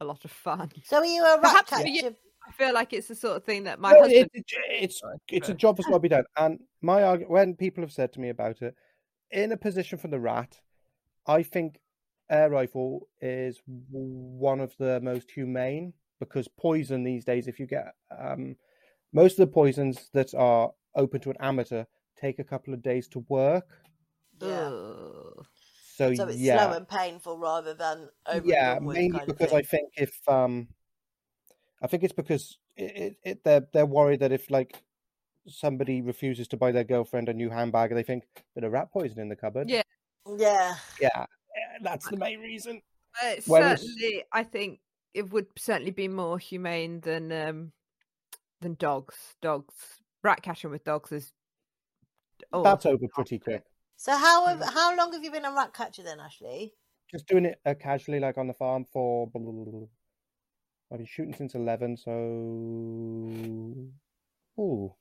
a 0.00 0.04
lot 0.04 0.24
of 0.24 0.30
fun. 0.30 0.70
so 0.84 0.98
are 0.98 1.04
you 1.04 1.22
a 1.24 1.40
rat 1.40 1.42
Perhaps 1.42 1.70
for 1.82 1.86
you- 1.86 2.02
catcher? 2.02 2.16
I 2.46 2.52
feel 2.52 2.74
like 2.74 2.92
it's 2.92 3.08
the 3.08 3.14
sort 3.14 3.36
of 3.36 3.44
thing 3.44 3.64
that 3.64 3.80
my 3.80 3.92
No, 3.92 4.00
husband. 4.02 4.30
it- 4.34 4.40
it- 4.52 4.82
it's 4.82 5.00
Sorry, 5.00 5.16
it's 5.30 5.48
a 5.48 5.54
job 5.54 5.76
that's 5.76 5.88
got 5.88 5.94
to 5.94 6.00
be 6.00 6.08
done. 6.08 6.24
And 6.36 6.60
my 6.82 7.00
argu- 7.02 7.28
when 7.28 7.54
people 7.56 7.82
have 7.82 7.92
said 7.92 8.12
to 8.14 8.20
me 8.20 8.28
about 8.28 8.62
it, 8.62 8.74
in 9.30 9.52
a 9.52 9.56
position 9.56 9.98
for 9.98 10.08
the 10.08 10.20
rat, 10.20 10.60
I 11.26 11.42
think 11.42 11.80
air 12.30 12.50
rifle 12.50 13.08
is 13.20 13.60
one 13.66 14.60
of 14.60 14.76
the 14.78 15.00
most 15.00 15.30
humane 15.30 15.94
because 16.20 16.48
poison 16.48 17.02
these 17.02 17.24
days, 17.24 17.48
if 17.48 17.58
you 17.58 17.66
get 17.66 17.94
um, 18.16 18.56
most 19.12 19.32
of 19.38 19.48
the 19.48 19.52
poisons 19.52 20.10
that 20.12 20.34
are 20.34 20.72
open 20.94 21.20
to 21.20 21.30
an 21.30 21.36
amateur 21.40 21.84
take 22.16 22.38
a 22.38 22.44
couple 22.44 22.72
of 22.72 22.82
days 22.82 23.08
to 23.08 23.20
work. 23.28 23.66
Yeah. 24.40 24.68
Ugh. 24.68 25.46
So, 25.96 26.14
So 26.14 26.28
it's 26.28 26.38
yeah, 26.38 26.66
slow 26.66 26.76
and 26.76 26.88
painful 26.88 27.38
rather 27.38 27.74
than 27.74 28.08
over 28.26 28.46
yeah, 28.46 28.72
and 28.72 28.80
done 28.80 28.84
with 28.86 28.96
mainly 28.96 29.18
kind 29.18 29.30
of 29.30 29.36
because 29.36 29.52
I 29.52 29.62
think 29.62 29.92
if 29.96 30.16
um, 30.28 30.68
I 31.84 31.86
think 31.86 32.02
it's 32.02 32.14
because 32.14 32.56
it, 32.78 32.96
it, 32.96 33.16
it 33.22 33.44
they're 33.44 33.66
they're 33.74 33.84
worried 33.84 34.20
that 34.20 34.32
if 34.32 34.50
like 34.50 34.82
somebody 35.46 36.00
refuses 36.00 36.48
to 36.48 36.56
buy 36.56 36.72
their 36.72 36.82
girlfriend 36.82 37.28
a 37.28 37.34
new 37.34 37.50
handbag, 37.50 37.92
they 37.94 38.02
think 38.02 38.24
bit 38.54 38.64
of 38.64 38.72
rat 38.72 38.90
poison 38.90 39.20
in 39.20 39.28
the 39.28 39.36
cupboard. 39.36 39.68
Yeah. 39.68 39.82
Yeah. 40.26 40.76
yeah, 40.98 41.08
yeah, 41.14 41.78
that's 41.82 42.08
the 42.08 42.16
main 42.16 42.40
reason. 42.40 42.80
Uh, 43.22 43.34
Whereas- 43.46 43.82
certainly, 43.82 44.24
I 44.32 44.44
think 44.44 44.80
it 45.12 45.30
would 45.30 45.46
certainly 45.58 45.90
be 45.90 46.08
more 46.08 46.38
humane 46.38 47.00
than 47.00 47.30
um 47.30 47.72
than 48.62 48.76
dogs. 48.76 49.16
Dogs, 49.42 49.74
rat 50.22 50.40
catching 50.40 50.70
with 50.70 50.84
dogs 50.84 51.12
is. 51.12 51.32
Oh, 52.50 52.62
That's 52.62 52.86
over 52.86 53.06
pretty 53.08 53.38
quick. 53.38 53.62
So 53.96 54.16
how 54.16 54.46
have, 54.46 54.62
how 54.72 54.96
long 54.96 55.12
have 55.12 55.22
you 55.22 55.30
been 55.30 55.44
a 55.44 55.52
rat 55.52 55.74
catcher 55.74 56.02
then, 56.02 56.18
Ashley? 56.18 56.72
Just 57.10 57.28
doing 57.28 57.44
it 57.44 57.60
uh, 57.66 57.74
casually, 57.74 58.20
like 58.20 58.38
on 58.38 58.46
the 58.46 58.54
farm 58.54 58.86
for. 58.90 59.30
I've 60.92 60.98
been 60.98 61.06
shooting 61.06 61.34
since 61.34 61.54
eleven, 61.54 61.96
so 61.96 62.10
ooh, 64.60 64.94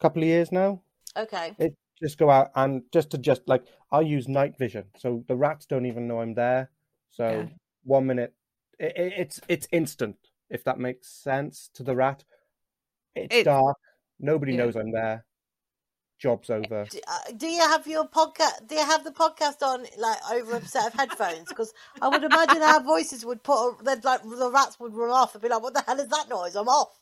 couple 0.00 0.22
of 0.22 0.28
years 0.28 0.52
now. 0.52 0.82
Okay. 1.16 1.54
it 1.58 1.74
just 2.02 2.18
go 2.18 2.30
out 2.30 2.50
and 2.54 2.82
just 2.92 3.10
to 3.10 3.18
just 3.18 3.42
like 3.48 3.64
I 3.90 4.00
use 4.00 4.28
night 4.28 4.58
vision, 4.58 4.84
so 4.98 5.24
the 5.28 5.36
rats 5.36 5.66
don't 5.66 5.86
even 5.86 6.06
know 6.08 6.20
I'm 6.20 6.34
there. 6.34 6.70
So 7.10 7.28
Yeah. 7.28 7.48
one 7.84 8.06
minute, 8.06 8.34
it, 8.78 8.92
it, 8.96 9.12
it's 9.16 9.40
it's 9.48 9.68
instant. 9.72 10.16
If 10.50 10.62
that 10.64 10.78
makes 10.78 11.08
sense 11.08 11.70
to 11.74 11.82
the 11.82 11.96
rat, 11.96 12.24
it's 13.14 13.34
It- 13.36 13.44
dark. 13.44 13.78
Nobody 14.18 14.52
yeah. 14.52 14.58
knows 14.64 14.76
I'm 14.76 14.92
there. 14.92 15.24
Job's 16.18 16.48
over. 16.50 16.86
Do, 16.90 16.98
uh, 17.06 17.18
do 17.36 17.46
you 17.46 17.60
have 17.60 17.86
your 17.86 18.08
podcast? 18.08 18.66
Do 18.68 18.74
you 18.74 18.84
have 18.84 19.04
the 19.04 19.10
podcast 19.10 19.60
on 19.62 19.84
like 19.98 20.18
over 20.32 20.56
a 20.56 20.64
set 20.66 20.86
of 20.86 20.94
headphones? 20.94 21.48
Because 21.48 21.74
I 22.00 22.08
would 22.08 22.24
imagine 22.24 22.62
our 22.62 22.82
voices 22.82 23.24
would 23.24 23.42
put 23.42 23.54
a, 23.68 23.84
they'd 23.84 24.04
like 24.04 24.22
the 24.22 24.50
rats 24.50 24.80
would 24.80 24.94
run 24.94 25.10
off 25.10 25.34
and 25.34 25.42
be 25.42 25.48
like, 25.48 25.62
"What 25.62 25.74
the 25.74 25.82
hell 25.86 26.00
is 26.00 26.08
that 26.08 26.28
noise? 26.30 26.56
I'm 26.56 26.68
off." 26.68 26.98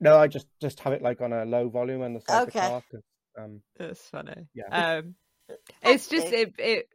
No, 0.00 0.18
I 0.18 0.26
just 0.26 0.48
just 0.60 0.80
have 0.80 0.92
it 0.92 1.00
like 1.02 1.20
on 1.20 1.32
a 1.32 1.44
low 1.44 1.68
volume 1.68 2.02
on 2.02 2.14
the 2.14 2.20
side 2.20 2.48
of 2.48 2.52
the 2.52 2.58
Okay. 2.58 2.68
car. 2.68 2.82
'cause, 2.90 3.02
um, 3.38 3.62
That's 3.78 4.00
funny. 4.08 4.48
Yeah. 4.52 4.96
Um, 4.98 5.14
it's 5.82 6.08
just 6.08 6.26
it. 6.32 6.54
it 6.58 6.88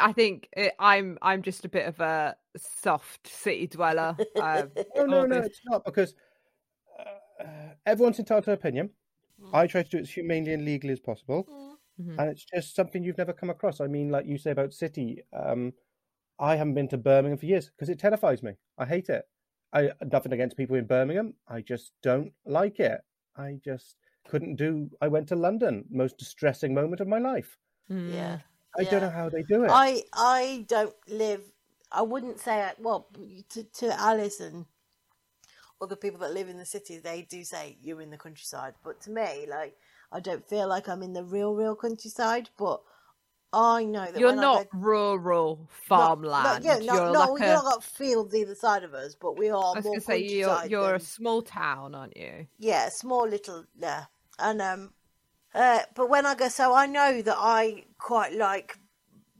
I 0.00 0.12
think 0.12 0.48
it, 0.56 0.72
I'm 0.80 1.18
I'm 1.22 1.42
just 1.42 1.64
a 1.64 1.68
bit 1.68 1.86
of 1.86 2.00
a 2.00 2.34
soft 2.82 3.28
city 3.28 3.68
dweller. 3.68 4.16
Um, 4.36 4.70
no, 4.96 5.04
no, 5.06 5.26
no, 5.26 5.36
this- 5.36 5.46
it's 5.46 5.60
not 5.64 5.84
because 5.84 6.14
uh, 6.98 7.42
uh, 7.44 7.46
everyone's 7.86 8.18
entitled 8.18 8.44
to 8.46 8.52
opinion. 8.52 8.90
Mm. 9.40 9.52
I 9.52 9.66
try 9.66 9.82
to 9.82 9.88
do 9.88 9.98
it 9.98 10.02
as 10.02 10.10
humanely 10.16 10.52
and 10.52 10.64
legally 10.64 10.92
as 10.92 11.00
possible. 11.00 11.50
Mhm. 11.98 12.18
and 12.18 12.30
it's 12.30 12.44
just 12.44 12.74
something 12.74 13.02
you've 13.04 13.18
never 13.18 13.32
come 13.32 13.50
across. 13.50 13.80
I 13.80 13.86
mean, 13.88 14.10
like 14.10 14.26
you 14.26 14.38
say 14.38 14.50
about 14.50 14.72
City, 14.74 15.22
um, 15.32 15.74
I 16.38 16.56
haven't 16.56 16.74
been 16.74 16.88
to 16.88 16.98
Birmingham 16.98 17.38
for 17.38 17.46
years 17.46 17.70
because 17.70 17.88
it 17.88 17.98
terrifies 17.98 18.42
me. 18.42 18.56
I 18.78 18.86
hate 18.86 19.08
it. 19.10 19.28
I 19.72 19.92
nothing 20.12 20.32
against 20.32 20.56
people 20.56 20.76
in 20.76 20.86
Birmingham. 20.86 21.34
I 21.48 21.62
just 21.62 21.92
don't 22.02 22.32
like 22.46 22.80
it. 22.80 23.02
I 23.36 23.60
just 23.64 23.96
couldn't 24.28 24.56
do. 24.56 24.90
I 25.00 25.08
went 25.08 25.28
to 25.28 25.36
London, 25.36 25.86
most 25.90 26.18
distressing 26.18 26.74
moment 26.74 27.00
of 27.00 27.08
my 27.08 27.18
life. 27.18 27.58
Mm. 27.90 28.12
Yeah. 28.12 28.40
I 28.78 28.84
don't 28.84 29.00
know 29.02 29.10
how 29.10 29.28
they 29.30 29.42
do 29.42 29.64
it. 29.64 29.70
I 29.70 30.04
I 30.12 30.64
don't 30.68 30.94
live. 31.08 31.52
I 31.90 32.02
wouldn't 32.02 32.40
say 32.40 32.72
well 32.78 33.08
to 33.50 33.64
to 33.64 33.92
Alice 34.00 34.40
and 34.40 34.66
other 35.80 35.96
people 35.96 36.20
that 36.20 36.32
live 36.32 36.48
in 36.48 36.58
the 36.58 36.64
city. 36.66 36.98
They 36.98 37.22
do 37.22 37.44
say 37.44 37.76
you're 37.82 38.00
in 38.00 38.10
the 38.10 38.16
countryside, 38.16 38.74
but 38.84 39.00
to 39.02 39.10
me, 39.10 39.46
like 39.48 39.76
I 40.12 40.20
don't 40.20 40.48
feel 40.48 40.68
like 40.68 40.88
I'm 40.88 41.02
in 41.02 41.12
the 41.12 41.24
real 41.24 41.54
real 41.54 41.74
countryside. 41.76 42.50
But 42.58 42.80
I 43.52 43.84
know 43.84 44.04
that 44.10 44.18
You're 44.18 44.34
not 44.34 44.70
go- 44.70 44.78
rural 44.78 45.56
not- 45.60 45.70
farmland. 45.70 46.44
Not, 46.44 46.64
yeah, 46.64 46.78
no, 46.84 46.94
you're 46.94 47.12
no, 47.12 47.32
like 47.34 47.42
a, 47.42 47.46
not 47.54 47.64
got 47.64 47.84
fields 47.84 48.34
either 48.34 48.54
side 48.54 48.82
of 48.84 48.92
us, 48.94 49.14
but 49.14 49.38
we 49.38 49.48
are 49.50 49.56
I 49.56 49.76
was 49.76 49.84
more 49.84 49.92
going 49.92 50.00
to 50.00 50.06
say 50.06 50.18
you're 50.18 50.66
you're 50.66 50.94
a 50.94 51.00
small 51.00 51.42
town, 51.42 51.94
aren't 51.94 52.16
you? 52.16 52.46
yeah, 52.58 52.88
small 52.88 53.26
little 53.28 53.64
yeah, 53.78 54.04
and 54.38 54.60
um, 54.60 54.92
uh, 55.54 55.80
but 55.94 56.10
when 56.10 56.26
I 56.26 56.34
go, 56.34 56.48
so 56.48 56.74
I 56.74 56.86
know 56.86 57.22
that 57.22 57.36
I 57.38 57.84
quite 57.98 58.32
like 58.34 58.78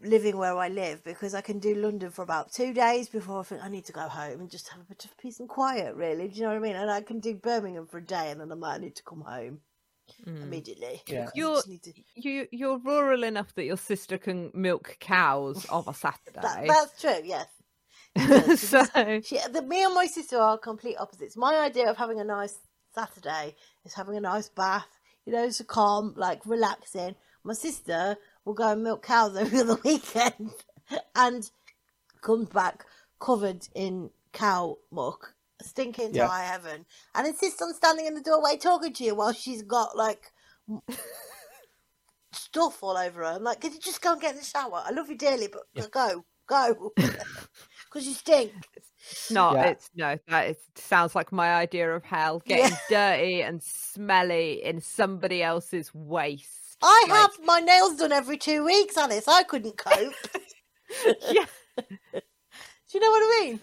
living 0.06 0.36
where 0.36 0.56
I 0.56 0.68
live 0.68 1.02
because 1.04 1.34
I 1.34 1.40
can 1.40 1.58
do 1.58 1.74
London 1.74 2.10
for 2.10 2.22
about 2.22 2.52
two 2.52 2.72
days 2.72 3.08
before 3.08 3.40
I 3.40 3.42
think 3.44 3.62
I 3.62 3.68
need 3.68 3.84
to 3.86 3.92
go 3.92 4.08
home 4.08 4.40
and 4.40 4.50
just 4.50 4.68
have 4.68 4.80
a 4.80 4.84
bit 4.84 5.04
of 5.04 5.16
peace 5.18 5.40
and 5.40 5.48
quiet. 5.48 5.94
Really, 5.94 6.28
do 6.28 6.36
you 6.36 6.42
know 6.42 6.48
what 6.48 6.56
I 6.56 6.60
mean? 6.60 6.76
And 6.76 6.90
I 6.90 7.00
can 7.02 7.20
do 7.20 7.34
Birmingham 7.34 7.86
for 7.86 7.98
a 7.98 8.04
day, 8.04 8.30
and 8.30 8.40
then 8.40 8.50
I 8.52 8.54
might 8.54 8.80
need 8.80 8.96
to 8.96 9.02
come 9.02 9.20
home 9.22 9.60
Mm. 10.24 10.42
immediately. 10.44 11.02
Yeah. 11.08 11.28
You're- 11.34 11.60
to- 11.62 11.92
You 12.14 12.46
you're 12.52 12.78
rural 12.78 13.24
enough 13.24 13.52
that 13.56 13.64
your 13.64 13.76
sister 13.76 14.18
can 14.18 14.52
milk 14.54 14.96
cows 15.00 15.64
of 15.68 15.88
a 15.88 15.92
that, 16.02 16.18
Saturday. 16.32 16.68
that's 16.68 17.00
true. 17.00 17.20
Yes. 17.24 17.48
Yes, 18.16 18.60
so 18.60 18.84
She, 19.24 19.38
the, 19.50 19.62
me 19.62 19.82
and 19.84 19.92
my 19.94 20.06
sister 20.06 20.38
are 20.38 20.58
complete 20.58 20.96
opposites. 20.98 21.36
My 21.36 21.56
idea 21.58 21.90
of 21.90 21.96
having 21.96 22.20
a 22.20 22.24
nice 22.24 22.56
Saturday 22.94 23.56
is 23.84 23.94
having 23.94 24.16
a 24.16 24.20
nice 24.20 24.48
bath, 24.48 24.86
you 25.26 25.32
know, 25.32 25.50
so 25.50 25.64
calm, 25.64 26.14
like 26.16 26.40
relaxing. 26.46 27.16
My 27.44 27.52
sister 27.54 28.16
will 28.46 28.54
go 28.54 28.72
and 28.72 28.82
milk 28.82 29.02
cows 29.04 29.36
over 29.36 29.64
the 29.64 29.78
weekend 29.84 30.52
and 31.14 31.50
comes 32.22 32.48
back 32.48 32.86
covered 33.20 33.68
in 33.74 34.08
cow 34.32 34.78
muck, 34.90 35.34
stinking 35.60 36.12
to 36.12 36.18
Yeah. 36.18 36.28
high 36.28 36.44
heaven, 36.44 36.86
and 37.14 37.26
insists 37.26 37.60
on 37.60 37.74
standing 37.74 38.06
in 38.06 38.14
the 38.14 38.22
doorway 38.22 38.56
talking 38.56 38.92
to 38.94 39.04
you 39.04 39.14
while 39.14 39.32
she's 39.32 39.62
got 39.62 39.96
like 39.96 40.32
stuff 42.32 42.82
all 42.82 42.96
over 42.96 43.20
her. 43.20 43.26
I'm 43.26 43.42
like, 43.44 43.60
could 43.60 43.72
you 43.74 43.80
just 43.80 44.00
go 44.02 44.12
and 44.12 44.20
get 44.20 44.32
in 44.32 44.38
the 44.38 44.44
shower? 44.44 44.82
I 44.84 44.90
love 44.92 45.08
you 45.10 45.16
dearly, 45.16 45.48
but 45.48 45.90
go, 45.90 46.24
go, 46.46 46.92
because 46.96 48.06
you 48.06 48.12
stink. 48.12 48.52
it's 48.76 49.30
not. 49.30 49.54
Yeah. 49.54 49.64
It's 49.70 49.90
no. 49.94 50.18
That 50.28 50.50
is, 50.50 50.56
sounds 50.76 51.14
like 51.14 51.32
my 51.32 51.54
idea 51.54 51.90
of 51.94 52.04
hell. 52.04 52.42
Yeah. 52.44 52.56
Getting 52.56 52.76
dirty 52.90 53.42
and 53.42 53.62
smelly 53.62 54.62
in 54.64 54.80
somebody 54.80 55.42
else's 55.42 55.94
waste. 55.94 56.65
I 56.82 57.06
Like- 57.08 57.18
have 57.20 57.30
my 57.44 57.60
nails 57.60 57.96
done 57.96 58.12
every 58.12 58.36
two 58.38 58.64
weeks, 58.64 58.96
Alice. 58.96 59.26
I 59.28 59.42
couldn't 59.44 59.76
cope. 59.86 60.14
yeah. 61.30 61.44
Do 61.78 62.92
you 62.94 63.00
know 63.00 63.10
what 63.10 63.22
I 63.22 63.40
mean? 63.44 63.60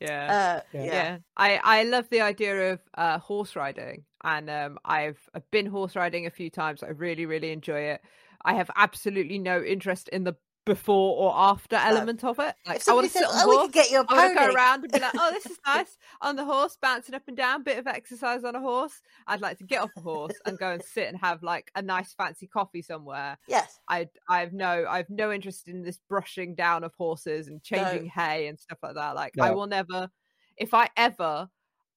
Yeah. 0.00 0.60
Uh, 0.62 0.68
Yeah. 0.72 0.84
yeah. 0.84 0.92
yeah 0.92 1.18
i 1.36 1.60
i 1.62 1.82
love 1.84 2.08
the 2.08 2.22
idea 2.22 2.72
of 2.72 2.80
uh 2.94 3.18
horse 3.18 3.54
riding 3.54 4.04
and 4.24 4.48
um 4.48 4.78
i've 4.82 5.18
i've 5.34 5.50
been 5.50 5.66
horse 5.66 5.94
riding 5.94 6.24
a 6.26 6.30
few 6.30 6.48
times 6.48 6.82
i 6.82 6.88
really 6.88 7.26
really 7.26 7.50
enjoy 7.52 7.80
it 7.80 8.00
i 8.42 8.54
have 8.54 8.70
absolutely 8.76 9.38
no 9.38 9.62
interest 9.62 10.08
in 10.08 10.24
the 10.24 10.34
before 10.64 11.16
or 11.18 11.32
after 11.36 11.76
element 11.76 12.22
of 12.24 12.38
it. 12.38 12.54
Like 12.66 12.80
If 12.80 12.88
I 12.88 12.94
want 12.94 13.06
somebody 13.06 13.08
to 13.08 13.12
says, 13.12 13.22
sit 13.22 13.30
on 13.30 13.36
"Oh, 13.44 13.48
we 13.48 13.56
horse. 13.56 13.66
could 13.66 13.72
get 13.72 13.90
you 13.90 14.00
a 14.00 14.06
I 14.08 14.14
want 14.14 14.28
to 14.28 14.34
go 14.34 14.46
around 14.54 14.84
and 14.84 14.92
be 14.92 14.98
like, 15.00 15.14
"Oh, 15.16 15.30
this 15.32 15.48
is 15.50 15.58
nice 15.66 15.98
on 16.20 16.36
the 16.36 16.44
horse, 16.44 16.76
bouncing 16.80 17.14
up 17.14 17.22
and 17.28 17.36
down, 17.36 17.62
bit 17.62 17.78
of 17.78 17.86
exercise 17.86 18.44
on 18.44 18.54
a 18.54 18.60
horse." 18.60 19.00
I'd 19.26 19.40
like 19.40 19.58
to 19.58 19.64
get 19.64 19.82
off 19.82 19.90
a 19.96 20.00
horse 20.00 20.40
and 20.46 20.58
go 20.58 20.72
and 20.72 20.82
sit 20.82 21.08
and 21.08 21.18
have 21.18 21.42
like 21.42 21.70
a 21.74 21.82
nice 21.82 22.12
fancy 22.14 22.46
coffee 22.46 22.82
somewhere. 22.82 23.38
yes, 23.46 23.80
I 23.88 24.08
I 24.28 24.40
have 24.40 24.52
no 24.52 24.86
I 24.88 24.98
have 24.98 25.10
no 25.10 25.32
interest 25.32 25.68
in 25.68 25.82
this 25.82 25.98
brushing 26.08 26.54
down 26.54 26.84
of 26.84 26.94
horses 26.94 27.48
and 27.48 27.62
changing 27.62 28.06
hay 28.06 28.46
and 28.48 28.58
stuff 28.58 28.78
like 28.82 28.94
that. 28.94 29.16
Like 29.16 29.34
I 29.40 29.50
will 29.52 29.66
never, 29.66 30.10
if 30.56 30.74
I 30.74 30.88
ever 30.96 31.48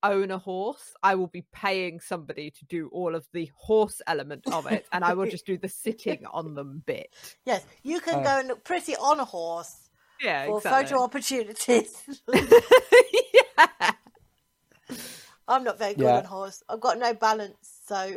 own 0.04 0.32
a 0.32 0.38
horse, 0.38 0.94
I 1.02 1.16
will 1.16 1.28
be 1.28 1.44
paying 1.54 2.00
somebody 2.00 2.52
to 2.52 2.66
do 2.66 2.90
all 2.92 3.16
of 3.16 3.26
the 3.34 3.50
horse 3.56 4.02
element 4.08 4.46
of 4.52 4.68
it, 4.68 4.86
and 4.92 5.04
I 5.04 5.14
will 5.14 5.26
just 5.26 5.46
do 5.46 5.58
the 5.58 5.70
sitting 5.70 6.26
on 6.32 6.54
them 6.56 6.84
bit. 6.86 7.16
yes, 7.46 7.66
you 7.84 8.00
can 8.00 8.16
Uh, 8.20 8.24
go 8.24 8.40
and 8.40 8.48
look 8.50 8.64
pretty 8.64 8.96
on 8.98 9.20
a 9.20 9.26
horse 9.26 9.90
Yeah, 10.22 10.46
for 10.46 10.58
exactly. 10.58 10.88
photo 10.90 11.04
opportunities. 11.04 11.96
yeah. 12.34 13.92
I'm 15.48 15.64
not 15.64 15.78
very 15.78 15.94
good 15.94 16.06
Yeah. 16.06 16.18
on 16.20 16.26
horse. 16.26 16.64
I've 16.70 16.80
got 16.80 16.98
no 17.00 17.14
balance, 17.14 17.80
so 17.86 18.16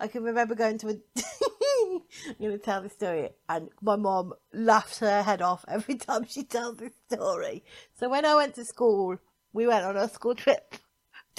I 0.00 0.08
can 0.08 0.22
remember 0.22 0.54
going 0.54 0.78
to 0.78 0.88
a. 0.88 0.96
I'm 2.26 2.34
going 2.40 2.52
to 2.52 2.58
tell 2.58 2.80
the 2.82 2.88
story, 2.88 3.28
and 3.48 3.68
my 3.82 3.96
mom 3.96 4.32
laughs 4.52 4.98
her 5.00 5.22
head 5.22 5.42
off 5.42 5.64
every 5.68 5.96
time 5.96 6.24
she 6.26 6.42
tells 6.42 6.78
this 6.78 6.92
story. 7.10 7.64
So 7.98 8.08
when 8.08 8.24
I 8.24 8.34
went 8.34 8.54
to 8.54 8.64
school, 8.64 9.18
we 9.52 9.66
went 9.66 9.84
on 9.84 9.96
a 9.96 10.08
school 10.08 10.34
trip 10.34 10.76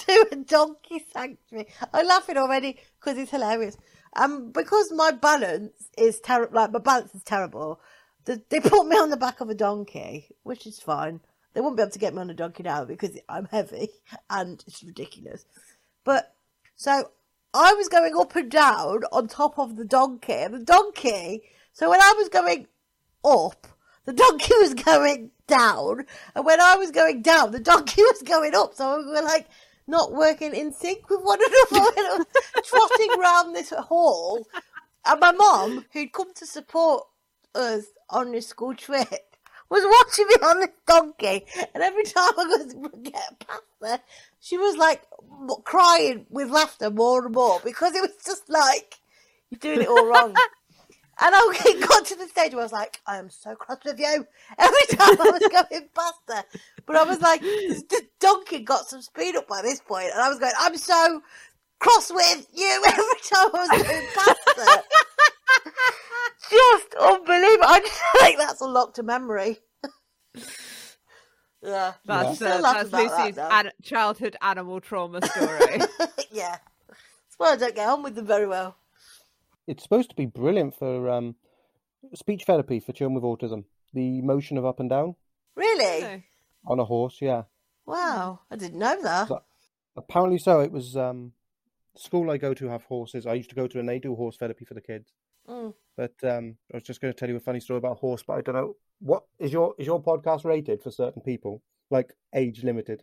to 0.06 0.28
a 0.32 0.36
donkey 0.36 1.04
sanctuary. 1.12 1.68
I'm 1.92 2.06
laughing 2.06 2.36
already 2.36 2.78
because 2.98 3.18
it's 3.18 3.30
hilarious. 3.30 3.76
Um, 4.16 4.50
because 4.50 4.92
my 4.92 5.12
balance 5.12 5.88
is 5.96 6.20
terrible. 6.20 6.56
Like 6.56 6.72
my 6.72 6.80
balance 6.80 7.14
is 7.14 7.22
terrible. 7.22 7.80
The, 8.24 8.42
they 8.48 8.60
put 8.60 8.86
me 8.86 8.96
on 8.96 9.10
the 9.10 9.16
back 9.16 9.40
of 9.40 9.48
a 9.48 9.54
donkey, 9.54 10.28
which 10.42 10.66
is 10.66 10.80
fine. 10.80 11.20
They 11.52 11.60
won't 11.60 11.76
be 11.76 11.82
able 11.82 11.92
to 11.92 11.98
get 11.98 12.14
me 12.14 12.20
on 12.20 12.30
a 12.30 12.34
donkey 12.34 12.62
now 12.62 12.84
because 12.84 13.18
I'm 13.28 13.46
heavy 13.46 13.88
and 14.28 14.62
it's 14.66 14.82
ridiculous. 14.82 15.44
But 16.04 16.34
so 16.76 17.10
I 17.52 17.74
was 17.74 17.88
going 17.88 18.14
up 18.16 18.36
and 18.36 18.50
down 18.50 19.02
on 19.12 19.26
top 19.26 19.58
of 19.58 19.76
the 19.76 19.84
donkey, 19.84 20.32
and 20.32 20.54
the 20.54 20.64
donkey. 20.64 21.42
So 21.72 21.90
when 21.90 22.00
I 22.00 22.14
was 22.16 22.28
going 22.28 22.68
up, 23.24 23.66
the 24.04 24.12
donkey 24.12 24.54
was 24.60 24.74
going 24.74 25.32
down, 25.46 26.06
and 26.34 26.44
when 26.44 26.60
I 26.60 26.76
was 26.76 26.92
going 26.92 27.22
down, 27.22 27.50
the 27.50 27.60
donkey 27.60 28.02
was 28.02 28.22
going 28.22 28.54
up. 28.54 28.74
So 28.74 28.98
we 28.98 29.06
were 29.06 29.22
like 29.22 29.48
not 29.86 30.12
working 30.12 30.54
in 30.54 30.72
sync 30.72 31.08
with 31.10 31.20
one 31.22 31.38
another. 31.70 32.24
trotting 32.64 33.18
round 33.18 33.54
this 33.54 33.70
hall, 33.70 34.46
and 35.04 35.20
my 35.20 35.32
mom, 35.32 35.86
who'd 35.92 36.12
come 36.12 36.32
to 36.34 36.46
support 36.46 37.04
us 37.54 37.86
on 38.08 38.32
this 38.32 38.46
school 38.46 38.74
trip, 38.74 39.08
was 39.70 39.84
watching 39.84 40.26
me 40.26 40.34
on 40.42 40.60
this 40.60 40.70
donkey, 40.86 41.46
and 41.74 41.82
every 41.82 42.04
time 42.04 42.32
I 42.38 42.44
was 42.44 42.74
get 43.02 43.46
past 43.46 43.62
her, 43.82 44.00
she 44.40 44.58
was 44.58 44.76
like 44.76 45.02
crying 45.64 46.26
with 46.28 46.50
laughter 46.50 46.90
more 46.90 47.24
and 47.24 47.34
more 47.34 47.60
because 47.64 47.94
it 47.94 48.00
was 48.02 48.16
just 48.24 48.48
like 48.50 48.96
you're 49.50 49.58
doing 49.58 49.82
it 49.82 49.88
all 49.88 50.06
wrong. 50.06 50.34
And 51.22 51.34
I 51.34 51.52
it 51.66 51.80
got 51.88 52.06
to 52.06 52.16
the 52.16 52.26
stage 52.28 52.52
where 52.52 52.60
I 52.60 52.64
was 52.64 52.72
like, 52.72 53.00
I 53.06 53.18
am 53.18 53.28
so 53.30 53.54
cross 53.54 53.78
with 53.84 53.98
you. 53.98 54.26
Every 54.58 54.96
time 54.96 55.20
I 55.20 55.30
was 55.30 55.40
going 55.70 55.88
past 55.94 56.20
her. 56.28 56.44
But 56.86 56.96
I 56.96 57.02
was 57.04 57.20
like, 57.20 57.40
the 57.42 58.02
donkey 58.20 58.60
got 58.60 58.88
some 58.88 59.02
speed 59.02 59.36
up 59.36 59.46
by 59.46 59.62
this 59.62 59.80
point, 59.80 60.10
and 60.12 60.20
I 60.22 60.28
was 60.28 60.38
going, 60.38 60.52
I'm 60.58 60.76
so 60.76 61.22
cross 61.78 62.10
with 62.10 62.46
you 62.54 62.82
every 62.86 63.20
time 63.24 63.48
I 63.54 63.66
was 63.68 63.82
going 63.82 64.06
past 64.14 64.40
her. 64.56 64.82
Just 66.50 66.94
unbelievable. 66.94 67.64
I 67.66 67.80
just 67.80 68.00
think 68.20 68.38
that's 68.38 68.60
unlocked 68.60 68.98
a 68.98 69.02
memory. 69.02 69.58
yeah. 71.62 71.92
That's, 72.06 72.36
Still 72.36 72.64
uh, 72.66 72.72
that's 72.72 72.88
about 72.88 73.10
that, 73.10 73.18
Lucy's 73.18 73.38
an- 73.38 73.72
childhood 73.82 74.36
animal 74.42 74.80
trauma 74.80 75.24
story. 75.26 75.80
yeah. 76.32 76.56
That's 76.88 77.36
why 77.36 77.52
I 77.52 77.56
don't 77.56 77.74
get 77.74 77.88
on 77.88 78.02
with 78.02 78.14
them 78.14 78.26
very 78.26 78.46
well. 78.46 78.76
It's 79.70 79.82
supposed 79.82 80.10
to 80.10 80.16
be 80.16 80.26
brilliant 80.26 80.74
for 80.76 81.08
um, 81.10 81.36
speech 82.14 82.44
therapy 82.44 82.80
for 82.80 82.92
children 82.92 83.14
with 83.14 83.24
autism. 83.24 83.64
The 83.94 84.20
motion 84.22 84.56
of 84.58 84.64
up 84.66 84.80
and 84.80 84.88
down 84.90 85.16
Really? 85.56 86.00
No. 86.02 86.22
on 86.66 86.78
a 86.80 86.84
horse, 86.84 87.18
yeah. 87.20 87.42
Wow. 87.86 88.40
I 88.50 88.56
didn't 88.56 88.78
know 88.78 89.00
that. 89.02 89.28
So- 89.28 89.42
Apparently 89.96 90.38
so. 90.38 90.60
It 90.60 90.70
was 90.72 90.96
um, 90.96 91.32
school 91.96 92.30
I 92.30 92.36
go 92.36 92.54
to 92.54 92.68
have 92.68 92.84
horses. 92.84 93.26
I 93.26 93.34
used 93.34 93.50
to 93.50 93.56
go 93.56 93.66
to 93.66 93.78
and 93.80 93.88
they 93.88 93.98
do 93.98 94.14
horse 94.14 94.36
therapy 94.36 94.64
for 94.64 94.74
the 94.74 94.80
kids. 94.80 95.12
Mm. 95.48 95.74
But 95.96 96.14
um, 96.22 96.56
I 96.72 96.76
was 96.76 96.84
just 96.84 97.00
going 97.00 97.12
to 97.12 97.18
tell 97.18 97.28
you 97.28 97.36
a 97.36 97.40
funny 97.40 97.60
story 97.60 97.78
about 97.78 97.92
a 97.92 98.00
horse, 98.06 98.22
but 98.26 98.34
I 98.34 98.40
don't 98.40 98.54
know 98.54 98.76
what 99.00 99.24
is 99.38 99.52
your 99.52 99.74
is 99.78 99.86
your 99.86 100.02
podcast 100.02 100.44
rated 100.44 100.82
for 100.82 100.90
certain 100.90 101.22
people, 101.22 101.62
like 101.90 102.12
age 102.34 102.62
limited. 102.62 103.02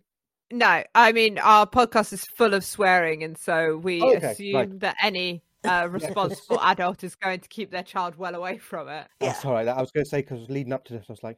No, 0.52 0.82
I 0.96 1.12
mean 1.12 1.38
our 1.40 1.68
podcast 1.68 2.14
is 2.14 2.24
full 2.24 2.54
of 2.54 2.64
swearing, 2.64 3.24
and 3.24 3.38
so 3.38 3.78
we 3.78 4.02
Oh, 4.02 4.16
okay, 4.16 4.28
assume 4.32 4.56
right. 4.56 4.80
that 4.80 4.96
any 5.04 5.44
uh, 5.68 5.88
responsible 5.92 6.60
adult 6.62 7.04
is 7.04 7.16
going 7.16 7.40
to 7.40 7.50
keep 7.50 7.72
their 7.72 7.84
child 7.84 8.16
well 8.18 8.36
away 8.36 8.58
from 8.58 8.88
it. 8.88 9.08
Yeah. 9.22 9.28
That's 9.28 9.46
all 9.46 9.54
right. 9.54 9.68
I 9.68 9.80
was 9.82 9.92
going 9.92 10.06
to 10.06 10.10
say 10.10 10.22
because 10.22 10.50
leading 10.50 10.74
up 10.74 10.86
to 10.86 10.94
this, 10.94 11.06
I 11.10 11.12
was 11.12 11.24
like, 11.24 11.38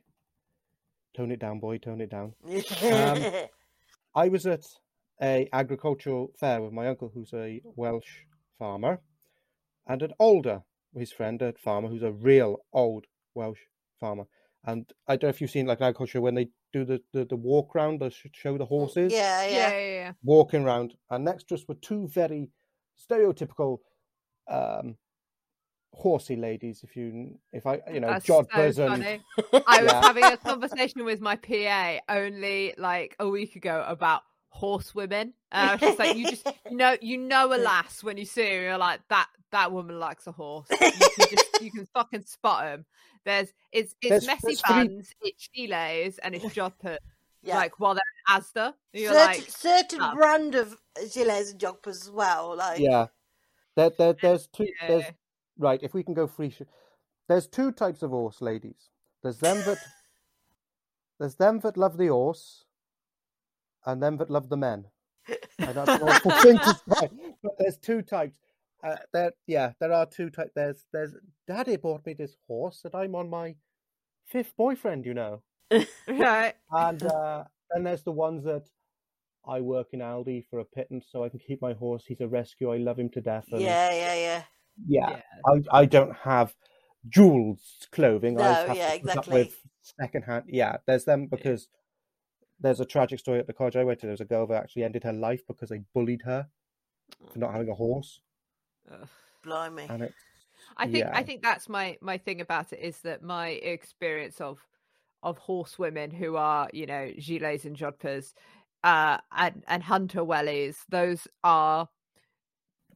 tone 1.16 1.32
it 1.32 1.40
down, 1.40 1.60
boy, 1.60 1.78
tone 1.78 2.02
it 2.02 2.10
down. 2.10 2.34
I 4.16 4.28
was 4.30 4.46
at 4.46 4.66
a 5.22 5.48
agricultural 5.54 6.32
fair 6.40 6.62
with 6.62 6.74
my 6.74 6.88
uncle, 6.88 7.12
who's 7.14 7.34
a 7.34 7.62
Welsh 7.76 8.24
farmer, 8.58 9.02
and 9.88 10.02
an 10.02 10.14
older 10.20 10.64
his 10.96 11.12
friend, 11.12 11.42
a 11.42 11.54
farmer 11.54 11.88
who's 11.88 12.04
a 12.04 12.12
real 12.12 12.58
old 12.74 13.06
Welsh 13.36 13.60
farmer. 14.00 14.26
And 14.66 14.92
I 15.08 15.16
don't 15.16 15.24
know 15.24 15.30
if 15.30 15.42
you've 15.42 15.52
seen 15.52 15.68
like 15.68 15.82
agriculture 15.82 16.22
when 16.22 16.36
they 16.36 16.50
do 16.74 16.86
the, 16.86 17.02
the, 17.14 17.26
the 17.26 17.36
walk 17.36 17.74
round, 17.76 18.00
they 18.00 18.12
show 18.34 18.58
the 18.58 18.66
horses 18.66 19.12
yeah, 19.12 19.46
Yeah, 19.46 19.50
yeah. 19.52 19.70
yeah, 19.70 19.90
yeah. 19.92 20.12
walking 20.24 20.64
around. 20.64 20.94
And 21.10 21.26
next 21.26 21.48
to 21.50 21.56
us 21.56 21.66
were 21.68 21.76
two 21.76 22.08
very 22.08 22.50
stereotypical 23.00 23.78
um, 24.50 24.95
horsey 25.93 26.36
ladies. 26.36 26.84
If 26.84 26.95
you, 26.95 27.38
if 27.52 27.66
I, 27.66 27.82
you 27.91 28.00
know, 28.00 28.08
That's 28.10 28.26
jodhpurs 28.26 28.76
so 28.76 28.88
and. 28.88 29.04
I 29.68 29.84
was 29.84 29.91
Yeah. 29.91 30.02
having 30.02 30.24
a 30.24 30.38
conversation 30.38 31.06
with 31.06 31.22
my 31.22 31.36
PA 31.36 32.00
only 32.10 32.74
like 32.78 33.16
a 33.20 33.28
week 33.28 33.56
ago 33.56 33.84
about 33.88 34.22
horsewomen. 34.50 35.34
And 35.52 35.70
I 35.70 35.74
was 35.74 35.82
just 35.82 36.00
like, 36.00 36.18
you 36.18 36.30
just 36.30 36.47
you 36.70 36.78
know, 36.78 36.95
you 37.02 37.18
know 37.18 37.54
a 37.56 37.58
lass 37.58 38.04
when 38.04 38.18
you 38.18 38.26
see 38.26 38.43
her, 38.43 38.62
you're 38.62 38.78
like 38.78 39.02
that. 39.10 39.28
That 39.52 39.72
woman 39.72 40.00
likes 40.00 40.28
a 40.28 40.32
horse. 40.32 40.68
You 40.70 40.78
can 40.78 41.28
just 41.32 41.62
you 41.62 41.72
can 41.72 41.88
fucking 41.93 42.24
spot 42.26 42.66
them. 42.66 42.86
There's 43.26 43.52
it's 43.72 43.95
it's 44.02 44.10
There's- 44.10 44.28
messy 44.28 44.41
there's 44.43 44.62
three- 44.62 44.88
buns, 44.88 45.14
it's 45.22 45.50
gilets, 45.58 46.20
and 46.22 46.36
it's 46.36 46.45
jodhpurs. 46.56 46.97
yeah. 47.41 47.58
Like 47.58 47.80
while 47.80 47.95
they're 47.95 48.36
in 48.36 48.41
Asda, 48.41 48.74
you're 48.93 49.12
certain 49.12 49.28
like, 49.28 49.50
certain 49.50 50.00
oh. 50.04 50.14
brand 50.14 50.54
of 50.54 50.78
gilets 51.00 51.50
and 51.52 51.60
jodhpurs 51.60 52.02
as 52.02 52.12
well. 52.12 52.56
Like, 52.56 52.80
yeah, 52.80 53.08
there, 53.76 53.91
there, 53.97 54.15
there's 54.22 54.47
two. 54.47 54.67
There's 54.88 55.05
right. 55.57 55.80
If 55.82 55.93
we 55.93 56.03
can 56.03 56.13
go 56.13 56.28
free, 56.28 56.49
sh- 56.49 56.61
there's 57.28 57.47
two 57.47 57.72
types 57.72 58.01
of 58.01 58.11
horse 58.11 58.41
ladies. 58.41 58.89
There's 59.24 59.39
them 59.39 59.57
that 59.65 59.78
there's 61.20 61.36
them 61.36 61.59
that 61.59 61.78
love 61.78 61.97
the 61.97 62.07
horse, 62.07 62.65
and 63.86 64.01
them 64.01 64.17
that 64.17 64.30
love 64.30 64.49
the 64.49 64.57
men. 64.57 64.86
I 65.59 65.74
don't 65.74 65.88
know 65.88 66.07
awful 66.07 66.32
thing 66.32 66.57
to 66.57 66.80
say, 66.99 67.09
but 67.43 67.51
there's 67.59 67.78
two 67.78 68.01
types. 68.01 68.39
Uh, 68.84 68.95
there, 69.13 69.32
yeah, 69.45 69.74
there 69.80 69.91
are 69.91 70.05
two 70.05 70.30
types. 70.30 70.51
There's, 70.55 70.86
there's. 70.91 71.15
Daddy 71.47 71.76
bought 71.76 72.05
me 72.05 72.13
this 72.13 72.38
horse, 72.47 72.82
and 72.86 72.95
I'm 72.95 73.13
on 73.15 73.30
my 73.30 73.55
fifth 74.26 74.55
boyfriend, 74.55 75.05
you 75.05 75.13
know. 75.13 75.41
right. 76.07 76.53
And 76.72 77.03
uh, 77.03 77.43
then 77.72 77.84
there's 77.84 78.03
the 78.03 78.11
ones 78.11 78.43
that 78.45 78.67
I 79.48 79.62
work 79.62 79.88
in 79.94 80.00
Aldi 80.00 80.46
for 80.50 80.60
a 80.60 80.66
pittance, 80.66 81.08
so 81.12 81.24
I 81.24 81.30
can 81.30 81.40
keep 81.40 81.62
my 81.62 81.74
horse. 81.74 82.04
He's 82.08 82.22
a 82.22 82.28
rescue. 82.28 82.72
I 82.72 82.78
love 82.78 83.00
him 83.00 83.10
to 83.12 83.22
death. 83.22 83.48
And 83.52 83.62
yeah, 83.62 83.92
yeah, 83.92 84.16
yeah. 84.16 84.44
yeah, 84.88 85.10
Yeah. 85.10 85.22
I, 85.46 85.82
I 85.82 85.86
don't 85.86 86.16
have 86.16 86.54
Joules 87.10 87.90
clothing. 87.92 88.40
I 88.40 88.44
No, 88.44 88.66
have 88.68 88.78
yeah, 88.78 88.92
to 88.94 89.00
put 89.02 89.18
up 89.18 89.28
exactly. 89.28 89.44
with 89.44 89.56
secondhand. 89.82 90.46
Yeah, 90.48 90.78
there's 90.86 91.06
them 91.06 91.28
because 91.28 91.68
there's 92.60 92.80
a 92.80 92.86
tragic 92.86 93.20
story 93.20 93.40
at 93.40 93.48
the 93.48 93.54
college 93.54 93.76
I 93.76 93.84
went 93.84 94.00
to. 94.02 94.08
There 94.08 94.12
was 94.12 94.22
a 94.22 94.26
girl 94.26 94.48
that 94.48 94.64
actually 94.64 94.84
ended 94.84 95.04
her 95.04 95.14
life 95.14 95.42
because 95.48 95.70
they 95.70 95.82
bullied 95.94 96.22
her 96.26 96.48
for 97.32 97.40
not 97.40 97.52
having 97.54 97.70
a 97.70 97.76
horse, 97.76 98.22
Ugh. 98.92 99.08
Blimey. 99.44 99.88
and 99.90 100.04
it. 100.04 100.14
I 100.78 100.88
think 100.88 101.08
I 101.14 101.24
think 101.24 101.42
that's 101.42 101.70
my 101.70 101.98
my 102.02 102.18
thing 102.18 102.42
about 102.42 102.74
it 102.74 102.80
is 102.80 103.00
that 103.02 103.24
my 103.24 103.50
experience 103.50 104.42
of 104.42 104.60
of 105.24 105.38
horsewomen 105.38 106.12
who 106.12 106.36
are 106.36 106.70
you 106.74 106.86
know 106.86 107.12
gilets 107.18 107.66
and 107.66 107.76
jodhpurs 107.76 108.34
uh 108.84 109.18
and 109.32 109.64
and 109.68 109.84
hunter 109.84 110.22
wellies 110.22 110.78
those 110.90 111.28
are 111.44 111.90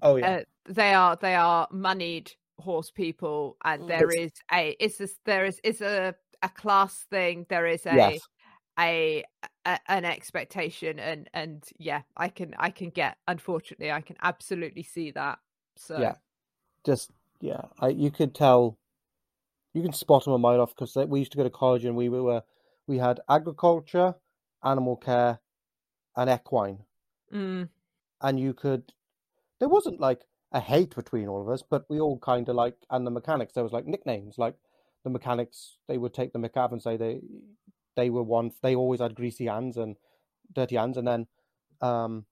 Oh 0.02 0.18
yeah, 0.18 0.28
uh, 0.28 0.44
they 0.66 0.94
are 0.94 1.16
they 1.16 1.36
are 1.36 1.68
moneyed 1.72 2.32
horse 2.60 2.92
people 2.92 3.58
and 3.66 3.88
there 3.88 4.12
is 4.12 4.32
a 4.54 4.76
it's 4.80 4.98
this 4.98 5.18
there 5.26 5.46
is 5.46 5.60
is 5.64 5.82
a 5.82 6.16
a 6.42 6.50
class 6.50 7.06
thing 7.10 7.46
there 7.50 7.66
is 7.66 7.86
a 7.86 7.98
yes, 7.98 8.22
a, 8.80 9.24
a 9.66 9.80
an 9.88 10.06
expectation 10.06 11.00
and 11.00 11.30
and 11.34 11.64
yeah 11.78 12.02
i 12.18 12.28
can 12.28 12.54
i 12.58 12.70
can 12.70 12.90
get 12.90 13.18
unfortunately 13.28 13.92
i 13.92 14.02
can 14.02 14.16
absolutely 14.22 14.84
see 14.84 15.12
that 15.12 15.40
so 15.78 16.00
Yeah. 16.00 16.16
just 16.86 17.12
yeah. 17.42 17.62
I 17.80 17.90
you 17.90 18.12
could 18.12 18.36
tell 18.36 18.78
you 19.74 19.82
can 19.82 19.94
spot 19.94 20.26
them 20.26 20.34
a 20.34 20.38
mile 20.38 20.62
off 20.62 20.76
because 20.76 20.96
we 21.08 21.20
used 21.20 21.32
to 21.34 21.38
go 21.38 21.44
to 21.44 21.50
college 21.50 21.86
and 21.86 21.96
we 21.96 22.10
were 22.10 22.44
we 22.88 22.98
had 22.98 23.22
agriculture, 23.30 24.16
animal 24.64 24.98
care, 24.98 25.40
and 26.16 26.30
equine, 26.30 26.86
Mm. 27.34 27.70
and 28.22 28.40
you 28.40 28.54
could. 28.54 28.94
There 29.60 29.70
wasn't 29.70 30.00
like 30.00 30.22
a 30.52 30.60
hate 30.60 30.96
between 30.96 31.28
all 31.28 31.42
of 31.42 31.50
us, 31.50 31.64
but 31.64 31.86
we 31.90 32.00
all 32.00 32.20
kind 32.20 32.48
of 32.50 32.56
like, 32.56 32.76
and 32.90 33.06
the 33.08 33.12
mechanics. 33.12 33.54
There 33.54 33.64
was 33.64 33.74
like 33.74 33.86
nicknames, 33.88 34.38
like 34.38 34.56
the 35.04 35.10
mechanics. 35.10 35.78
They 35.88 35.98
would 35.98 36.14
take 36.14 36.34
the 36.34 36.40
McAv 36.40 36.72
and 36.72 36.82
say 36.82 36.98
they 36.98 37.22
they 37.96 38.10
were 38.10 38.24
one. 38.24 38.52
They 38.62 38.76
always 38.76 39.00
had 39.02 39.16
greasy 39.16 39.46
hands 39.46 39.78
and 39.78 39.96
dirty 40.54 40.76
hands, 40.76 40.98
and 40.98 41.08
then 41.08 41.28
um, 41.82 42.26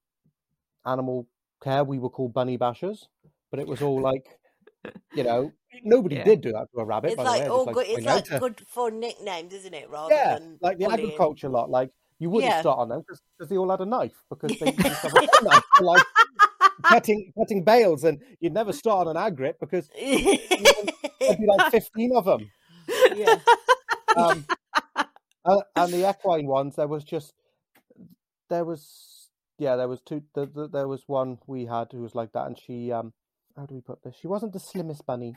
animal 0.85 1.27
care 1.63 1.83
we 1.83 1.99
were 1.99 2.09
called 2.09 2.33
bunny 2.33 2.57
bashers, 2.57 3.07
but 3.51 3.59
it 3.59 3.67
was 3.67 3.81
all 3.81 4.01
like, 4.11 4.39
you 5.15 5.23
know, 5.23 5.51
nobody 5.83 6.15
Yeah. 6.17 6.23
did 6.23 6.41
do 6.41 6.51
that 6.53 6.67
to 6.73 6.81
a 6.81 6.85
rabbit. 6.85 7.09
It's 7.09 7.17
by 7.17 7.23
the 7.23 7.31
way, 7.31 7.39
like 7.41 7.51
all 7.51 7.65
just 7.65 7.73
good. 7.75 7.85
to 7.85 7.91
It's 7.93 8.05
like 8.31 8.39
good 8.39 8.67
for 8.67 8.91
nicknames, 8.91 9.53
isn't 9.53 9.73
it? 9.73 9.89
Rather 9.89 10.13
yeah, 10.15 10.37
than 10.39 10.57
like 10.61 10.77
the 10.77 10.85
bullying. 10.85 11.05
agriculture 11.07 11.49
lot. 11.49 11.69
Like 11.69 11.91
you 12.21 12.29
wouldn't 12.29 12.51
Yeah. 12.53 12.61
start 12.61 12.77
on 12.79 12.89
them 12.89 13.01
because 13.01 13.49
they 13.49 13.57
all 13.57 13.69
had 13.69 13.81
a 13.81 13.85
knife 13.85 14.23
because 14.29 14.57
they 14.59 14.71
have 14.77 15.13
a 15.13 15.43
knife 15.43 15.63
for, 15.75 15.83
like 15.83 16.03
cutting 16.83 17.33
cutting 17.37 17.63
bales, 17.63 18.03
and 18.03 18.21
you'd 18.39 18.53
never 18.53 18.71
start 18.71 19.07
on 19.07 19.17
an 19.17 19.21
agrit 19.33 19.55
because 19.59 19.89
there'd 19.99 21.39
be 21.39 21.47
like 21.47 21.71
fifteen 21.71 22.11
of 22.15 22.25
them. 22.25 22.49
yeah. 23.15 23.39
Um, 24.15 24.45
and, 25.45 25.63
and 25.75 25.93
the 25.93 26.09
equine 26.09 26.45
ones, 26.45 26.75
there 26.75 26.87
was 26.87 27.03
just 27.03 27.33
there 28.49 28.65
was 28.65 29.29
yeah, 29.57 29.75
there 29.75 29.87
was 29.87 30.01
two. 30.01 30.23
The, 30.35 30.45
the, 30.45 30.67
there 30.67 30.87
was 30.87 31.03
one 31.07 31.39
we 31.47 31.65
had 31.65 31.87
who 31.91 32.01
was 32.01 32.13
like 32.13 32.33
that, 32.33 32.45
and 32.45 32.57
she 32.57 32.91
um, 32.91 33.13
how 33.57 33.65
do 33.65 33.73
we 33.73 33.81
put 33.81 34.03
this? 34.03 34.15
She 34.19 34.27
wasn't 34.27 34.53
the 34.53 34.59
slimmest 34.59 35.05
bunny, 35.07 35.35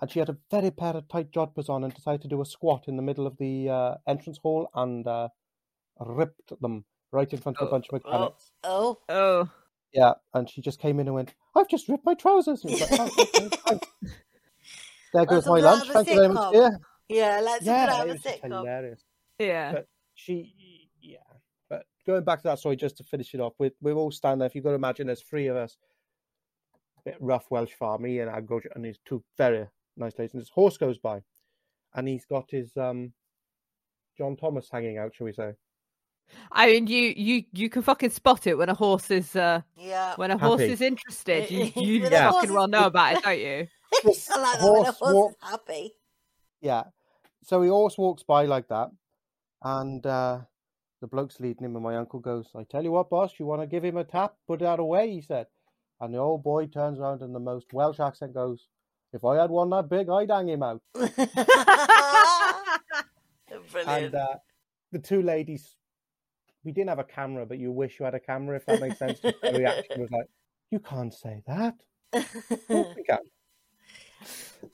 and 0.00 0.10
she 0.10 0.18
had 0.18 0.28
a 0.28 0.36
very 0.50 0.70
pair 0.70 0.94
of 0.96 1.08
tight 1.08 1.30
jodhpurs 1.30 1.70
on, 1.70 1.82
and 1.82 1.94
decided 1.94 2.22
to 2.22 2.28
do 2.28 2.42
a 2.42 2.46
squat 2.46 2.84
in 2.88 2.96
the 2.96 3.02
middle 3.02 3.26
of 3.26 3.38
the 3.38 3.70
uh, 3.70 3.94
entrance 4.06 4.38
hall 4.42 4.68
and 4.74 5.06
uh, 5.06 5.28
ripped 6.00 6.52
them 6.60 6.84
right 7.12 7.32
in 7.32 7.38
front 7.38 7.58
of 7.58 7.64
a 7.64 7.68
Oh, 7.68 7.70
bunch 7.70 7.86
of 7.88 7.92
mechanics. 8.04 8.50
Oh, 8.64 8.98
Oh, 9.08 9.48
Yeah, 9.92 10.14
and 10.34 10.48
she 10.50 10.60
just 10.60 10.78
came 10.80 11.00
in 11.00 11.06
and 11.06 11.14
went, 11.14 11.34
"I've 11.54 11.68
just 11.68 11.88
ripped 11.88 12.04
my 12.04 12.14
trousers." 12.14 12.62
And 12.64 12.72
was 12.72 12.80
like, 12.82 13.00
"Oh, 13.00 13.10
okay, 13.18 13.78
there 15.12 15.24
goes 15.26 15.46
my 15.46 15.60
lunch. 15.60 15.88
Thank 15.88 16.08
you 16.08 16.14
very 16.16 16.28
much. 16.28 16.54
Yeah, 16.54 16.70
yeah. 17.08 17.40
Let's 17.42 17.64
yeah, 17.64 17.86
yeah, 17.86 18.02
it 18.02 18.08
a 18.10 18.12
was 18.12 18.22
sitcom. 18.22 18.42
hilarious. 18.58 19.04
yeah. 19.38 19.72
But 19.72 19.88
she, 20.14 20.90
yeah. 21.00 21.18
But 21.70 21.86
going 22.06 22.24
back 22.24 22.40
to 22.40 22.48
that 22.48 22.58
story, 22.58 22.76
just 22.76 22.96
to 22.98 23.04
finish 23.04 23.32
it 23.34 23.40
off, 23.40 23.54
we're, 23.58 23.70
we're 23.80 23.94
all 23.94 24.10
standing 24.10 24.40
there. 24.40 24.46
If 24.46 24.54
you've 24.54 24.64
got 24.64 24.70
to 24.70 24.76
imagine, 24.76 25.06
there's 25.06 25.22
three 25.22 25.46
of 25.46 25.56
us, 25.56 25.76
bit 27.04 27.16
rough 27.20 27.46
Welsh 27.50 27.72
farm, 27.72 28.02
me 28.02 28.18
and 28.20 28.28
agriculture, 28.28 28.70
and 28.74 28.84
these 28.84 28.98
two 29.06 29.22
very 29.38 29.66
nice 29.96 30.18
ladies. 30.18 30.34
And 30.34 30.42
this 30.42 30.50
horse 30.50 30.76
goes 30.76 30.98
by, 30.98 31.22
and 31.94 32.06
he's 32.08 32.26
got 32.26 32.50
his 32.50 32.76
um, 32.76 33.12
John 34.18 34.36
Thomas 34.36 34.68
hanging 34.70 34.98
out, 34.98 35.14
shall 35.14 35.24
we 35.26 35.32
say? 35.32 35.52
I 36.52 36.66
mean, 36.72 36.86
you 36.86 37.12
you 37.16 37.44
you 37.52 37.68
can 37.68 37.82
fucking 37.82 38.10
spot 38.10 38.46
it 38.46 38.56
when 38.58 38.68
a 38.68 38.74
horse 38.74 39.10
is 39.10 39.34
uh 39.36 39.60
Yeah. 39.76 40.14
when 40.16 40.30
a 40.30 40.38
horse 40.38 40.60
is 40.62 40.80
interested. 40.80 41.50
You 41.50 41.64
you 41.76 42.02
When 42.02 42.12
a 42.12 42.16
fucking 42.16 42.32
horse 42.32 42.50
well 42.50 42.68
know 42.68 42.86
about 42.92 43.16
it, 43.16 43.22
don't 43.24 43.38
you? 43.38 43.66
This 44.04 44.30
I 44.30 44.40
like 44.40 44.58
that 44.60 44.64
when 44.64 44.72
a 44.72 44.84
horse 44.84 44.98
horse 44.98 45.14
walk- 45.14 45.30
is 45.32 45.50
happy. 45.50 45.92
Yeah. 46.60 46.84
So 47.44 47.62
he 47.62 47.68
horse 47.68 47.96
walks 47.98 48.22
by 48.24 48.46
like 48.46 48.68
that, 48.68 48.90
and 49.62 50.04
uh, 50.04 50.40
the 51.00 51.06
bloke's 51.06 51.38
leading 51.38 51.64
him, 51.66 51.76
and 51.76 51.84
my 51.84 51.96
uncle 51.96 52.18
goes, 52.20 52.48
"I 52.56 52.64
tell 52.64 52.82
you 52.82 52.90
what, 52.92 53.08
boss, 53.10 53.34
you 53.38 53.46
want 53.46 53.62
to 53.62 53.66
give 53.68 53.84
him 53.84 53.96
a 53.96 54.04
tap, 54.04 54.34
put 54.48 54.62
it 54.62 54.66
out 54.66 54.80
away," 54.80 55.10
he 55.12 55.20
said. 55.20 55.46
And 56.00 56.12
the 56.12 56.18
old 56.18 56.42
boy 56.42 56.66
turns 56.66 56.98
around 56.98 57.22
in 57.22 57.32
the 57.32 57.38
most 57.40 57.72
Welsh 57.72 58.00
accent 58.00 58.34
goes, 58.34 58.66
"If 59.12 59.24
I 59.24 59.36
had 59.36 59.50
one 59.50 59.70
that 59.70 59.88
big, 59.88 60.08
I'd 60.10 60.30
hang 60.30 60.48
him 60.48 60.62
out." 60.64 60.82
Brilliant. 63.72 64.04
And 64.06 64.14
uh, 64.14 64.34
the 64.92 64.98
two 64.98 65.22
ladies, 65.22 65.75
we 66.66 66.72
didn't 66.72 66.88
have 66.90 66.98
a 66.98 67.04
camera, 67.04 67.46
but 67.46 67.58
you 67.58 67.70
wish 67.72 67.98
you 67.98 68.04
had 68.04 68.14
a 68.14 68.20
camera, 68.20 68.56
if 68.56 68.66
that 68.66 68.80
makes 68.80 68.98
sense. 68.98 69.20
The 69.20 69.34
reaction 69.56 70.00
was 70.00 70.10
like, 70.10 70.26
"You 70.70 70.80
can't 70.80 71.14
say 71.14 71.42
that." 71.46 71.74
Of 72.12 72.66
course 72.68 72.96
we 72.96 73.04
can. 73.04 73.18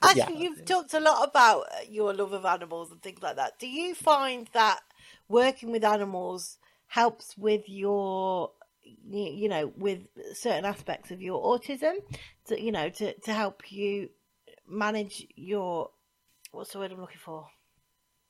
But 0.00 0.16
yeah. 0.16 0.30
You've 0.30 0.64
talked 0.64 0.94
a 0.94 1.00
lot 1.00 1.28
about 1.28 1.62
uh, 1.70 1.80
your 1.88 2.14
love 2.14 2.32
of 2.32 2.44
animals 2.46 2.90
and 2.90 3.02
things 3.02 3.22
like 3.22 3.36
that. 3.36 3.58
Do 3.58 3.68
you 3.68 3.94
find 3.94 4.48
that 4.54 4.80
working 5.28 5.70
with 5.70 5.84
animals 5.84 6.58
helps 6.86 7.36
with 7.36 7.68
your, 7.68 8.52
you 9.10 9.48
know, 9.48 9.72
with 9.76 10.00
certain 10.34 10.64
aspects 10.64 11.10
of 11.10 11.20
your 11.20 11.42
autism? 11.42 11.96
To, 12.46 12.60
you 12.60 12.72
know, 12.72 12.88
to, 12.88 13.12
to 13.20 13.32
help 13.34 13.70
you 13.70 14.08
manage 14.66 15.26
your, 15.36 15.90
what's 16.52 16.72
the 16.72 16.78
word 16.78 16.92
I'm 16.92 17.00
looking 17.00 17.18
for? 17.22 17.46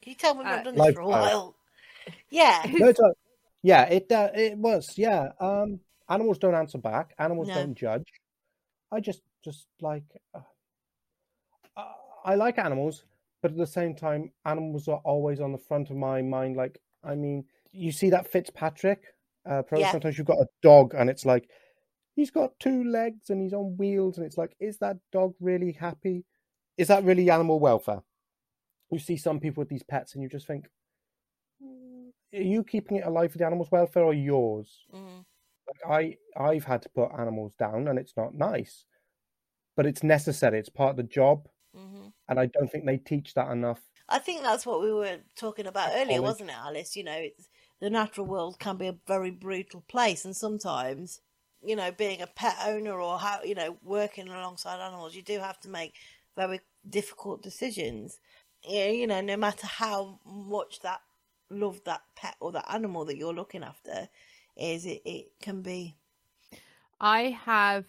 Can 0.03 0.11
you 0.11 0.17
tell 0.17 0.35
me? 0.35 0.45
I've 0.45 0.61
Uh, 0.61 0.65
done 0.65 0.75
this 0.75 0.95
for 0.95 1.01
a 1.03 1.07
lifestyle. 1.07 1.23
while. 1.39 1.57
Yeah. 2.31 2.63
No, 2.73 2.89
it's 2.89 2.99
a- 3.01 3.15
yeah, 3.63 3.85
it 3.85 4.11
uh, 4.11 4.31
it 4.35 4.59
was. 4.59 4.97
Yeah, 4.99 5.31
um, 5.41 5.81
animals 6.09 6.39
don't 6.39 6.55
answer 6.55 6.79
back. 6.79 7.15
Animals 7.19 7.49
No. 7.49 7.55
don't 7.55 7.75
judge. 7.75 8.07
I 8.91 9.01
just 9.01 9.23
just 9.45 9.67
like 9.81 10.05
uh, 10.35 10.41
uh, 11.77 11.93
I 12.25 12.35
like 12.35 12.59
animals, 12.59 13.05
but 13.41 13.51
at 13.53 13.57
the 13.57 13.67
same 13.67 13.95
time, 13.95 14.33
animals 14.45 14.89
are 14.89 15.01
always 15.05 15.41
on 15.41 15.53
the 15.53 15.59
front 15.59 15.91
of 15.91 15.97
my 15.97 16.23
mind. 16.23 16.57
Like, 16.57 16.81
I 17.03 17.15
mean, 17.15 17.45
you 17.73 17.93
see 17.93 18.11
that 18.11 18.31
Fitzpatrick. 18.31 19.03
Uh, 19.45 19.63
Yeah. 19.73 19.91
Sometimes 19.91 20.19
you've 20.19 20.27
got 20.27 20.39
a 20.39 20.47
dog, 20.63 20.95
and 20.95 21.11
it's 21.11 21.25
like 21.25 21.49
he's 22.15 22.31
got 22.31 22.59
two 22.61 22.85
legs 22.85 23.31
and 23.31 23.41
he's 23.43 23.55
on 23.55 23.77
wheels, 23.77 24.19
and 24.19 24.27
it's 24.27 24.39
like, 24.39 24.55
is 24.61 24.79
that 24.79 24.99
dog 25.13 25.35
really 25.41 25.73
happy? 25.73 26.25
Is 26.77 26.89
that 26.89 27.05
really 27.05 27.31
animal 27.31 27.59
welfare? 27.59 28.03
You 28.91 28.99
see 28.99 29.17
some 29.17 29.41
people 29.41 29.63
with 29.63 29.69
these 29.69 29.83
pets, 29.83 30.15
and 30.15 30.23
you 30.23 30.29
just 30.29 30.47
think, 30.47 30.67
"Mm, 30.67 30.69
are 32.35 32.41
you 32.43 32.65
keeping 32.65 32.99
it 32.99 33.07
alive 33.07 33.33
for 33.33 33.39
the 33.39 33.47
animal's 33.47 33.71
welfare 33.71 34.05
or 34.05 34.15
yours? 34.15 34.87
Mm. 34.93 35.25
Like 35.67 36.19
I, 36.39 36.43
I've 36.43 36.65
had 36.65 36.83
to 36.83 36.89
put 36.89 37.13
animals 37.19 37.53
down, 37.59 37.89
and 37.89 37.99
it's 37.99 38.17
not 38.17 38.35
nice, 38.35 38.85
but 39.77 39.87
it's 39.87 40.03
necessary. 40.03 40.59
It's 40.59 40.69
part 40.69 40.91
of 40.91 40.97
the 40.97 41.03
job, 41.05 41.49
hmm 41.75 42.09
and 42.29 42.39
I 42.41 42.47
don't 42.47 42.71
think 42.71 42.87
they 42.87 42.99
teach 42.99 43.35
that 43.35 43.51
enough. 43.51 43.81
I 44.09 44.19
think 44.19 44.43
that's 44.43 44.67
what 44.67 44.81
we 44.81 44.93
were 44.93 45.21
talking 45.37 45.67
about 45.67 45.93
earlier, 45.95 46.19
college. 46.19 46.23
wasn't 46.23 46.51
it, 46.51 46.57
Alice? 46.57 46.97
You 46.97 47.05
know, 47.05 47.17
it's, 47.17 47.49
the 47.81 47.91
natural 47.91 48.27
world 48.27 48.59
can 48.59 48.77
be 48.77 48.87
a 48.89 48.99
very 49.07 49.31
brutal 49.31 49.83
place, 49.89 50.25
and 50.25 50.37
sometimes, 50.37 51.21
you 51.65 51.77
know, 51.77 51.91
being 51.91 52.21
a 52.21 52.27
pet 52.27 52.57
owner 52.65 53.01
or 53.01 53.19
how 53.19 53.43
you 53.43 53.55
know 53.55 53.79
working 53.83 54.29
alongside 54.29 54.81
animals, 54.81 55.15
you 55.15 55.23
do 55.23 55.39
have 55.39 55.61
to 55.61 55.69
make 55.69 55.95
very 56.37 56.61
difficult 56.89 57.43
decisions. 57.43 58.21
Yeah, 58.65 58.89
you 58.89 59.07
know, 59.07 59.21
no 59.21 59.37
matter 59.37 59.67
how 59.67 60.21
much 60.25 60.81
that 60.81 61.01
love 61.53 61.83
that 61.85 62.03
pet 62.17 62.37
or 62.41 62.53
that 62.53 62.73
animal 62.73 63.05
that 63.07 63.17
you're 63.17 63.35
looking 63.35 63.63
after 63.65 64.09
is, 64.57 64.87
it 64.87 65.03
it 65.05 65.27
can 65.41 65.63
be. 65.63 65.97
I 67.01 67.31
have 67.31 67.87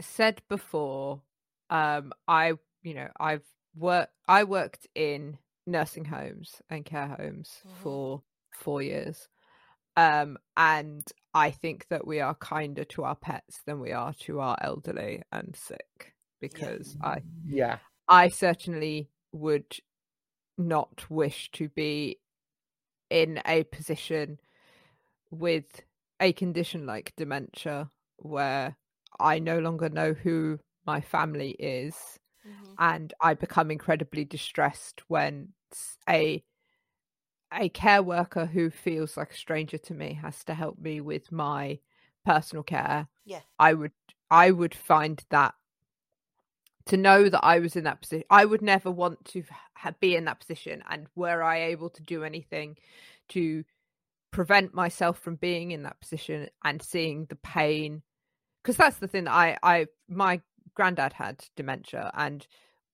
said 0.00 0.42
before, 0.48 1.22
um, 1.70 2.12
I 2.28 2.54
you 2.82 2.94
know 2.94 3.08
I've 3.18 3.44
worked 3.74 4.12
I 4.28 4.44
worked 4.44 4.86
in 4.94 5.38
nursing 5.66 6.04
homes 6.04 6.62
and 6.70 6.84
care 6.84 7.08
homes 7.08 7.62
Mhm. 7.64 7.72
for 7.82 8.22
four 8.52 8.82
years, 8.82 9.28
um, 9.96 10.38
and 10.56 11.04
I 11.34 11.50
think 11.50 11.88
that 11.88 12.06
we 12.06 12.20
are 12.20 12.34
kinder 12.34 12.84
to 12.84 13.04
our 13.04 13.16
pets 13.16 13.62
than 13.66 13.80
we 13.80 13.92
are 13.92 14.14
to 14.22 14.40
our 14.40 14.58
elderly 14.60 15.22
and 15.32 15.56
sick 15.56 16.14
because 16.40 16.96
I 17.02 17.22
Yeah, 17.46 17.78
I 18.08 18.28
certainly 18.28 19.10
would 19.32 19.76
not 20.58 21.10
wish 21.10 21.50
to 21.52 21.68
be 21.68 22.18
in 23.10 23.40
a 23.46 23.64
position 23.64 24.38
with 25.30 25.82
a 26.20 26.32
condition 26.32 26.86
like 26.86 27.12
dementia 27.16 27.90
where 28.16 28.76
I 29.18 29.38
no 29.38 29.58
longer 29.58 29.88
know 29.88 30.12
who 30.12 30.58
my 30.86 31.00
family 31.00 31.50
is 31.52 31.94
mm-hmm. 32.46 32.72
and 32.78 33.12
I 33.20 33.34
become 33.34 33.70
incredibly 33.70 34.24
distressed 34.24 35.02
when 35.08 35.48
a 36.08 36.42
a 37.52 37.68
care 37.68 38.02
worker 38.02 38.46
who 38.46 38.70
feels 38.70 39.16
like 39.16 39.32
a 39.32 39.36
stranger 39.36 39.78
to 39.78 39.94
me 39.94 40.18
has 40.20 40.42
to 40.44 40.54
help 40.54 40.78
me 40.78 41.00
with 41.00 41.30
my 41.30 41.78
personal 42.24 42.62
care. 42.62 43.08
Yeah. 43.24 43.40
I 43.58 43.74
would 43.74 43.92
I 44.30 44.50
would 44.50 44.74
find 44.74 45.22
that 45.30 45.54
to 46.86 46.96
know 46.96 47.28
that 47.28 47.44
I 47.44 47.58
was 47.60 47.76
in 47.76 47.84
that 47.84 48.00
position, 48.02 48.24
I 48.30 48.44
would 48.44 48.62
never 48.62 48.90
want 48.90 49.24
to 49.26 49.42
ha- 49.74 49.92
be 50.00 50.14
in 50.16 50.24
that 50.26 50.40
position. 50.40 50.82
And 50.88 51.06
were 51.14 51.42
I 51.42 51.62
able 51.62 51.90
to 51.90 52.02
do 52.02 52.24
anything 52.24 52.76
to 53.30 53.64
prevent 54.30 54.74
myself 54.74 55.18
from 55.18 55.36
being 55.36 55.70
in 55.70 55.84
that 55.84 56.00
position 56.00 56.48
and 56.64 56.82
seeing 56.82 57.26
the 57.26 57.36
pain, 57.36 58.02
because 58.62 58.76
that's 58.76 58.98
the 58.98 59.08
thing. 59.08 59.24
that 59.24 59.32
I, 59.34 59.56
I, 59.62 59.86
my 60.08 60.40
granddad 60.74 61.12
had 61.14 61.44
dementia, 61.56 62.10
and 62.14 62.46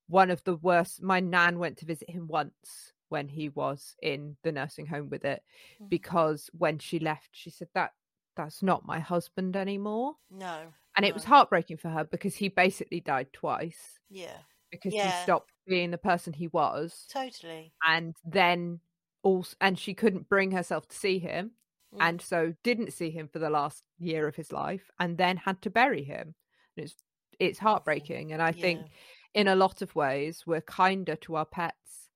one 0.07 0.31
of 0.31 0.43
the 0.45 0.57
worst. 0.57 1.03
My 1.03 1.21
nan 1.21 1.59
went 1.59 1.79
to 1.79 1.87
visit 1.87 2.11
him 2.11 2.27
once 2.29 2.93
when 3.09 3.27
he 3.29 3.49
was 3.49 3.97
in 4.03 4.37
the 4.43 4.53
nursing 4.53 4.87
home 4.87 5.09
with 5.09 5.25
it, 5.25 5.43
Mhm. 5.81 5.89
because 5.89 6.49
when 6.53 6.79
she 6.79 6.99
left, 7.01 7.31
she 7.33 7.51
said 7.51 7.69
that 7.75 7.93
that's 8.37 8.63
not 8.63 8.87
my 8.87 9.01
husband 9.01 9.57
anymore 9.57 10.15
No. 10.31 10.73
And 11.01 11.07
it 11.07 11.15
was 11.15 11.25
heartbreaking 11.25 11.79
for 11.79 11.89
her 11.89 12.05
because 12.05 12.35
he 12.37 12.49
basically 12.49 13.01
died 13.01 13.33
twice 13.33 13.99
Yeah. 14.11 14.37
because 14.71 14.93
Yeah. 14.95 15.11
he 15.11 15.23
stopped 15.23 15.51
being 15.67 15.91
the 15.91 15.99
person 15.99 16.33
he 16.33 16.49
was, 16.49 17.07
Totally. 17.11 17.73
and 17.87 18.15
then 18.25 18.81
also, 19.23 19.57
and 19.61 19.79
she 19.79 19.95
couldn't 19.95 20.29
bring 20.29 20.51
herself 20.53 20.87
to 20.89 20.97
see 20.97 21.19
him, 21.19 21.53
Mm. 21.95 21.99
and 22.01 22.23
so 22.23 22.55
didn't 22.63 22.93
see 22.93 23.11
him 23.11 23.29
for 23.29 23.39
the 23.39 23.51
last 23.51 23.83
year 23.99 24.29
of 24.29 24.37
his 24.37 24.53
life, 24.53 24.91
and 24.99 25.17
then 25.19 25.37
had 25.39 25.61
to 25.63 25.71
bury 25.71 26.03
him. 26.05 26.35
And 26.77 26.85
it's 26.85 26.97
it's 27.39 27.59
heartbreaking, 27.59 28.33
and 28.33 28.43
I 28.43 28.53
think 28.53 28.91
in 29.35 29.49
a 29.49 29.55
lot 29.57 29.81
of 29.83 29.95
ways 29.97 30.47
we're 30.47 30.61
kinder 30.61 31.17
to 31.17 31.37
our 31.37 31.47
pets 31.47 32.11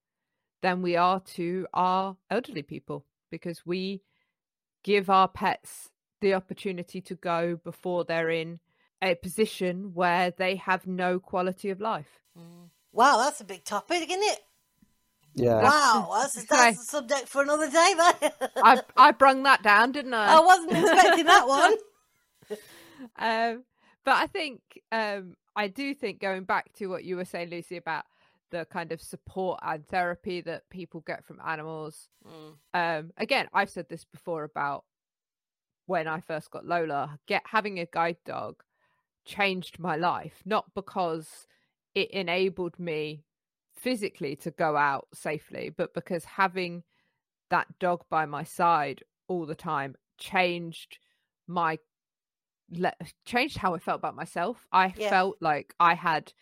than 0.62 0.82
we 0.82 0.96
are 0.96 1.20
to 1.20 1.66
our 1.72 2.16
elderly 2.30 2.62
people 2.62 3.06
because 3.30 3.64
we 3.66 4.02
give 4.82 5.08
our 5.10 5.28
pets 5.28 5.90
the 6.20 6.34
opportunity 6.34 7.00
to 7.02 7.14
go 7.16 7.56
before 7.56 8.04
they're 8.04 8.30
in 8.30 8.60
a 9.04 9.14
position 9.14 9.92
where 9.94 10.30
they 10.30 10.56
have 10.56 10.86
no 10.86 11.20
quality 11.20 11.70
of 11.70 11.80
life. 11.80 12.20
Mm. 12.38 12.70
Wow, 12.92 13.18
that's 13.18 13.40
a 13.40 13.44
big 13.44 13.64
topic, 13.64 14.08
isn't 14.10 14.22
it? 14.22 14.38
Yeah. 15.34 15.62
Wow, 15.62 16.10
that's, 16.20 16.38
Okay. 16.38 16.46
that's 16.50 16.80
a 16.80 16.84
subject 16.84 17.28
for 17.28 17.42
another 17.42 17.66
day, 17.66 17.72
that. 17.96 18.50
I 18.56 18.80
I 18.96 19.10
brung 19.12 19.42
that 19.44 19.62
down, 19.62 19.92
didn't 19.92 20.14
I? 20.14 20.36
I 20.36 20.40
wasn't 20.40 20.72
expecting 20.72 21.26
that 21.26 21.46
one. 21.48 21.74
um, 23.18 23.64
but 24.04 24.12
I 24.16 24.26
think 24.26 24.60
um, 24.92 25.36
I 25.56 25.68
do 25.68 25.94
think 25.94 26.20
going 26.20 26.44
back 26.44 26.72
to 26.74 26.86
what 26.86 27.04
you 27.04 27.16
were 27.16 27.24
saying, 27.24 27.50
Lucy, 27.50 27.76
about 27.76 28.04
the 28.50 28.64
kind 28.66 28.92
of 28.92 29.00
support 29.02 29.58
and 29.62 29.86
therapy 29.88 30.40
that 30.42 30.68
people 30.70 31.00
get 31.06 31.24
from 31.24 31.40
animals. 31.44 32.08
Mm. 32.26 32.54
Um, 33.00 33.10
again, 33.16 33.48
I've 33.52 33.70
said 33.70 33.88
this 33.88 34.04
before 34.04 34.44
about 34.44 34.84
when 35.86 36.06
I 36.06 36.20
first 36.20 36.50
got 36.50 36.64
Lola. 36.64 37.18
Get 37.26 37.42
having 37.46 37.80
a 37.80 37.86
guide 37.86 38.18
dog 38.24 38.62
changed 39.24 39.78
my 39.78 39.96
life, 39.96 40.42
not 40.44 40.74
because 40.74 41.46
it 41.94 42.10
enabled 42.10 42.78
me 42.78 43.24
physically 43.74 44.36
to 44.36 44.50
go 44.50 44.76
out 44.76 45.08
safely, 45.14 45.70
but 45.70 45.94
because 45.94 46.24
having 46.24 46.82
that 47.50 47.66
dog 47.78 48.04
by 48.10 48.26
my 48.26 48.42
side 48.44 49.02
all 49.28 49.46
the 49.46 49.54
time 49.54 49.94
changed 50.18 50.98
my 51.46 51.78
changed 53.24 53.58
how 53.58 53.74
I 53.74 53.78
felt 53.78 53.98
about 54.00 54.16
myself. 54.16 54.66
I 54.72 54.90
Yeah. 54.96 55.08
felt 55.10 55.36
like 55.40 55.74
I 55.78 55.94
had 55.94 56.32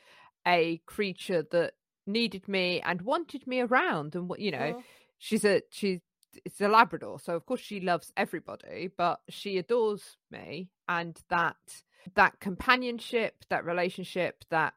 a 0.47 0.79
creature 0.87 1.45
that 1.51 1.75
needed 2.07 2.49
me 2.49 2.81
and 2.81 3.03
wanted 3.03 3.47
me 3.47 3.61
around 3.61 4.15
and 4.17 4.29
what 4.29 4.41
you 4.41 4.51
know 4.51 4.75
Mm. 4.75 4.83
she's 5.19 5.45
a 5.45 5.63
she's 5.71 6.01
it's 6.45 6.61
a 6.61 6.69
labrador 6.69 7.19
so 7.19 7.35
of 7.35 7.47
course 7.47 7.61
she 7.61 7.81
loves 7.81 8.13
everybody 8.17 8.91
but 8.97 9.21
she 9.29 9.59
adores 9.59 10.17
me 10.31 10.71
and 10.89 11.21
that 11.29 11.83
that 12.15 12.41
companionship 12.41 13.45
that 13.49 13.65
relationship 13.65 14.45
that 14.51 14.75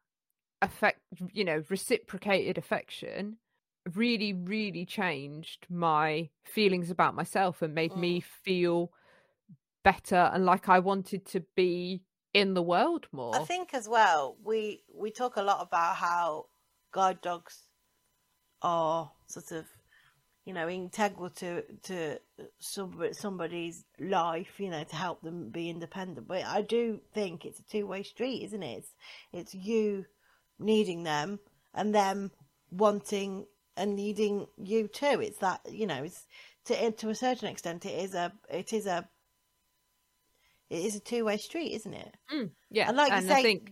affect 0.62 1.02
you 1.34 1.44
know 1.44 1.64
reciprocated 1.70 2.58
affection 2.58 3.38
really 3.94 4.34
really 4.34 4.86
changed 4.86 5.66
my 5.70 6.30
feelings 6.44 6.90
about 6.90 7.14
myself 7.14 7.62
and 7.62 7.76
made 7.76 7.96
me 7.96 8.20
mm. 8.20 8.24
feel 8.24 8.92
better 9.84 10.32
and 10.34 10.46
like 10.46 10.68
I 10.68 10.80
wanted 10.80 11.26
to 11.28 11.44
be 11.56 12.02
in 12.36 12.54
the 12.54 12.62
world 12.62 13.08
more. 13.14 13.34
I 13.34 13.46
think 13.46 13.74
as 13.74 13.88
well, 13.88 14.36
we 14.44 14.84
we 14.94 15.10
talk 15.10 15.38
a 15.38 15.42
lot 15.42 15.66
about 15.66 15.96
how 15.96 16.48
guide 16.92 17.22
dogs 17.22 17.64
are 18.62 19.12
sort 19.28 19.52
of, 19.54 19.66
you 20.46 20.54
know, 20.54 20.70
integral 20.70 21.32
to 21.32 21.64
to 21.84 22.20
somebody's 22.60 23.84
life, 24.00 24.60
you 24.60 24.70
know, 24.70 24.84
to 24.84 24.96
help 24.96 25.22
them 25.22 25.50
be 25.50 25.70
independent. 25.70 26.28
But 26.28 26.46
I 26.46 26.62
do 26.62 27.00
think 27.14 27.46
it's 27.46 27.60
a 27.60 27.64
two 27.64 27.88
way 27.88 28.04
street, 28.04 28.44
isn't 28.44 28.64
it? 28.64 28.78
It's 28.78 28.94
it's 29.34 29.56
you 29.56 30.06
needing 30.60 31.04
them 31.04 31.40
and 31.74 31.94
them 31.94 32.32
wanting 32.72 33.46
and 33.76 33.96
needing 33.96 34.48
you 34.58 34.88
too. 34.88 35.20
It's 35.20 35.40
that 35.40 35.62
you 35.70 35.88
know, 35.88 36.04
it's 36.04 36.26
to 36.66 36.92
to 36.92 37.10
a 37.10 37.16
certain 37.16 37.48
extent, 37.48 37.86
it 37.86 38.04
is 38.04 38.14
a 38.14 38.32
it 38.50 38.72
is 38.72 38.86
a 38.86 39.10
it 40.70 40.86
is 40.86 40.96
a 40.96 41.00
two 41.00 41.26
way 41.26 41.38
street, 41.38 41.74
isn't 41.74 41.94
it? 41.94 42.16
Mm, 42.32 42.52
yeah 42.70 42.88
And 42.88 42.98
like 42.98 43.12
you 43.12 43.18
and 43.18 43.28
say, 43.28 43.40
I 43.40 43.42
think 43.42 43.72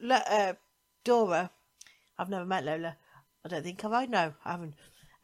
Lo- 0.00 0.16
uh, 0.16 0.52
Dora, 1.04 1.50
I've 2.16 2.28
never 2.28 2.44
met 2.44 2.64
Lola. 2.64 2.96
I 3.44 3.48
don't 3.48 3.62
think 3.62 3.80
have 3.82 3.92
I? 3.92 4.06
No, 4.06 4.34
I 4.44 4.50
haven't. 4.52 4.74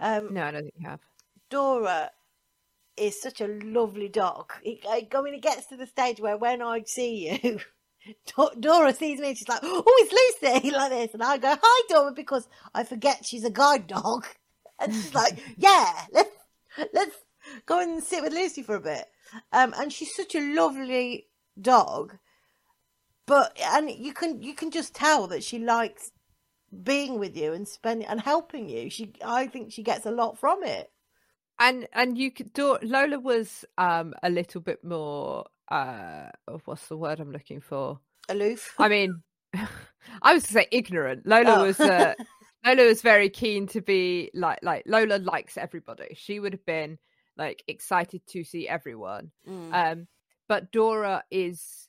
Um, 0.03 0.34
no 0.34 0.42
I 0.44 0.50
don't 0.50 0.62
think 0.62 0.74
you 0.76 0.88
have 0.88 1.00
Dora 1.48 2.11
is 2.96 3.20
such 3.20 3.40
a 3.40 3.46
lovely 3.46 4.09
dog. 4.09 4.53
It, 4.62 4.80
I 4.88 5.07
I 5.14 5.22
mean, 5.22 5.34
it 5.34 5.42
gets 5.42 5.66
to 5.66 5.76
the 5.76 5.86
stage 5.86 6.20
where 6.20 6.36
when 6.36 6.62
I 6.62 6.82
see 6.86 7.40
you, 7.42 7.61
Dora 8.61 8.94
sees 8.94 9.20
me 9.20 9.28
and 9.28 9.38
she's 9.38 9.48
like, 9.48 9.61
"Oh, 9.62 9.82
it's 9.86 10.40
Lucy," 10.42 10.70
like 10.76 10.90
this, 10.90 11.12
and 11.14 11.22
I 11.22 11.38
go, 11.38 11.55
"Hi, 11.61 11.82
Dora," 11.88 12.12
because 12.12 12.48
I 12.74 12.84
forget 12.84 13.24
she's 13.24 13.44
a 13.44 13.50
guide 13.50 13.86
dog, 13.86 14.26
and 14.78 14.94
she's 14.94 15.14
like, 15.14 15.38
"Yeah, 15.57 15.92
let's 16.12 16.30
let's 16.94 17.16
go 17.66 17.80
and 17.80 18.03
sit 18.03 18.22
with 18.22 18.32
Lucy 18.32 18.62
for 18.62 18.76
a 18.76 18.80
bit." 18.80 19.07
Um, 19.53 19.74
and 19.76 19.92
she's 19.92 20.14
such 20.14 20.34
a 20.34 20.55
lovely 20.55 21.26
dog, 21.61 22.16
but 23.26 23.57
and 23.61 23.90
you 23.90 24.14
can 24.14 24.42
you 24.42 24.55
can 24.55 24.70
just 24.70 24.94
tell 24.94 25.26
that 25.26 25.44
she 25.44 25.59
likes 25.59 26.11
being 26.82 27.18
with 27.18 27.36
you 27.36 27.52
and 27.52 27.66
spending 27.68 28.06
and 28.08 28.20
helping 28.20 28.68
you. 28.68 28.88
She, 28.90 29.12
I 29.24 29.46
think, 29.46 29.72
she 29.72 29.82
gets 29.82 30.06
a 30.06 30.10
lot 30.10 30.38
from 30.38 30.62
it. 30.64 30.90
and 31.58 31.86
and 31.92 32.16
you 32.16 32.30
could 32.30 32.52
do 32.52 32.78
Lola 32.82 33.18
was 33.20 33.64
um 33.78 34.14
a 34.22 34.30
little 34.30 34.60
bit 34.60 34.82
more 34.82 35.46
uh 35.70 36.28
oh, 36.48 36.60
what's 36.64 36.86
the 36.88 36.96
word 36.96 37.20
I'm 37.20 37.30
looking 37.32 37.60
for 37.60 38.00
Aloof. 38.28 38.74
I 38.78 38.88
mean 38.88 39.22
I 40.22 40.32
was 40.34 40.44
to 40.44 40.52
say 40.52 40.66
ignorant 40.72 41.26
Lola 41.26 41.58
Oh. 41.58 41.62
was 41.66 41.78
uh, 41.78 42.14
Lola 42.64 42.84
was 42.84 43.02
very 43.02 43.28
keen 43.30 43.66
to 43.68 43.80
be 43.82 44.30
like 44.34 44.60
like 44.62 44.84
Lola 44.86 45.18
likes 45.18 45.56
everybody 45.58 46.14
she 46.16 46.40
would 46.40 46.52
have 46.54 46.64
been 46.66 46.98
like 47.36 47.62
excited 47.68 48.22
to 48.28 48.44
see 48.44 48.66
everyone 48.68 49.30
Mm. 49.48 49.72
um 49.74 50.06
but 50.48 50.72
Dora 50.72 51.22
is 51.30 51.88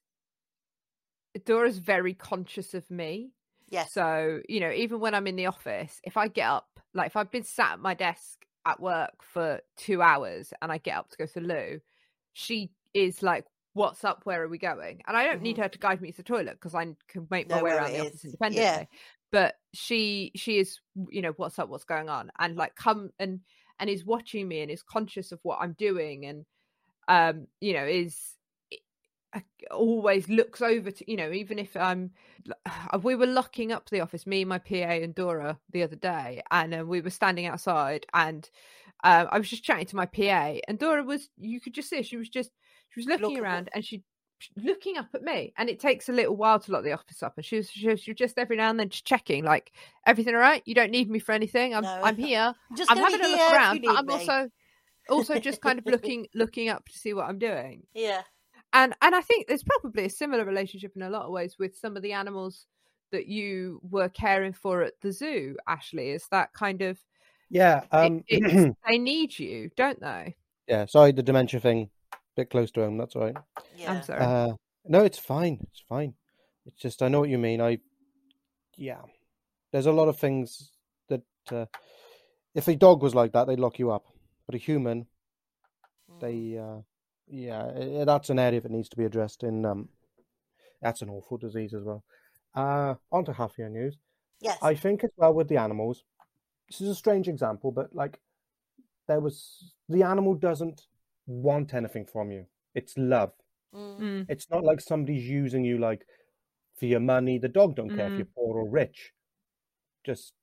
Dora's 1.45 1.79
very 1.79 2.13
conscious 2.13 2.73
of 2.73 2.89
me 2.91 3.31
yes. 3.73 3.89
so, 3.89 4.41
you 4.47 4.59
know, 4.59 4.71
even 4.71 4.99
when 4.99 5.13
I'm 5.15 5.27
in 5.27 5.35
the 5.35 5.47
office, 5.47 5.99
if 6.03 6.17
I 6.17 6.27
get 6.27 6.47
up, 6.49 6.79
like 6.93 7.07
if 7.07 7.15
I've 7.17 7.31
been 7.31 7.43
sat 7.43 7.73
at 7.73 7.79
my 7.79 7.93
desk 7.93 8.45
at 8.65 8.79
work 8.79 9.21
for 9.21 9.61
two 9.77 10.01
hours 10.01 10.53
and 10.61 10.71
I 10.71 10.77
get 10.77 10.97
up 10.97 11.09
to 11.11 11.17
go 11.17 11.25
to 11.25 11.33
the 11.33 11.41
loo, 11.41 11.81
she 12.33 12.71
is 12.93 13.21
like, 13.23 13.45
What's 13.75 14.03
up? 14.03 14.21
Where 14.25 14.43
are 14.43 14.47
we 14.47 14.59
going? 14.59 15.01
And 15.07 15.17
I 15.17 15.23
don't 15.25 15.41
need 15.41 15.57
her 15.57 15.67
to 15.67 15.79
guide 15.79 15.99
me 15.99 16.11
to 16.11 16.17
the 16.17 16.23
toilet 16.23 16.53
because 16.61 16.75
I 16.75 16.95
can 17.07 17.27
make 17.31 17.49
my 17.49 17.55
Mm-hmm. 17.55 17.65
Way 17.65 17.71
around 17.71 17.91
the 17.93 18.01
is. 18.01 18.05
office 18.05 18.23
Yeah. 18.51 18.83
independently. 18.83 18.87
But 19.31 19.55
she 19.73 20.31
she 20.35 20.59
is, 20.59 20.79
you 21.09 21.23
know, 21.23 21.33
what's 21.37 21.57
up, 21.57 21.69
what's 21.69 21.83
going 21.83 22.07
on? 22.07 22.31
And 22.37 22.55
like 22.55 22.75
come 22.75 23.09
and 23.17 23.39
and 23.79 23.89
is 23.89 24.05
watching 24.05 24.47
me 24.47 24.61
and 24.61 24.69
is 24.69 24.83
conscious 24.83 25.31
of 25.31 25.39
what 25.41 25.57
I'm 25.59 25.73
doing 25.73 26.25
and 26.25 26.45
um, 27.07 27.47
you 27.59 27.73
know, 27.73 27.85
is 27.85 28.35
always 29.71 30.27
looks 30.29 30.61
over 30.61 30.91
to 30.91 31.09
you 31.09 31.17
know 31.17 31.31
even 31.31 31.57
if 31.57 31.75
i'm 31.75 32.11
we 33.01 33.15
were 33.15 33.25
locking 33.25 33.71
up 33.71 33.89
the 33.89 34.01
office 34.01 34.27
me 34.27 34.43
my 34.45 34.57
pa 34.59 34.75
and 34.75 35.15
dora 35.15 35.57
the 35.71 35.83
other 35.83 35.95
day 35.95 36.41
and 36.51 36.87
we 36.87 37.01
were 37.01 37.09
standing 37.09 37.45
outside 37.45 38.05
and 38.13 38.49
um, 39.03 39.27
i 39.31 39.37
was 39.37 39.49
just 39.49 39.63
chatting 39.63 39.85
to 39.85 39.95
my 39.95 40.05
pa 40.05 40.55
and 40.67 40.77
dora 40.79 41.03
was 41.03 41.29
you 41.37 41.59
could 41.59 41.73
just 41.73 41.89
see 41.89 42.03
she 42.03 42.17
was 42.17 42.29
just 42.29 42.51
she 42.89 42.99
was 42.99 43.07
looking 43.07 43.37
for- 43.37 43.43
around 43.43 43.69
and 43.73 43.83
she 43.85 44.03
looking 44.57 44.97
up 44.97 45.07
at 45.13 45.21
me 45.23 45.53
and 45.57 45.69
it 45.69 45.79
takes 45.79 46.09
a 46.09 46.11
little 46.11 46.35
while 46.35 46.59
to 46.59 46.69
lock 46.73 46.83
the 46.83 46.91
office 46.91 47.23
up 47.23 47.33
and 47.37 47.45
she 47.45 47.55
was, 47.55 47.69
she 47.69 47.87
was 47.87 48.01
she 48.01 48.11
was 48.11 48.17
just 48.17 48.37
every 48.37 48.57
now 48.57 48.69
and 48.69 48.77
then 48.77 48.89
just 48.89 49.05
checking 49.05 49.45
like 49.45 49.71
everything 50.05 50.35
all 50.35 50.41
right 50.41 50.61
you 50.65 50.75
don't 50.75 50.91
need 50.91 51.09
me 51.09 51.17
for 51.17 51.31
anything 51.31 51.73
i'm 51.73 51.83
No. 51.83 52.01
i'm 52.03 52.17
here 52.17 52.53
Just 52.75 52.91
i'm 52.91 52.97
having 52.97 53.21
a 53.21 53.27
look 53.29 53.39
around 53.39 53.81
but 53.81 53.97
i'm 53.97 54.05
me. 54.05 54.13
also 54.13 54.49
also 55.09 55.39
just 55.39 55.61
kind 55.61 55.79
of 55.79 55.85
looking 55.85 56.27
looking 56.35 56.67
up 56.67 56.89
to 56.89 56.97
see 56.99 57.13
what 57.13 57.25
i'm 57.29 57.39
doing 57.39 57.83
Yeah. 57.93 58.23
And 58.73 58.93
and 59.01 59.15
I 59.15 59.21
think 59.21 59.47
there's 59.47 59.63
probably 59.63 60.05
a 60.05 60.09
similar 60.09 60.45
relationship 60.45 60.93
in 60.95 61.01
a 61.03 61.09
lot 61.09 61.23
of 61.25 61.31
ways 61.31 61.55
with 61.59 61.77
some 61.77 61.95
of 61.95 62.03
the 62.03 62.13
animals 62.13 62.65
that 63.11 63.27
you 63.27 63.79
were 63.89 64.09
caring 64.09 64.53
for 64.53 64.81
at 64.81 64.93
the 65.01 65.11
zoo. 65.11 65.55
Ashley, 65.67 66.09
is 66.09 66.25
that 66.31 66.51
kind 66.53 66.81
of 66.81 66.99
Yeah. 67.49 67.81
it- 67.83 67.87
Um. 67.91 68.23
it's, 68.27 68.75
they 68.87 68.97
need 68.97 69.37
you, 69.37 69.69
don't 69.75 69.99
they? 70.01 70.35
yeah. 70.67 70.85
Sorry, 70.85 71.11
the 71.11 71.21
dementia 71.23 71.59
thing, 71.59 71.89
a 72.13 72.17
bit 72.35 72.49
close 72.49 72.71
to 72.71 72.81
home. 72.81 72.97
That's 72.97 73.15
all 73.15 73.23
right. 73.25 73.37
Yeah. 73.77 73.91
I'm 73.93 74.03
sorry. 74.03 74.21
Uh, 74.21 74.53
no, 74.85 75.03
it's 75.03 75.19
fine. 75.19 75.59
It's 75.69 75.83
fine. 75.87 76.13
It's 76.65 76.79
just 76.81 77.01
I 77.03 77.07
know 77.09 77.19
what 77.19 77.29
you 77.29 77.37
mean. 77.37 77.61
I, 77.61 77.77
yeah, 78.77 79.01
there's 79.71 79.85
a 79.85 79.91
lot 79.91 80.07
of 80.07 80.17
things 80.17 80.71
that 81.09 81.21
uh, 81.51 81.65
if 82.55 82.67
a 82.67 82.75
dog 82.75 83.03
was 83.03 83.13
like 83.13 83.33
that, 83.33 83.45
they'd 83.47 83.59
lock 83.59 83.77
you 83.79 83.91
up. 83.91 84.05
But 84.45 84.55
a 84.55 84.57
human, 84.57 85.05
Mm. 86.11 86.19
they, 86.19 86.57
uh, 86.57 86.81
yeah, 87.27 88.03
that's 88.05 88.29
an 88.29 88.39
area 88.39 88.61
that 88.61 88.71
needs 88.71 88.89
to 88.89 88.97
be 88.97 89.05
addressed. 89.05 89.43
In 89.43 89.65
um, 89.65 89.89
that's 90.81 91.01
an 91.01 91.09
awful 91.09 91.37
disease 91.37 91.73
as 91.73 91.83
well. 91.83 92.03
Uh, 92.55 92.95
on 93.11 93.25
to 93.25 93.33
half 93.33 93.57
year 93.57 93.69
news. 93.69 93.97
Yes. 94.41 94.57
I 94.61 94.75
think 94.75 95.03
as 95.03 95.11
well 95.17 95.33
with 95.33 95.47
the 95.47 95.57
animals. 95.57 96.03
This 96.69 96.81
is 96.81 96.89
a 96.89 96.95
strange 96.95 97.27
example, 97.27 97.71
but 97.71 97.95
like 97.95 98.19
there 99.07 99.19
was 99.19 99.73
the 99.89 100.03
animal 100.03 100.35
doesn't 100.35 100.81
want 101.27 101.73
anything 101.73 102.05
from 102.05 102.31
you. 102.31 102.45
It's 102.75 102.97
love. 102.97 103.31
Mm. 103.73 103.99
Mm, 103.99 104.25
It's 104.29 104.49
not 104.49 104.63
like 104.63 104.81
somebody's 104.81 105.27
using 105.27 105.63
you 105.65 105.77
like 105.77 106.05
for 106.79 106.85
your 106.85 106.99
money. 106.99 107.37
The 107.37 107.47
dog 107.49 107.75
don't 107.75 107.95
care 107.95 108.07
if 108.07 108.13
Mm. 108.13 108.17
you're 108.17 108.27
poor 108.35 108.57
or 108.59 108.69
rich. 108.69 109.13
Just 110.03 110.33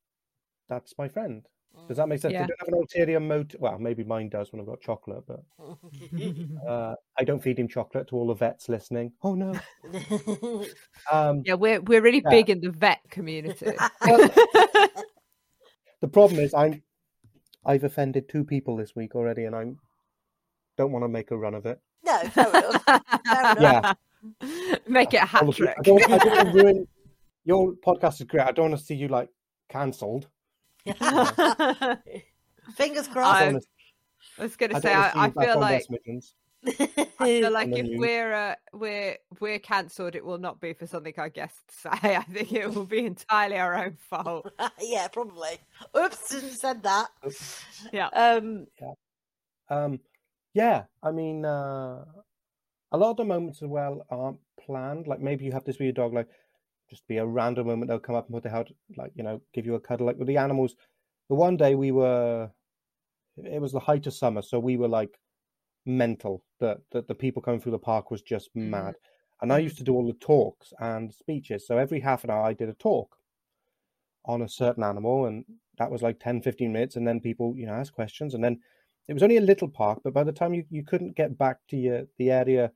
that's 0.69 0.95
my 0.99 1.09
friend. 1.09 1.47
Does 1.89 1.97
that 1.97 2.09
make 2.09 2.21
sense? 2.21 2.33
Yeah. 2.33 2.43
They 2.43 2.49
don't 2.49 2.61
have 2.61 2.69
an 2.69 2.75
ulterior 2.75 3.21
motive. 3.21 3.61
Well, 3.61 3.79
maybe 3.79 4.05
mine 4.05 4.29
does 4.29 4.53
when 4.53 4.61
I've 4.61 4.67
got 4.67 4.81
chocolate, 4.81 5.25
but 5.27 5.43
uh, 6.69 6.95
I 7.19 7.25
don't 7.25 7.43
feed 7.43 7.59
him 7.59 7.69
chocolate 7.69 8.09
to 8.09 8.17
all 8.17 8.29
the 8.29 8.35
vets 8.35 8.69
listening. 8.69 9.13
Oh 9.23 9.35
no. 9.35 9.55
Um, 11.11 11.43
Yeah, 11.45 11.55
we're 11.55 11.81
we're 11.81 12.03
really 12.03 12.23
Yeah. 12.25 12.31
big 12.31 12.51
in 12.51 12.61
the 12.61 12.71
vet 12.71 13.01
community. 13.11 13.67
the 16.01 16.09
problem 16.13 16.41
is 16.41 16.55
I'm 16.55 16.83
I've 17.65 17.85
offended 17.85 18.29
two 18.29 18.45
people 18.45 18.77
this 18.77 18.95
week 18.95 19.15
already, 19.15 19.45
and 19.45 19.57
I 19.57 19.73
don't 20.77 20.93
want 20.93 21.05
to 21.05 21.09
make 21.09 21.31
a 21.31 21.37
run 21.37 21.55
of 21.55 21.67
it. 21.67 21.81
no, 22.05 22.19
fair 22.31 22.49
enough. 22.49 22.85
Fair 22.85 23.01
enough. 23.57 23.59
Yeah. 23.61 24.79
Make 24.87 25.15
it 25.15 25.23
a 25.23 25.27
hat 25.27 25.51
trick. 25.53 25.75
I 25.79 25.83
don't, 25.83 26.11
I 26.11 26.19
don't 26.19 26.55
ruin 26.55 26.87
your 27.45 27.73
podcast 27.85 28.21
is 28.21 28.27
great. 28.27 28.47
I 28.47 28.53
don't 28.53 28.71
want 28.71 28.81
to 28.81 28.85
see 28.87 28.95
you 28.95 29.09
like 29.09 29.29
cancelled. 29.69 30.29
Fingers 32.77 33.09
crossed. 33.09 33.43
I 33.43 33.53
don't 33.53 33.65
was 34.41 34.57
going 34.57 34.73
to 34.73 34.81
say, 34.81 34.93
I, 34.93 35.27
I 35.27 35.31
feel 35.31 35.61
like 35.61 35.85
I 37.19 37.25
feel 37.25 37.51
like 37.53 37.69
if 37.69 37.87
news. 37.87 37.99
we're 37.99 38.33
uh, 38.35 38.55
we're 38.73 39.17
we're 39.39 39.59
cancelled, 39.59 40.15
it 40.15 40.25
will 40.25 40.39
not 40.39 40.61
be 40.61 40.73
for 40.73 40.87
something 40.87 41.15
our 41.17 41.29
guests 41.29 41.61
say. 41.83 41.89
I 42.17 42.23
think 42.23 42.53
it 42.53 42.73
will 42.73 42.85
be 42.85 43.07
entirely 43.07 43.57
our 43.57 43.75
own 43.75 43.97
fault. 44.09 44.51
yeah, 44.81 45.09
probably. 45.09 45.59
Oops, 45.97 46.29
didn't 46.29 46.51
said 46.51 46.83
that. 46.83 47.09
Yeah. 47.93 48.09
Um, 48.09 48.67
Um, 49.69 50.01
yeah, 50.53 50.85
I 51.03 51.13
mean, 51.13 51.45
uh, 51.45 52.05
a 52.93 52.99
lot 52.99 53.13
of 53.13 53.17
the 53.17 53.25
moments 53.25 53.63
as 53.63 53.69
well 53.69 54.05
aren't 54.11 54.39
planned. 54.65 55.07
Like 55.07 55.21
maybe 55.21 55.45
you 55.45 55.53
have 55.53 55.65
this 55.65 55.79
with 55.79 55.87
your 55.87 55.93
dog, 55.93 56.13
like 56.13 56.29
just 56.91 57.07
be 57.07 57.19
a 57.19 57.27
random 57.27 57.67
moment 57.69 57.89
they'll 57.89 58.01
come 58.01 58.17
up 58.17 58.27
and 58.27 58.35
put 58.35 58.43
their 58.43 58.53
head, 58.53 58.75
like 58.97 59.13
you 59.15 59.23
know, 59.23 59.43
give 59.53 59.67
you 59.67 59.75
a 59.77 59.81
cuddle. 59.81 60.07
Like 60.07 60.19
with 60.19 60.29
the 60.29 60.37
animals, 60.39 60.77
the 61.29 61.37
one 61.37 61.57
day 61.57 61.75
we 61.75 61.93
were, 61.93 62.53
it 63.37 63.61
was 63.63 63.73
the 63.73 63.81
height 63.81 64.07
of 64.07 64.15
summer, 64.15 64.43
so 64.43 64.61
we 64.61 64.77
were 64.77 64.89
like 64.89 65.21
mental. 65.87 66.45
That 66.61 66.81
that 66.93 67.09
the 67.09 67.15
people 67.17 67.43
coming 67.43 67.61
through 67.61 67.73
the 67.73 67.79
park 67.81 68.11
was 68.11 68.23
just 68.23 68.51
Mhm. 68.63 68.93
mad. 68.95 68.97
And 69.43 69.53
I 69.53 69.59
used 69.61 69.79
to 69.79 69.85
do 69.85 69.95
all 69.95 70.07
the 70.07 70.15
talks 70.15 70.73
and 70.81 71.15
speeches. 71.15 71.67
So 71.67 71.79
every 71.79 72.01
half 72.01 72.25
an 72.25 72.31
hour 72.31 72.45
I 72.45 72.55
did 72.55 72.69
a 72.71 72.75
talk 72.75 73.19
on 74.25 74.43
a 74.43 74.49
certain 74.49 74.83
animal 74.83 75.27
and 75.27 75.45
that 75.79 75.91
was 75.91 76.03
like 76.03 76.19
10 76.21 76.43
15 76.43 76.73
minutes 76.73 76.97
and 76.97 77.07
then 77.07 77.21
people 77.21 77.57
you 77.57 77.67
know 77.67 77.73
ask 77.73 77.93
questions 77.93 78.35
and 78.35 78.45
then 78.45 78.61
it 79.09 79.15
was 79.15 79.23
only 79.23 79.39
a 79.39 79.41
little 79.41 79.69
park 79.69 80.01
but 80.05 80.13
by 80.13 80.23
the 80.23 80.33
time 80.33 80.53
you, 80.53 80.65
you 80.71 80.85
couldn't 80.85 81.17
get 81.17 81.39
back 81.39 81.59
to 81.69 81.77
your 81.77 82.07
the 82.19 82.31
area 82.31 82.71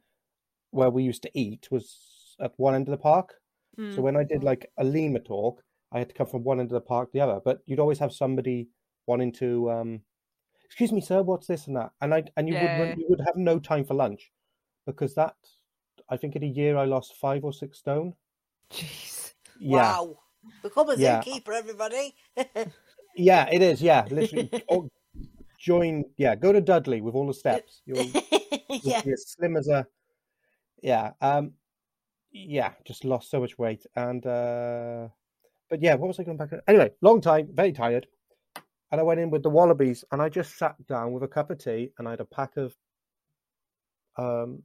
where 0.70 0.90
we 0.90 1.04
used 1.04 1.22
to 1.22 1.30
eat 1.34 1.68
was 1.70 2.36
at 2.40 2.54
one 2.58 2.74
end 2.74 2.88
of 2.88 2.92
the 2.92 2.98
park 2.98 3.36
so 3.90 4.00
Mm. 4.00 4.02
when 4.02 4.16
i 4.16 4.24
did 4.24 4.42
like 4.44 4.70
a 4.78 4.84
lemur 4.84 5.18
talk 5.18 5.62
i 5.92 5.98
had 5.98 6.08
to 6.08 6.14
come 6.14 6.26
from 6.26 6.44
one 6.44 6.60
end 6.60 6.70
of 6.70 6.74
the 6.74 6.80
park 6.80 7.08
to 7.10 7.18
the 7.18 7.20
other 7.24 7.40
but 7.44 7.60
you'd 7.66 7.80
always 7.80 7.98
have 7.98 8.12
somebody 8.12 8.68
wanting 9.06 9.32
to 9.32 9.70
um 9.70 10.00
excuse 10.64 10.92
me 10.92 11.00
sir 11.00 11.22
what's 11.22 11.46
this 11.46 11.66
and 11.66 11.76
that 11.76 11.90
and 12.00 12.14
i 12.14 12.22
and 12.36 12.48
you 12.48 12.54
would 12.54 12.70
Yeah. 12.72 12.78
run, 12.80 12.94
you 12.98 13.06
would 13.08 13.20
have 13.26 13.36
no 13.36 13.58
time 13.58 13.84
for 13.84 13.94
lunch 13.94 14.32
because 14.86 15.14
that 15.14 15.36
i 16.08 16.16
think 16.16 16.36
in 16.36 16.42
a 16.42 16.46
year 16.46 16.76
i 16.76 16.84
lost 16.84 17.14
five 17.16 17.44
or 17.44 17.52
six 17.52 17.78
stone 17.78 18.14
Jeez. 18.70 19.34
yeah 19.58 19.92
Wow. 19.92 20.18
Become 20.62 20.90
a 20.90 20.96
Yeah. 20.96 21.22
zookeeper, 21.22 21.54
everybody. 21.54 22.14
yeah 23.16 23.48
it 23.52 23.62
is 23.62 23.80
yeah 23.80 24.06
literally 24.10 24.50
oh, 24.68 24.88
join 25.58 26.04
yeah 26.18 26.34
go 26.34 26.52
to 26.52 26.60
dudley 26.60 27.00
with 27.00 27.14
all 27.14 27.26
the 27.26 27.32
steps 27.34 27.80
you'll 27.86 28.04
You'll 28.82 29.02
be 29.04 29.12
as 29.12 29.24
slim 29.28 29.56
as 29.56 29.68
a 29.68 29.86
yeah 30.82 31.12
um 31.20 31.52
yeah 32.36 32.72
just 32.84 33.04
lost 33.04 33.30
so 33.30 33.40
much 33.40 33.56
weight 33.58 33.86
and 33.96 34.26
uh 34.26 35.06
but 35.70 35.80
yeah 35.80 35.94
what 35.94 36.08
was 36.08 36.18
i 36.18 36.24
going 36.24 36.36
back 36.36 36.50
to? 36.50 36.60
anyway 36.66 36.90
long 37.00 37.20
time 37.20 37.48
very 37.52 37.72
tired 37.72 38.06
and 38.90 39.00
i 39.00 39.04
went 39.04 39.20
in 39.20 39.30
with 39.30 39.42
the 39.42 39.48
wallabies 39.50 40.04
and 40.10 40.20
i 40.20 40.28
just 40.28 40.58
sat 40.58 40.74
down 40.86 41.12
with 41.12 41.22
a 41.22 41.28
cup 41.28 41.50
of 41.50 41.58
tea 41.58 41.90
and 41.98 42.08
i 42.08 42.10
had 42.10 42.20
a 42.20 42.24
pack 42.24 42.56
of 42.56 42.74
um 44.16 44.62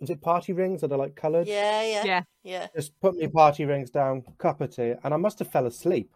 is 0.00 0.10
it 0.10 0.20
party 0.22 0.52
rings 0.52 0.80
that 0.80 0.92
are 0.92 0.98
like 0.98 1.16
colored 1.16 1.46
Yeah, 1.48 1.82
yeah. 1.82 2.04
Yeah. 2.04 2.22
Yeah. 2.44 2.66
just 2.74 2.98
put 3.00 3.18
my 3.20 3.26
party 3.26 3.64
rings 3.64 3.90
down 3.90 4.22
cup 4.38 4.60
of 4.60 4.74
tea 4.74 4.94
and 5.02 5.12
i 5.12 5.16
must 5.16 5.40
have 5.40 5.50
fell 5.50 5.66
asleep 5.66 6.12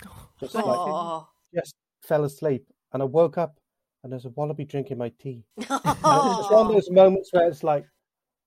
just 0.40 0.54
like 0.54 0.64
Oh. 0.66 1.28
just 1.52 1.74
fell 2.02 2.24
asleep 2.24 2.64
and 2.92 3.02
i 3.02 3.04
woke 3.04 3.36
up 3.36 3.58
and 4.02 4.12
there's 4.12 4.24
a 4.26 4.30
wallaby 4.30 4.64
drinking 4.64 4.98
my 4.98 5.10
tea 5.18 5.42
and 5.56 5.66
it's 5.68 6.50
one 6.50 6.66
of 6.66 6.72
those 6.72 6.90
moments 6.90 7.30
where 7.32 7.46
it's 7.48 7.62
like, 7.62 7.84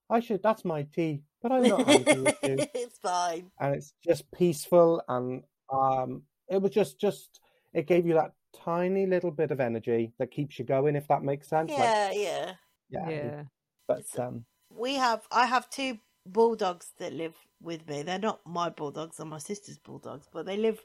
I 0.10 0.20
should, 0.20 0.42
that's 0.42 0.66
my 0.66 0.82
tea, 0.84 1.22
but 1.44 1.52
I'm 1.52 1.64
not 1.64 1.88
angry 1.88 2.22
with 2.22 2.38
you. 2.44 2.58
it's 2.74 2.98
fine. 2.98 3.52
And 3.60 3.76
it's 3.76 3.94
just 4.04 4.32
peaceful. 4.32 5.04
And 5.08 5.44
um, 5.72 6.24
it 6.50 6.62
was 6.62 6.72
just, 6.72 7.00
just, 7.00 7.40
it 7.74 7.86
gave 7.88 8.08
you 8.08 8.16
that 8.16 8.32
tiny 8.56 9.06
little 9.06 9.32
bit 9.32 9.52
of 9.52 9.60
energy 9.60 10.14
that 10.18 10.32
keeps 10.32 10.58
you 10.58 10.66
going, 10.66 10.96
if 10.96 11.08
that 11.10 11.22
makes 11.22 11.50
sense. 11.50 11.70
Like, 11.70 11.80
Yeah, 11.80 12.12
yeah. 12.14 12.52
yeah. 12.90 13.10
Yeah. 13.10 13.44
But, 13.88 14.00
It's- 14.00 14.18
um, 14.20 14.46
We 14.72 14.96
have 14.96 15.22
I 15.32 15.46
have 15.46 15.70
two 15.70 16.00
bulldogs 16.26 16.94
that 17.00 17.14
live 17.14 17.36
with 17.62 17.88
me. 17.88 18.02
They're 18.04 18.18
not 18.18 18.40
my 18.46 18.70
bulldogs, 18.70 19.18
they're 19.18 19.26
my 19.26 19.38
sister's 19.40 19.78
bulldogs, 19.78 20.28
but 20.34 20.46
they 20.46 20.58
live 20.58 20.80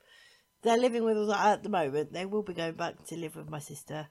they're 0.62 0.76
living 0.76 1.04
with 1.04 1.16
us 1.16 1.36
at 1.38 1.62
the 1.62 1.68
moment. 1.68 2.12
They 2.12 2.26
will 2.26 2.42
be 2.42 2.52
going 2.52 2.74
back 2.74 3.04
to 3.06 3.16
live 3.16 3.36
with 3.36 3.48
my 3.48 3.60
sister 3.60 4.08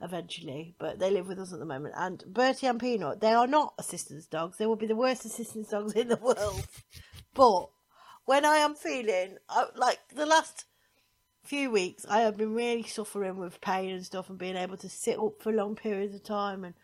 eventually, 0.00 0.74
but 0.78 0.98
they 0.98 1.10
live 1.10 1.28
with 1.28 1.38
us 1.38 1.52
at 1.52 1.58
the 1.58 1.64
moment. 1.64 1.94
And 1.96 2.22
Bertie 2.26 2.66
and 2.66 2.80
Peanut, 2.80 3.20
they 3.20 3.32
are 3.32 3.46
not 3.46 3.74
assistance 3.78 4.26
dogs. 4.26 4.58
They 4.58 4.66
will 4.66 4.76
be 4.76 4.86
the 4.86 4.96
worst 4.96 5.24
assistance 5.24 5.68
dogs 5.68 5.94
in 5.94 6.08
the 6.08 6.16
world. 6.16 6.66
But 7.34 7.70
when 8.24 8.44
I 8.44 8.56
am 8.58 8.74
feeling 8.74 9.38
I, 9.48 9.66
like 9.74 9.98
the 10.14 10.26
last 10.26 10.66
few 11.42 11.70
weeks, 11.70 12.06
I 12.08 12.20
have 12.20 12.36
been 12.36 12.54
really 12.54 12.84
suffering 12.84 13.36
with 13.36 13.60
pain 13.60 13.90
and 13.90 14.04
stuff, 14.04 14.28
and 14.28 14.38
being 14.38 14.56
able 14.56 14.76
to 14.78 14.88
sit 14.88 15.18
up 15.18 15.42
for 15.42 15.52
long 15.52 15.76
periods 15.76 16.14
of 16.14 16.24
time. 16.24 16.64
And 16.64 16.74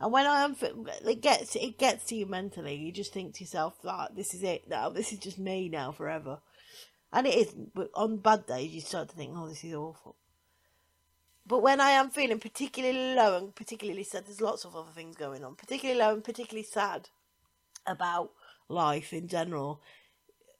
and 0.00 0.12
when 0.12 0.26
I 0.26 0.42
am, 0.42 0.56
it 0.60 1.20
gets 1.20 1.56
it 1.56 1.78
gets 1.78 2.04
to 2.06 2.14
you 2.14 2.26
mentally. 2.26 2.74
You 2.74 2.92
just 2.92 3.12
think 3.12 3.34
to 3.34 3.44
yourself, 3.44 3.74
like, 3.82 4.14
this 4.14 4.32
is 4.34 4.42
it 4.42 4.68
now. 4.68 4.90
This 4.90 5.12
is 5.12 5.18
just 5.18 5.38
me 5.38 5.68
now 5.68 5.90
forever. 5.90 6.38
And 7.12 7.26
it 7.26 7.34
isn't. 7.34 7.74
But 7.74 7.90
on 7.94 8.18
bad 8.18 8.46
days, 8.46 8.70
you 8.70 8.80
start 8.80 9.08
to 9.08 9.16
think, 9.16 9.32
oh, 9.34 9.48
this 9.48 9.64
is 9.64 9.74
awful. 9.74 10.16
But 11.48 11.62
when 11.62 11.80
I 11.80 11.90
am 11.92 12.10
feeling 12.10 12.38
particularly 12.38 13.14
low 13.14 13.38
and 13.38 13.54
particularly 13.54 14.04
sad, 14.04 14.26
there's 14.26 14.42
lots 14.42 14.66
of 14.66 14.76
other 14.76 14.92
things 14.94 15.16
going 15.16 15.42
on. 15.42 15.54
Particularly 15.54 15.98
low 15.98 16.12
and 16.12 16.22
particularly 16.22 16.62
sad 16.64 17.08
about 17.86 18.32
life 18.68 19.14
in 19.14 19.28
general. 19.28 19.80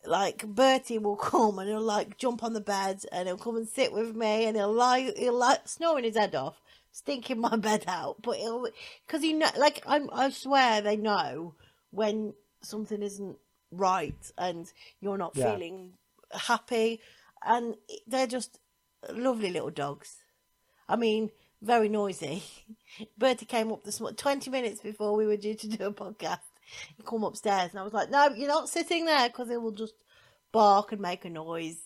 Like 0.06 0.46
Bertie 0.46 0.98
will 0.98 1.16
come 1.32 1.58
and 1.58 1.68
he'll 1.68 1.80
like 1.82 2.16
jump 2.16 2.42
on 2.42 2.54
the 2.54 2.60
bed 2.62 3.04
and 3.12 3.28
he'll 3.28 3.36
come 3.36 3.56
and 3.56 3.68
sit 3.68 3.92
with 3.92 4.16
me 4.16 4.46
and 4.46 4.56
he'll 4.56 4.72
lie 4.72 5.12
he'll 5.16 5.34
like 5.38 5.68
snoring 5.68 6.04
his 6.04 6.16
head 6.16 6.34
off, 6.34 6.56
stinking 6.90 7.40
my 7.40 7.56
bed 7.68 7.84
out. 7.86 8.22
But 8.22 8.36
he'll 8.38 8.66
because 9.06 9.22
he 9.22 9.34
know 9.34 9.50
like 9.58 9.82
I'm 9.86 10.08
I 10.10 10.30
swear 10.30 10.80
they 10.80 10.96
know 10.96 11.54
when 11.90 12.32
something 12.62 13.02
isn't 13.02 13.36
right 13.70 14.32
and 14.38 14.72
you're 15.00 15.18
not 15.18 15.36
Yeah. 15.36 15.52
feeling 15.52 15.92
happy 16.32 17.00
and 17.44 17.76
they're 18.06 18.26
just 18.26 18.58
lovely 19.12 19.50
little 19.50 19.70
dogs. 19.70 20.16
I 20.88 20.96
mean, 20.96 21.30
very 21.62 21.88
noisy. 21.88 22.42
Bertie 23.18 23.46
came 23.46 23.72
up 23.72 23.84
this 23.84 24.00
morning, 24.00 24.16
20 24.16 24.50
minutes 24.50 24.80
before 24.80 25.14
we 25.14 25.26
were 25.26 25.36
due 25.36 25.54
to 25.54 25.68
do 25.68 25.86
a 25.86 25.92
podcast. 25.92 26.40
He 26.96 27.02
come 27.02 27.24
upstairs 27.24 27.70
and 27.70 27.80
I 27.80 27.82
was 27.82 27.92
like, 27.92 28.10
no, 28.10 28.28
you're 28.28 28.48
not 28.48 28.68
sitting 28.68 29.06
there 29.06 29.28
because 29.28 29.50
it 29.50 29.60
will 29.60 29.72
just 29.72 29.94
bark 30.52 30.92
and 30.92 31.00
make 31.00 31.24
a 31.24 31.30
noise, 31.30 31.78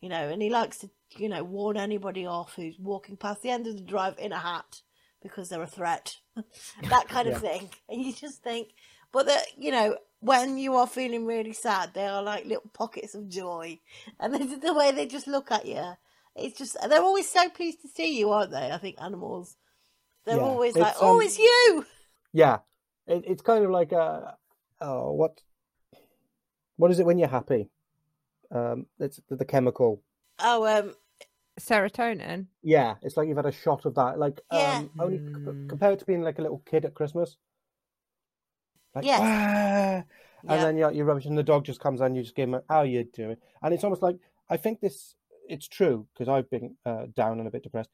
you 0.00 0.08
know, 0.08 0.28
and 0.28 0.40
he 0.42 0.50
likes 0.50 0.78
to, 0.78 0.90
you 1.16 1.28
know, 1.28 1.44
warn 1.44 1.76
anybody 1.76 2.26
off 2.26 2.54
who's 2.54 2.78
walking 2.78 3.16
past 3.16 3.42
the 3.42 3.50
end 3.50 3.66
of 3.66 3.76
the 3.76 3.82
drive 3.82 4.18
in 4.18 4.32
a 4.32 4.38
hat 4.38 4.80
because 5.22 5.48
they're 5.48 5.62
a 5.62 5.66
threat. 5.66 6.16
that 6.88 7.08
kind 7.08 7.28
of 7.28 7.40
thing. 7.40 7.70
And 7.88 8.02
you 8.02 8.12
just 8.12 8.42
think, 8.42 8.68
but 9.12 9.26
that, 9.26 9.44
you 9.58 9.70
know, 9.70 9.96
when 10.20 10.56
you 10.56 10.76
are 10.76 10.86
feeling 10.86 11.26
really 11.26 11.52
sad, 11.52 11.90
they 11.94 12.06
are 12.06 12.22
like 12.22 12.44
little 12.44 12.70
pockets 12.72 13.14
of 13.14 13.28
joy. 13.28 13.78
And 14.18 14.34
this 14.34 14.50
is 14.50 14.60
the 14.60 14.72
way 14.72 14.92
they 14.92 15.06
just 15.06 15.26
look 15.26 15.50
at 15.50 15.66
you. 15.66 15.92
It's 16.36 16.58
just, 16.58 16.76
they're 16.88 17.02
always 17.02 17.28
so 17.28 17.48
pleased 17.50 17.82
to 17.82 17.88
see 17.88 18.18
you, 18.18 18.30
aren't 18.30 18.50
they? 18.52 18.70
I 18.70 18.78
think 18.78 18.96
animals. 19.00 19.56
They're 20.24 20.36
Yeah, 20.36 20.42
always 20.42 20.74
like, 20.76 20.92
it's, 20.92 21.00
oh, 21.00 21.20
um, 21.20 21.22
it's 21.24 21.38
you! 21.38 21.86
yeah, 22.32 22.58
it, 23.06 23.24
it's 23.26 23.42
kind 23.42 23.64
of 23.64 23.70
like 23.70 23.92
a, 23.92 24.36
oh, 24.80 25.12
what, 25.12 25.40
what 26.76 26.90
is 26.90 26.98
it 26.98 27.06
when 27.06 27.18
you're 27.18 27.28
happy? 27.28 27.68
Um, 28.50 28.86
it's 28.98 29.20
the, 29.28 29.36
the 29.36 29.44
chemical. 29.44 30.02
Oh, 30.38 30.66
um, 30.66 30.94
Serotonin. 31.58 32.46
Yeah, 32.62 32.94
it's 33.02 33.16
like 33.16 33.28
you've 33.28 33.36
had 33.36 33.46
a 33.46 33.52
shot 33.52 33.84
of 33.86 33.94
that. 33.96 34.18
Like, 34.18 34.40
Yeah. 34.50 34.82
um, 34.82 34.90
only 34.98 35.18
c- 35.18 35.22
Mm. 35.46 35.68
compare 35.68 35.92
it 35.92 35.98
to 35.98 36.04
being 36.04 36.22
like 36.22 36.38
a 36.38 36.42
little 36.42 36.62
kid 36.64 36.84
at 36.84 36.94
Christmas. 36.94 37.36
Like, 38.94 39.04
Yes. 39.04 39.20
"Ah," 39.20 39.96
and 39.98 40.04
Yeah. 40.44 40.64
then 40.64 40.76
you're, 40.76 40.92
you're 40.92 41.04
rubbish, 41.06 41.24
and 41.26 41.36
the 41.36 41.42
dog 41.42 41.64
just 41.64 41.80
comes 41.80 42.00
and 42.00 42.16
you 42.16 42.22
just 42.22 42.34
give 42.36 42.48
him, 42.48 42.54
a, 42.54 42.62
"How 42.68 42.82
you 42.82 43.04
doing?" 43.04 43.36
And 43.62 43.74
it's 43.74 43.84
almost 43.84 44.02
like 44.02 44.18
I 44.48 44.56
think 44.56 44.80
this. 44.80 45.14
It's 45.52 45.68
true 45.68 46.06
because 46.12 46.28
I've 46.30 46.48
been 46.48 46.76
uh, 46.86 47.06
down 47.14 47.38
and 47.38 47.46
a 47.46 47.50
bit 47.50 47.62
depressed. 47.62 47.90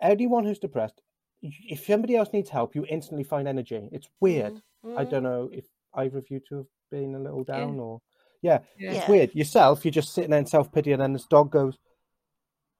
Anyone 0.00 0.44
who's 0.44 0.60
depressed, 0.60 1.02
if 1.42 1.84
somebody 1.84 2.14
else 2.14 2.28
needs 2.32 2.48
help, 2.48 2.76
you 2.76 2.86
instantly 2.88 3.24
find 3.24 3.48
energy. 3.48 3.88
It's 3.90 4.08
weird. 4.20 4.62
I 4.96 5.04
Mhm. 5.04 5.10
don't 5.10 5.22
know 5.24 5.50
if 5.52 5.66
either 5.94 6.18
of 6.18 6.30
you 6.30 6.38
two 6.38 6.58
have 6.58 6.66
been 6.92 7.16
a 7.16 7.18
little 7.18 7.44
Yeah. 7.48 7.58
down 7.58 7.80
or 7.80 8.00
yeah, 8.42 8.60
Yeah. 8.78 8.92
it's 8.92 9.08
weird. 9.08 9.34
Yourself, 9.34 9.84
you're 9.84 9.90
just 9.90 10.12
sitting 10.14 10.30
there 10.30 10.38
in 10.38 10.46
self 10.46 10.70
pity, 10.70 10.92
and 10.92 11.02
then 11.02 11.12
this 11.12 11.26
dog 11.26 11.50
goes, 11.50 11.76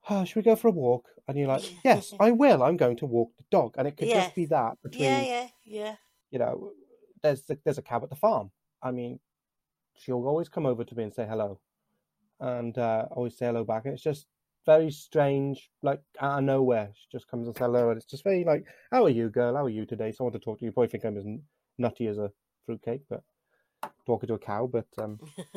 oh, 0.09 0.23
should 0.23 0.37
we 0.37 0.41
go 0.43 0.55
for 0.55 0.69
a 0.69 0.71
walk? 0.71 1.09
And 1.27 1.37
you're 1.37 1.49
like, 1.49 1.63
yes, 1.85 2.13
I 2.19 2.31
will. 2.31 2.63
I'm 2.63 2.77
going 2.77 2.95
to 2.97 3.05
walk 3.05 3.35
the 3.35 3.43
dog. 3.51 3.75
And 3.77 3.87
it 3.89 3.97
could 3.97 4.07
Yeah. 4.07 4.21
just 4.21 4.35
be 4.35 4.45
that 4.45 4.81
between, 4.81 5.01
Yeah, 5.09 5.19
yeah, 5.25 5.49
yeah. 5.65 5.95
you 6.31 6.39
know, 6.39 6.71
there's 7.21 7.41
the, 7.45 7.59
there's 7.65 7.77
a 7.79 7.81
cow 7.81 8.01
at 8.01 8.09
the 8.09 8.15
farm. 8.15 8.51
I 8.81 8.91
mean, 8.91 9.19
she'll 9.95 10.25
always 10.27 10.47
come 10.47 10.65
over 10.65 10.85
to 10.85 10.95
me 10.95 11.03
and 11.03 11.13
say 11.13 11.25
hello, 11.27 11.59
and 12.39 12.77
uh, 12.77 13.05
always 13.11 13.37
say 13.37 13.45
hello 13.47 13.63
back. 13.63 13.85
And 13.85 13.93
it's 13.93 14.03
just 14.03 14.25
very 14.65 14.91
strange, 14.91 15.69
like 15.81 16.01
out 16.19 16.39
of 16.39 16.43
nowhere. 16.43 16.89
She 16.93 17.07
just 17.11 17.27
comes 17.29 17.47
and 17.47 17.55
says 17.55 17.65
hello, 17.65 17.89
and 17.89 17.97
it's 17.97 18.05
just 18.05 18.23
very 18.23 18.43
like, 18.43 18.65
"How 18.91 19.03
are 19.05 19.09
you, 19.09 19.29
girl? 19.29 19.55
How 19.55 19.65
are 19.65 19.69
you 19.69 19.85
today?" 19.85 20.11
Someone 20.11 20.33
to 20.33 20.39
talk 20.39 20.59
to. 20.59 20.65
You 20.65 20.71
probably 20.71 20.89
think 20.89 21.05
I'm 21.05 21.17
as 21.17 21.25
nutty 21.77 22.07
as 22.07 22.17
a 22.17 22.31
fruitcake, 22.65 23.01
but 23.09 23.23
talking 24.05 24.27
to 24.27 24.33
a 24.33 24.39
cow. 24.39 24.67
But 24.71 24.87
um, 24.97 25.19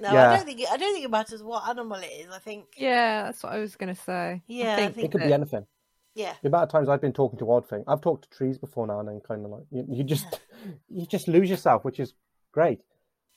no, 0.00 0.08
I 0.10 0.36
don't 0.36 0.46
think 0.46 0.60
it, 0.60 0.68
I 0.70 0.76
don't 0.76 0.92
think 0.92 1.04
it 1.04 1.10
matters 1.10 1.42
what 1.42 1.68
animal 1.68 1.96
it 1.98 2.06
is. 2.06 2.28
I 2.30 2.38
think 2.38 2.66
Yeah, 2.76 3.24
that's 3.24 3.42
what 3.42 3.52
I 3.52 3.58
was 3.58 3.74
gonna 3.76 3.94
say. 3.96 4.42
Yeah, 4.46 4.70
I 4.70 4.72
I 4.74 4.76
think, 4.76 4.94
think 4.94 5.04
it 5.06 5.12
could 5.12 5.20
that- 5.22 5.26
be 5.28 5.32
anything. 5.34 5.66
yeah, 6.14 6.34
The 6.42 6.48
amount 6.48 6.64
of 6.64 6.68
times 6.70 6.88
I've 6.88 7.00
been 7.00 7.12
talking 7.12 7.38
to 7.40 7.50
odd 7.50 7.68
thing, 7.68 7.82
I've 7.88 8.00
talked 8.00 8.22
to 8.30 8.36
trees 8.36 8.58
before 8.58 8.86
now 8.86 9.00
and 9.00 9.08
then, 9.08 9.20
kind 9.20 9.44
of 9.44 9.50
like 9.50 9.64
you, 9.70 9.84
you 9.88 10.04
just 10.04 10.40
you 10.88 11.06
just 11.06 11.26
lose 11.26 11.50
yourself, 11.50 11.84
which 11.84 11.98
is 11.98 12.14
great. 12.52 12.82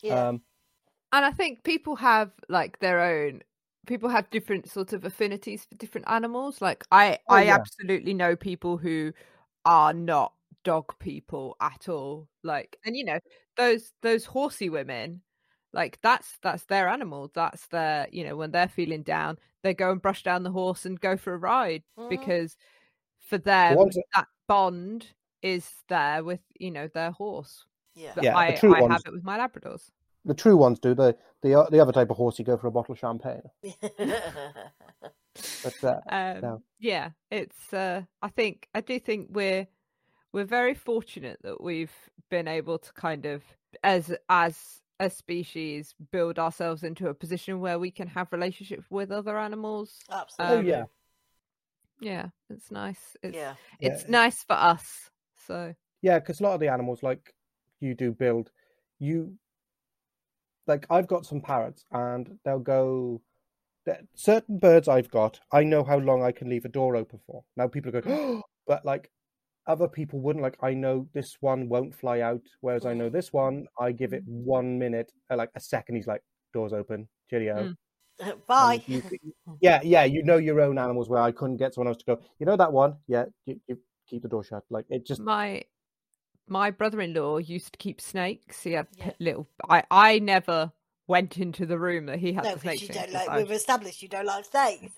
yeah, 0.04 0.30
Um, 0.30 0.42
and 1.14 1.26
I 1.26 1.32
think 1.32 1.64
people 1.64 1.96
have 1.98 2.32
like 2.50 2.80
their 2.80 3.00
own. 3.02 3.42
People 3.88 4.10
have 4.10 4.30
different 4.30 4.70
sort 4.70 4.94
of 4.94 5.06
affinities 5.06 5.66
for 5.66 5.76
different 5.76 6.08
animals. 6.08 6.62
Like 6.62 6.84
I, 6.92 7.18
Oh, 7.28 7.36
I 7.36 7.44
yeah. 7.44 7.56
absolutely 7.56 8.14
know 8.14 8.36
people 8.36 8.78
who 8.78 9.12
are 9.66 9.94
not 9.94 10.34
dog 10.64 10.94
people 11.00 11.56
at 11.62 11.90
all. 11.90 12.28
Like, 12.44 12.78
and 12.86 12.96
you 12.96 13.04
know 13.06 13.20
those 13.58 13.92
those 14.02 14.24
horsey 14.26 14.70
women, 14.70 15.22
like 15.74 16.00
that's 16.02 16.38
that's 16.44 16.66
their 16.66 16.88
animal. 16.88 17.32
That's 17.34 17.66
their 17.68 18.08
you 18.12 18.24
know 18.24 18.36
when 18.38 18.52
they're 18.52 18.68
feeling 18.68 19.02
down, 19.04 19.38
they 19.64 19.74
go 19.74 19.92
and 19.92 20.02
brush 20.02 20.24
down 20.24 20.44
the 20.44 20.52
horse 20.52 20.86
and 20.86 21.00
go 21.02 21.18
for 21.18 21.34
a 21.34 21.38
ride 21.38 21.84
Mhm. 21.98 22.10
because 22.10 22.56
for 23.20 23.38
them 23.40 23.78
that- 24.14 24.28
bond 24.48 25.08
is 25.42 25.70
there 25.90 26.24
with 26.24 26.42
you 26.60 26.70
know 26.72 26.88
their 26.94 27.12
horse. 27.12 27.66
yeah. 27.96 28.14
Yeah, 28.22 28.38
I, 28.38 28.52
true 28.52 28.76
I 28.76 28.82
ones- 28.82 28.94
have 28.94 29.02
it 29.08 29.14
with 29.14 29.24
my 29.24 29.38
Labradors. 29.40 29.90
The 30.26 30.34
true 30.34 30.58
ones 30.58 30.80
do. 30.80 30.94
The 30.94 31.16
the 31.42 31.68
the 31.72 31.80
other 31.80 31.92
type 31.92 32.10
of 32.10 32.18
horse, 32.18 32.40
you 32.40 32.46
go 32.46 32.58
for 32.58 32.68
a 32.68 32.72
bottle 32.72 32.94
of 32.94 33.00
champagne. 33.00 33.42
But 35.64 35.84
uh, 35.84 36.00
um, 36.10 36.42
No. 36.42 36.62
yeah 36.80 37.12
it's 37.30 37.72
uh 37.74 38.02
i 38.22 38.28
think 38.28 38.68
i 38.74 38.82
do 38.82 39.00
think 39.00 39.28
we're 39.32 39.68
we're 40.34 40.44
very 40.46 40.74
fortunate 40.74 41.40
that 41.44 41.62
we've 41.62 41.94
been 42.30 42.48
able 42.48 42.80
to 42.80 42.92
kind 42.94 43.26
of 43.26 43.44
as 43.84 44.14
as 44.28 44.82
a 45.00 45.10
species 45.10 45.96
build 46.12 46.38
ourselves 46.38 46.84
into 46.84 47.08
a 47.08 47.14
position 47.14 47.60
where 47.60 47.80
we 47.80 47.92
can 47.92 48.08
have 48.08 48.32
relationships 48.32 48.86
with 48.90 49.12
other 49.12 49.38
animals 49.38 50.00
Absolutely. 50.12 50.56
oh 50.58 50.60
Um, 50.60 50.66
yeah, 50.66 50.84
yeah 52.02 52.26
it's 52.50 52.72
nice 52.72 53.16
it's 53.24 53.36
yeah, 53.36 53.54
it's 53.80 54.04
Yeah. 54.04 54.10
nice 54.12 54.44
for 54.44 54.54
us 54.54 55.10
so 55.48 55.74
yeah, 56.02 56.18
because 56.20 56.40
a 56.40 56.44
lot 56.44 56.54
of 56.56 56.60
the 56.60 56.68
animals, 56.70 57.04
like 57.04 57.34
you 57.80 57.94
do, 57.94 58.12
build 58.12 58.50
you. 59.00 59.38
Like 60.68 60.86
I've 60.90 61.08
got 61.08 61.26
some 61.26 61.42
parrots, 61.42 61.86
and 61.92 62.38
they'll 62.46 62.60
go. 62.60 63.22
Certain 64.14 64.60
birds 64.60 64.88
I've 64.88 65.10
got, 65.10 65.40
I 65.52 65.64
know 65.64 65.84
how 65.84 65.98
long 65.98 66.22
I 66.22 66.32
can 66.32 66.48
leave 66.48 66.66
a 66.66 66.70
door 66.70 66.96
open 66.96 67.20
for. 67.26 67.44
Now 67.58 67.68
people 67.68 67.90
are 67.90 68.02
going, 68.02 68.16
oh, 68.20 68.44
but 68.68 68.86
like 68.86 69.10
other 69.68 69.88
people 69.88 70.20
wouldn't. 70.20 70.44
Like 70.44 70.58
I 70.62 70.74
know 70.74 71.08
this 71.14 71.38
one 71.40 71.68
won't 71.68 71.96
fly 71.96 72.22
out, 72.22 72.42
whereas 72.62 72.86
I 72.86 72.94
know 72.94 73.10
this 73.10 73.34
one, 73.34 73.66
I 73.80 73.92
give 73.92 74.14
it 74.14 74.24
one 74.26 74.78
minute, 74.78 75.12
uh, 75.32 75.38
like 75.38 75.50
a 75.56 75.60
second. 75.60 75.96
He's 75.96 76.08
like, 76.08 76.22
doors 76.54 76.74
open, 76.74 77.08
cheerio. 77.30 77.56
Mm. 77.56 77.76
Bye. 78.48 78.84
You 78.88 79.02
yeah, 79.62 79.80
yeah, 79.84 80.04
you 80.04 80.24
know 80.24 80.38
your 80.38 80.62
own 80.62 80.78
animals 80.78 81.10
where 81.10 81.22
I 81.22 81.32
couldn't 81.32 81.58
get 81.58 81.74
someone 81.74 81.88
else 81.88 81.98
to 81.98 82.06
go. 82.06 82.22
You 82.40 82.46
know 82.46 82.58
that 82.58 82.72
one? 82.72 82.98
Yeah, 83.08 83.26
you, 83.46 83.60
you 83.68 83.80
keep 84.08 84.22
the 84.22 84.30
door 84.30 84.44
shut. 84.44 84.64
Like 84.70 84.86
it 84.90 85.06
just 85.06 85.22
my 85.22 85.64
my 86.52 86.70
brother-in-law 86.70 87.38
used 87.38 87.72
to 87.74 87.78
keep 87.80 88.00
snakes 88.02 88.62
he 88.62 88.74
had 88.74 88.88
Yeah. 88.98 89.12
little 89.20 89.48
i 89.70 89.84
i 89.90 90.20
never 90.20 90.72
went 91.08 91.38
into 91.38 91.66
the 91.66 91.80
room 91.80 92.06
that 92.06 92.20
he 92.20 92.34
had 92.34 92.44
No, 92.46 92.54
the 92.54 92.60
because 92.60 92.82
snakes 92.82 92.82
you 92.82 92.88
in 92.90 92.96
don't 92.96 93.12
'cause 93.12 93.28
like. 93.28 93.38
We've 93.38 93.52
established 93.52 94.02
you 94.04 94.08
don't 94.10 94.26
like 94.26 94.46
snakes. 94.46 94.92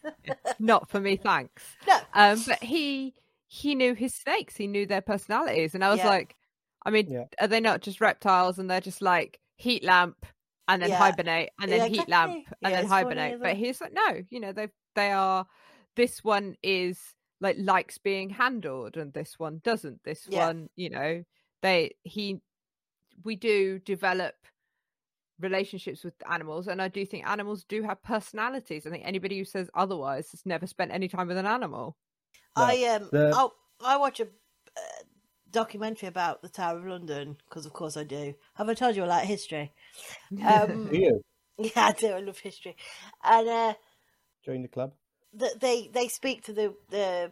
not 0.59 0.89
for 0.89 0.99
me 0.99 1.15
thanks 1.23 1.63
no. 1.87 1.97
um 2.13 2.43
but 2.47 2.63
he 2.63 3.13
he 3.47 3.75
knew 3.75 3.93
his 3.93 4.13
snakes 4.13 4.55
he 4.55 4.67
knew 4.67 4.85
their 4.85 5.01
personalities 5.01 5.75
and 5.75 5.83
i 5.83 5.89
was 5.89 5.99
Yeah. 5.99 6.09
like 6.09 6.35
i 6.85 6.89
mean 6.89 7.07
Yeah. 7.11 7.25
are 7.39 7.47
they 7.47 7.59
not 7.59 7.81
just 7.81 8.01
reptiles 8.01 8.59
and 8.59 8.69
they're 8.69 8.81
just 8.81 9.01
like 9.01 9.39
heat 9.57 9.83
lamp 9.83 10.25
and 10.67 10.81
then 10.81 10.89
Yeah. 10.89 10.97
hibernate 10.97 11.49
and 11.61 11.71
then 11.71 11.81
Yeah, 11.81 11.85
heat 11.87 12.07
exactly. 12.07 12.11
lamp 12.11 12.47
and 12.47 12.55
Yeah, 12.61 12.69
then 12.69 12.79
it's 12.79 12.89
funny, 12.89 13.05
hibernate 13.05 13.39
but 13.41 13.55
he's 13.57 13.81
like 13.81 13.93
no 13.93 14.21
you 14.29 14.39
know 14.39 14.51
they 14.53 14.67
they 14.95 15.11
are 15.11 15.45
this 15.95 16.23
one 16.23 16.55
is 16.63 16.99
like 17.41 17.57
likes 17.59 17.97
being 17.97 18.29
handled 18.29 18.95
and 18.97 19.11
this 19.13 19.37
one 19.37 19.59
doesn't 19.63 20.01
this 20.03 20.27
Yeah. 20.29 20.47
one 20.47 20.69
you 20.75 20.89
know 20.89 21.23
they 21.64 21.95
he 22.03 22.39
we 23.24 23.36
do 23.36 23.80
develop 23.80 24.36
relationships 25.39 26.03
with 26.03 26.14
animals 26.32 26.68
and 26.68 26.82
i 26.82 26.88
do 26.88 27.05
think 27.05 27.28
animals 27.28 27.66
do 27.68 27.82
have 27.84 28.01
personalities 28.03 28.86
i 28.86 28.89
think 28.91 29.03
anybody 29.05 29.38
who 29.38 29.43
says 29.45 29.70
otherwise 29.76 30.30
has 30.32 30.45
never 30.45 30.68
spent 30.68 30.91
any 30.91 31.07
time 31.07 31.28
with 31.28 31.38
an 31.38 31.45
animal 31.47 31.97
No, 32.55 32.64
I 32.66 32.84
um, 32.95 33.09
the- 33.11 33.34
I'll, 33.36 33.53
I 33.84 33.97
watch 33.97 34.20
a 34.20 34.26
uh, 34.26 35.03
documentary 35.51 36.07
about 36.07 36.41
the 36.41 36.49
Tower 36.49 36.78
of 36.80 36.86
London 36.86 37.38
because, 37.49 37.66
of 37.66 37.74
course, 37.74 37.97
I 37.97 38.03
do. 38.03 38.36
Have 38.55 38.70
I 38.70 38.74
told 38.74 38.95
you 38.95 39.03
I 39.03 39.07
like 39.07 39.28
history? 39.28 39.74
Um, 40.45 40.89
do 40.91 40.97
you 40.99 41.22
yeah, 41.57 41.72
I 41.88 41.91
do. 41.93 42.07
I 42.07 42.20
love 42.20 42.39
history, 42.39 42.76
and 43.24 43.47
uh, 43.49 43.74
join 44.45 44.61
the 44.61 44.68
club. 44.68 44.93
th- 45.39 45.59
they 45.59 45.89
they 45.93 46.07
speak 46.07 46.43
to 46.45 46.53
the 46.53 46.74
the 46.89 47.32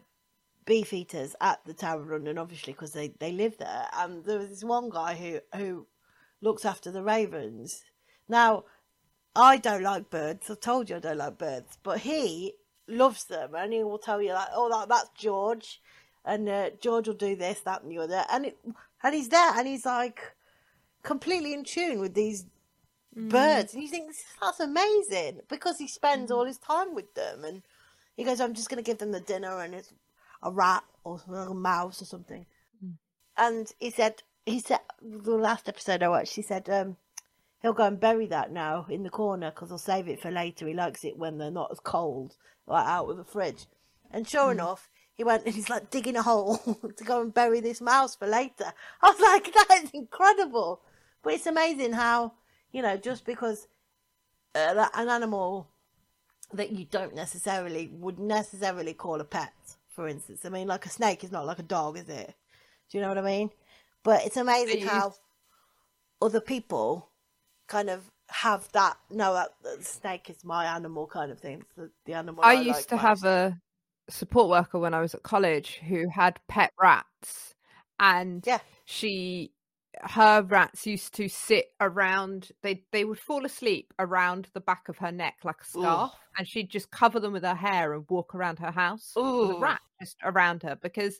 beef 0.65 0.93
eaters 0.93 1.35
at 1.41 1.59
the 1.65 1.73
Tower 1.73 2.01
of 2.01 2.09
London, 2.09 2.37
obviously 2.37 2.73
because 2.73 2.93
they 2.93 3.13
they 3.19 3.31
live 3.31 3.57
there. 3.57 3.87
And 3.93 4.23
there 4.25 4.39
was 4.39 4.49
this 4.49 4.63
one 4.63 4.89
guy 4.89 5.15
who 5.15 5.39
who 5.55 5.87
looks 6.41 6.65
after 6.65 6.91
the 6.91 7.03
ravens. 7.03 7.83
Now, 8.27 8.65
I 9.35 9.57
don't 9.57 9.83
like 9.83 10.09
birds. 10.09 10.49
I've 10.49 10.59
told 10.59 10.89
you 10.89 10.97
I 10.97 10.99
don't 10.99 11.17
like 11.17 11.37
birds, 11.37 11.77
but 11.83 11.99
he 11.99 12.53
loves 12.87 13.25
them, 13.25 13.55
and 13.55 13.73
he 13.73 13.83
will 13.83 13.99
tell 13.99 14.21
you 14.21 14.33
like, 14.33 14.49
"Oh, 14.53 14.69
that, 14.69 14.89
that's 14.89 15.09
George," 15.17 15.81
and 16.25 16.47
uh, 16.49 16.71
George 16.81 17.07
will 17.07 17.15
do 17.15 17.35
this, 17.35 17.61
that, 17.61 17.83
and 17.83 17.91
the 17.91 17.99
other, 17.99 18.25
and 18.31 18.45
it, 18.47 18.57
and 19.03 19.15
he's 19.15 19.29
there, 19.29 19.57
and 19.57 19.67
he's 19.67 19.85
like 19.85 20.35
completely 21.03 21.53
in 21.53 21.63
tune 21.63 21.99
with 21.99 22.13
these 22.13 22.45
birds, 23.15 23.73
and 23.73 23.81
you 23.81 23.89
think 23.89 24.13
that's 24.41 24.59
amazing 24.59 25.41
because 25.49 25.77
he 25.77 25.87
spends 25.87 26.31
all 26.31 26.45
his 26.45 26.57
time 26.57 26.93
with 26.93 27.13
them, 27.15 27.43
and 27.43 27.63
he 28.15 28.23
goes, 28.23 28.41
"I'm 28.41 28.53
just 28.53 28.69
going 28.69 28.83
to 28.83 28.89
give 28.89 28.97
them 28.97 29.11
the 29.11 29.21
dinner, 29.21 29.59
and 29.59 29.73
it's 29.73 29.93
a 30.43 30.51
rat 30.51 30.83
or 31.03 31.19
a 31.29 31.53
mouse 31.53 32.01
or 32.01 32.05
something," 32.05 32.45
and 33.37 33.71
he 33.79 33.91
said, 33.91 34.23
he 34.45 34.59
said 34.59 34.79
the 35.01 35.35
last 35.35 35.69
episode 35.69 36.03
I 36.03 36.09
watched, 36.09 36.35
he 36.35 36.41
said, 36.41 36.69
um, 36.69 36.97
he'll 37.61 37.73
go 37.73 37.85
and 37.85 37.99
bury 37.99 38.27
that 38.27 38.51
now 38.51 38.85
in 38.89 39.03
the 39.03 39.09
corner 39.09 39.51
because 39.51 39.69
he'll 39.69 39.77
save 39.77 40.07
it 40.07 40.21
for 40.21 40.31
later. 40.31 40.67
He 40.67 40.73
likes 40.73 41.03
it 41.03 41.17
when 41.17 41.37
they're 41.37 41.51
not 41.51 41.71
as 41.71 41.79
cold, 41.79 42.35
like 42.67 42.85
out 42.85 43.09
of 43.09 43.17
the 43.17 43.23
fridge. 43.23 43.67
And 44.09 44.27
sure 44.27 44.51
enough, 44.51 44.89
he 45.13 45.23
went 45.23 45.45
and 45.45 45.53
he's 45.53 45.69
like 45.69 45.89
digging 45.89 46.17
a 46.17 46.23
hole 46.23 46.57
to 46.97 47.03
go 47.03 47.21
and 47.21 47.33
bury 47.33 47.59
this 47.59 47.81
mouse 47.81 48.15
for 48.15 48.27
later. 48.27 48.73
I 49.01 49.09
was 49.09 49.21
like, 49.21 49.53
that 49.69 49.83
is 49.83 49.91
incredible. 49.91 50.81
But 51.23 51.33
it's 51.33 51.45
amazing 51.45 51.93
how, 51.93 52.33
you 52.71 52.81
know, 52.81 52.97
just 52.97 53.25
because 53.25 53.67
uh, 54.55 54.87
an 54.95 55.09
animal 55.09 55.67
that 56.53 56.71
you 56.71 56.85
don't 56.85 57.15
necessarily 57.15 57.89
would 57.93 58.19
necessarily 58.19 58.93
call 58.93 59.21
a 59.21 59.23
pet, 59.23 59.53
for 59.93 60.07
instance. 60.07 60.45
I 60.45 60.49
mean, 60.49 60.67
like 60.67 60.85
a 60.85 60.89
snake 60.89 61.23
is 61.23 61.31
not 61.31 61.45
like 61.45 61.59
a 61.59 61.63
dog, 61.63 61.97
is 61.97 62.09
it? 62.09 62.33
Do 62.89 62.97
you 62.97 63.01
know 63.01 63.09
what 63.09 63.17
I 63.17 63.21
mean? 63.21 63.49
But 64.03 64.25
it's 64.25 64.37
amazing 64.37 64.81
how 64.81 65.13
other 66.21 66.41
people 66.41 67.09
kind 67.67 67.89
of 67.89 68.09
have 68.29 68.71
that 68.71 68.97
no 69.09 69.33
that, 69.33 69.49
that 69.63 69.83
snake 69.85 70.29
is 70.29 70.43
my 70.43 70.65
animal 70.65 71.07
kind 71.07 71.31
of 71.31 71.39
thing 71.39 71.63
the, 71.75 71.89
the 72.05 72.13
animal 72.13 72.43
I 72.43 72.53
I, 72.53 72.61
used 72.61 72.87
like 72.87 72.89
to 72.89 72.95
most. 72.95 73.01
have 73.01 73.23
a 73.25 73.57
support 74.09 74.49
worker 74.49 74.79
when 74.79 74.93
I 74.93 75.01
was 75.01 75.13
at 75.13 75.23
college 75.23 75.79
who 75.87 76.07
had 76.09 76.39
pet 76.47 76.71
rats, 76.79 77.55
and 77.99 78.45
Yeah. 78.45 78.59
she 78.85 79.53
her 80.01 80.41
rats 80.43 80.87
used 80.87 81.13
to 81.15 81.27
sit 81.27 81.65
around 81.79 82.51
they 82.63 82.83
they 82.91 83.03
would 83.05 83.19
fall 83.19 83.45
asleep 83.45 83.93
around 83.99 84.47
the 84.53 84.61
back 84.61 84.89
of 84.89 84.97
her 84.99 85.11
neck 85.11 85.35
like 85.43 85.61
a 85.61 85.65
scarf 85.65 86.11
and 86.37 86.47
she'd 86.47 86.69
just 86.69 86.91
cover 86.91 87.19
them 87.19 87.33
with 87.33 87.43
her 87.43 87.55
hair 87.55 87.93
and 87.93 88.05
walk 88.09 88.33
around 88.35 88.59
her 88.59 88.71
house 88.71 89.13
with 89.15 89.25
a 89.25 89.53
Ooh. 89.53 89.59
rat 89.59 89.81
just 89.99 90.17
around 90.23 90.63
her 90.63 90.75
because 90.75 91.19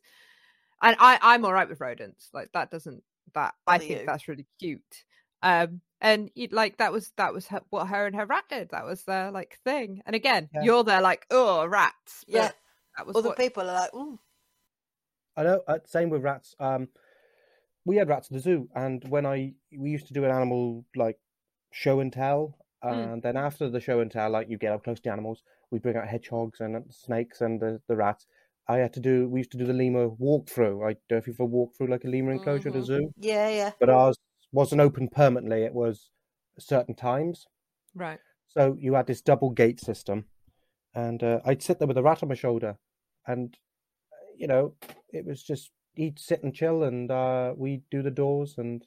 and 0.82 0.96
I 1.00 1.20
I'm 1.22 1.46
all 1.46 1.54
right 1.54 1.70
with 1.70 1.82
rodents 1.82 2.30
like 2.34 2.52
that 2.54 2.72
doesn't 2.72 3.04
that 3.34 3.54
I 3.68 3.78
Bother 3.78 3.86
think 3.86 4.00
you. 4.02 4.06
that's 4.06 4.28
really 4.28 4.48
cute 4.60 5.04
um 5.44 5.82
and 6.02 6.32
it, 6.36 6.52
like 6.52 6.78
that 6.78 6.92
was 6.92 7.12
that 7.18 7.34
was 7.34 7.48
her, 7.48 7.62
what 7.70 7.88
her 7.88 8.06
and 8.08 8.16
her 8.16 8.26
rat 8.26 8.46
did 8.50 8.70
that 8.70 8.86
was 8.86 9.04
their 9.04 9.32
like 9.32 9.58
thing 9.64 10.02
and 10.06 10.16
again 10.16 10.50
Yeah. 10.54 10.64
you're 10.64 10.84
there 10.84 11.02
like 11.02 11.26
oh 11.32 11.66
rats 11.66 12.26
but 12.28 12.36
yeah 12.36 12.52
that 12.98 13.06
was 13.08 13.16
other 13.16 13.30
what, 13.30 13.38
people 13.38 13.64
are 13.64 13.74
like 13.74 13.94
Ooh. 13.94 14.20
I 15.38 15.44
know. 15.44 15.62
Uh, 15.68 15.80
same 15.86 16.10
with 16.10 16.24
rats. 16.24 16.56
Um, 16.60 16.90
we 17.86 17.96
had 17.96 18.10
rats 18.10 18.28
at 18.28 18.34
the 18.34 18.40
zoo, 18.40 18.70
and 18.76 19.04
when 19.10 19.26
I 19.26 19.54
we 19.76 19.90
used 19.90 20.08
to 20.08 20.14
do 20.14 20.26
an 20.26 20.32
animal 20.32 20.86
like 20.96 21.18
show 21.72 22.00
and 22.00 22.12
tell, 22.12 22.58
Mm. 22.84 23.14
And 23.14 23.24
then 23.24 23.38
after 23.38 23.70
the 23.70 23.80
show 23.80 24.00
and 24.00 24.12
tell, 24.12 24.30
like 24.30 24.50
you 24.50 24.58
get 24.58 24.74
up 24.74 24.84
close 24.84 25.00
to 25.02 25.12
animals, 25.12 25.44
we 25.70 25.80
bring 25.80 25.96
out 25.98 26.08
hedgehogs 26.08 26.60
and 26.62 26.76
uh, 26.76 26.80
snakes 26.90 27.42
and 27.42 27.60
the, 27.60 27.80
the 27.88 27.96
rats. 27.96 28.26
I 28.68 28.78
had 28.78 28.94
to 28.94 29.00
do. 29.00 29.28
We 29.28 29.42
used 29.42 29.52
to 29.52 29.58
do 29.58 29.66
the 29.66 29.74
lemur 29.74 30.10
walkthrough. 30.10 30.84
I 30.84 30.94
don't 30.94 31.12
know 31.12 31.18
if 31.18 31.28
you've 31.28 31.36
ever 31.36 31.46
walked 31.46 31.78
through 31.78 31.88
like 31.88 32.06
a 32.06 32.08
lemur 32.08 32.32
enclosure 32.32 32.70
at 32.70 32.76
a 32.76 32.80
Mhm. 32.80 32.86
zoo, 32.86 33.14
Yeah, 33.18 33.50
yeah. 33.50 33.72
but 33.80 33.90
ours 33.90 34.18
wasn't 34.52 34.82
open 34.82 35.10
permanently. 35.10 35.64
It 35.64 35.74
was 35.74 36.10
certain 36.60 36.96
times. 36.96 37.46
Right. 37.96 38.20
So 38.48 38.76
you 38.80 38.94
had 38.94 39.08
this 39.08 39.22
double 39.22 39.50
gate 39.50 39.80
system, 39.80 40.26
and 40.94 41.24
uh, 41.24 41.40
I'd 41.46 41.62
sit 41.64 41.80
there 41.80 41.88
with 41.88 41.98
a 41.98 42.04
rat 42.04 42.22
on 42.24 42.30
my 42.30 42.36
shoulder, 42.36 42.78
and 43.28 43.58
uh, 44.12 44.32
you 44.38 44.48
know, 44.48 44.76
it 45.10 45.26
was 45.26 45.44
just 45.44 45.72
he'd 45.96 46.20
sit 46.20 46.44
and 46.44 46.54
chill, 46.54 46.84
and 46.84 47.12
uh, 47.12 47.54
we'd 47.58 47.84
do 47.90 48.02
the 48.02 48.12
doors, 48.12 48.56
and 48.58 48.86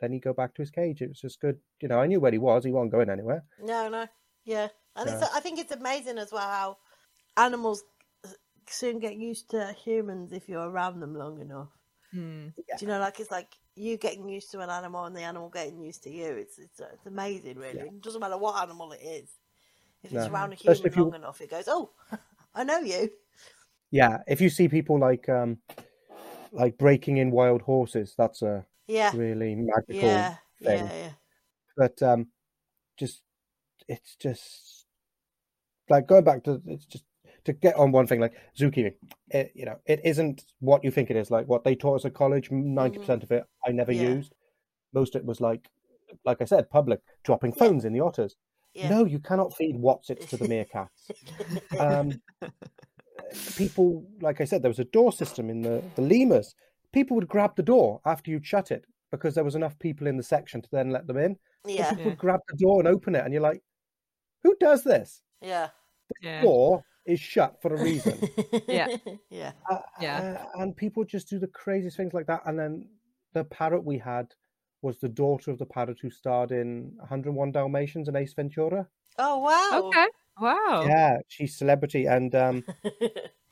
then 0.00 0.12
he'd 0.12 0.22
go 0.22 0.32
back 0.32 0.54
to 0.54 0.62
his 0.62 0.70
cage. 0.70 1.02
It 1.02 1.08
was 1.08 1.20
just 1.20 1.40
good. 1.40 1.58
You 1.80 1.88
know, 1.88 1.98
I 2.00 2.06
knew 2.06 2.20
where 2.20 2.32
he 2.32 2.38
was. 2.38 2.64
He 2.64 2.70
wasn't 2.72 2.92
going 2.92 3.10
anywhere. 3.10 3.44
No, 3.62 3.88
no. 3.88 4.06
Yeah. 4.44 4.68
And 4.96 5.08
it's, 5.08 5.22
I 5.22 5.40
think 5.40 5.58
it's 5.58 5.72
amazing 5.72 6.18
as 6.18 6.32
well 6.32 6.42
how 6.48 6.78
animals 7.36 7.84
uh, 8.24 8.30
soon 8.68 8.98
get 8.98 9.16
used 9.16 9.50
to 9.50 9.72
humans 9.84 10.32
if 10.32 10.48
you're 10.48 10.68
around 10.68 11.00
them 11.00 11.14
long 11.14 11.40
enough. 11.40 11.68
Mm. 12.14 12.54
Do 12.54 12.62
you 12.80 12.86
know, 12.88 12.98
like 12.98 13.20
it's 13.20 13.30
like 13.30 13.48
you 13.76 13.96
getting 13.96 14.28
used 14.28 14.50
to 14.52 14.60
an 14.60 14.70
animal 14.70 15.04
and 15.04 15.14
the 15.14 15.22
animal 15.22 15.50
getting 15.50 15.80
used 15.80 16.02
to 16.04 16.10
you. 16.10 16.24
It's 16.24 16.58
it's, 16.58 16.80
it's 16.80 17.06
amazing, 17.06 17.58
really. 17.58 17.80
It 17.80 18.02
doesn't 18.02 18.20
matter 18.20 18.38
what 18.38 18.60
animal 18.62 18.92
it 18.92 19.00
is. 19.02 19.28
If 20.02 20.12
it's 20.12 20.26
No. 20.26 20.32
around 20.32 20.52
a 20.52 20.54
Especially 20.54 20.90
human 20.90 20.96
you- 20.98 21.04
long 21.12 21.14
enough, 21.16 21.40
it 21.40 21.50
goes, 21.50 21.64
"Oh, 21.68 21.90
I 22.54 22.64
know 22.64 22.78
you." 22.80 23.10
Yeah, 23.90 24.18
if 24.26 24.40
you 24.40 24.48
see 24.50 24.68
people 24.68 24.98
like 24.98 25.28
um, 25.28 25.58
like 26.50 26.78
breaking 26.78 27.18
in 27.18 27.30
wild 27.30 27.62
horses, 27.62 28.14
that's 28.16 28.42
a 28.42 28.64
Yeah, 28.88 29.12
really 29.14 29.54
magical 29.54 30.08
yeah, 30.08 30.34
thing. 30.62 30.86
yeah, 30.86 30.92
yeah. 30.92 31.10
but 31.76 32.02
um 32.02 32.28
just 32.98 33.22
it's 33.86 34.16
just 34.16 34.86
like 35.88 36.06
going 36.06 36.24
back 36.24 36.44
to 36.44 36.60
it's 36.66 36.86
just 36.86 37.04
to 37.44 37.52
get 37.52 37.76
on 37.76 37.92
one 37.92 38.06
thing 38.06 38.20
like 38.20 38.34
zookeeping 38.58 38.94
it, 39.30 39.52
you 39.54 39.64
know 39.64 39.76
it 39.86 40.00
isn't 40.04 40.44
what 40.60 40.82
you 40.84 40.90
think 40.90 41.10
it 41.10 41.16
is 41.16 41.30
like 41.30 41.46
what 41.46 41.64
they 41.64 41.74
taught 41.74 41.96
us 41.96 42.04
at 42.04 42.14
college 42.14 42.50
90% 42.50 43.22
of 43.22 43.30
it 43.30 43.44
i 43.66 43.70
never 43.70 43.92
Mm-hmm. 43.92 44.02
Yeah. 44.02 44.10
used 44.16 44.34
most 44.92 45.14
of 45.14 45.20
it 45.22 45.26
was 45.26 45.40
like 45.40 45.68
like 46.24 46.42
i 46.42 46.44
said 46.44 46.68
public 46.70 47.00
dropping 47.24 47.52
phones 47.52 47.84
in 47.84 47.92
the 47.92 48.00
otters 48.00 48.36
no 48.90 49.04
you 49.04 49.18
cannot 49.18 49.54
feed 49.56 49.76
watsits 49.76 50.26
to 50.26 50.36
the 50.36 50.46
meerkats 50.46 51.10
um 51.80 52.20
people 53.56 54.04
like 54.20 54.40
i 54.40 54.44
said 54.44 54.62
there 54.62 54.70
was 54.70 54.78
a 54.78 54.84
door 54.84 55.12
system 55.12 55.50
in 55.50 55.62
the 55.62 55.82
the 55.96 56.02
lemurs 56.02 56.54
people 56.92 57.14
would 57.16 57.28
grab 57.28 57.54
the 57.56 57.62
door 57.62 58.00
after 58.04 58.30
you'd 58.30 58.46
shut 58.46 58.70
it 58.70 58.84
because 59.12 59.34
there 59.34 59.44
was 59.44 59.54
enough 59.54 59.78
people 59.78 60.06
in 60.06 60.16
the 60.16 60.22
section 60.22 60.60
to 60.62 60.68
then 60.70 60.90
let 60.90 61.06
them 61.06 61.16
in 61.16 61.36
yeah, 61.66 61.90
people 61.90 62.04
Yeah. 62.04 62.10
would 62.10 62.18
grab 62.18 62.40
the 62.48 62.56
door 62.56 62.78
and 62.80 62.88
open 62.88 63.14
it, 63.14 63.24
and 63.24 63.32
you're 63.32 63.42
like, 63.42 63.62
"Who 64.42 64.56
does 64.60 64.84
this?" 64.84 65.22
yeah, 65.42 65.70
Yeah. 66.22 66.42
Door 66.42 66.84
is 67.06 67.20
shut 67.20 67.60
for 67.62 67.74
a 67.74 67.82
reason. 67.82 68.18
Yeah. 68.68 68.96
yeah. 69.30 69.52
Uh, 69.70 69.78
Yeah. 70.00 70.18
uh, 70.56 70.62
and 70.62 70.76
people 70.76 71.04
just 71.04 71.28
do 71.28 71.38
the 71.38 71.48
craziest 71.48 71.96
things 71.96 72.14
like 72.14 72.26
that. 72.26 72.42
And 72.46 72.58
then 72.58 72.88
the 73.32 73.44
parrot 73.44 73.84
we 73.84 73.98
had 73.98 74.34
was 74.82 74.98
the 75.00 75.08
daughter 75.08 75.50
of 75.50 75.58
the 75.58 75.66
parrot 75.66 75.98
who 76.00 76.10
starred 76.10 76.52
in 76.52 76.94
101 76.98 77.52
Dalmatians 77.52 78.08
and 78.08 78.16
Ace 78.16 78.34
Ventura. 78.34 78.88
Oh 79.18 79.38
wow. 79.38 79.82
Okay. 79.88 80.06
Wow. 80.40 80.84
Yeah, 80.86 81.18
she's 81.28 81.56
celebrity, 81.58 82.06
and 82.06 82.34
um, 82.34 82.64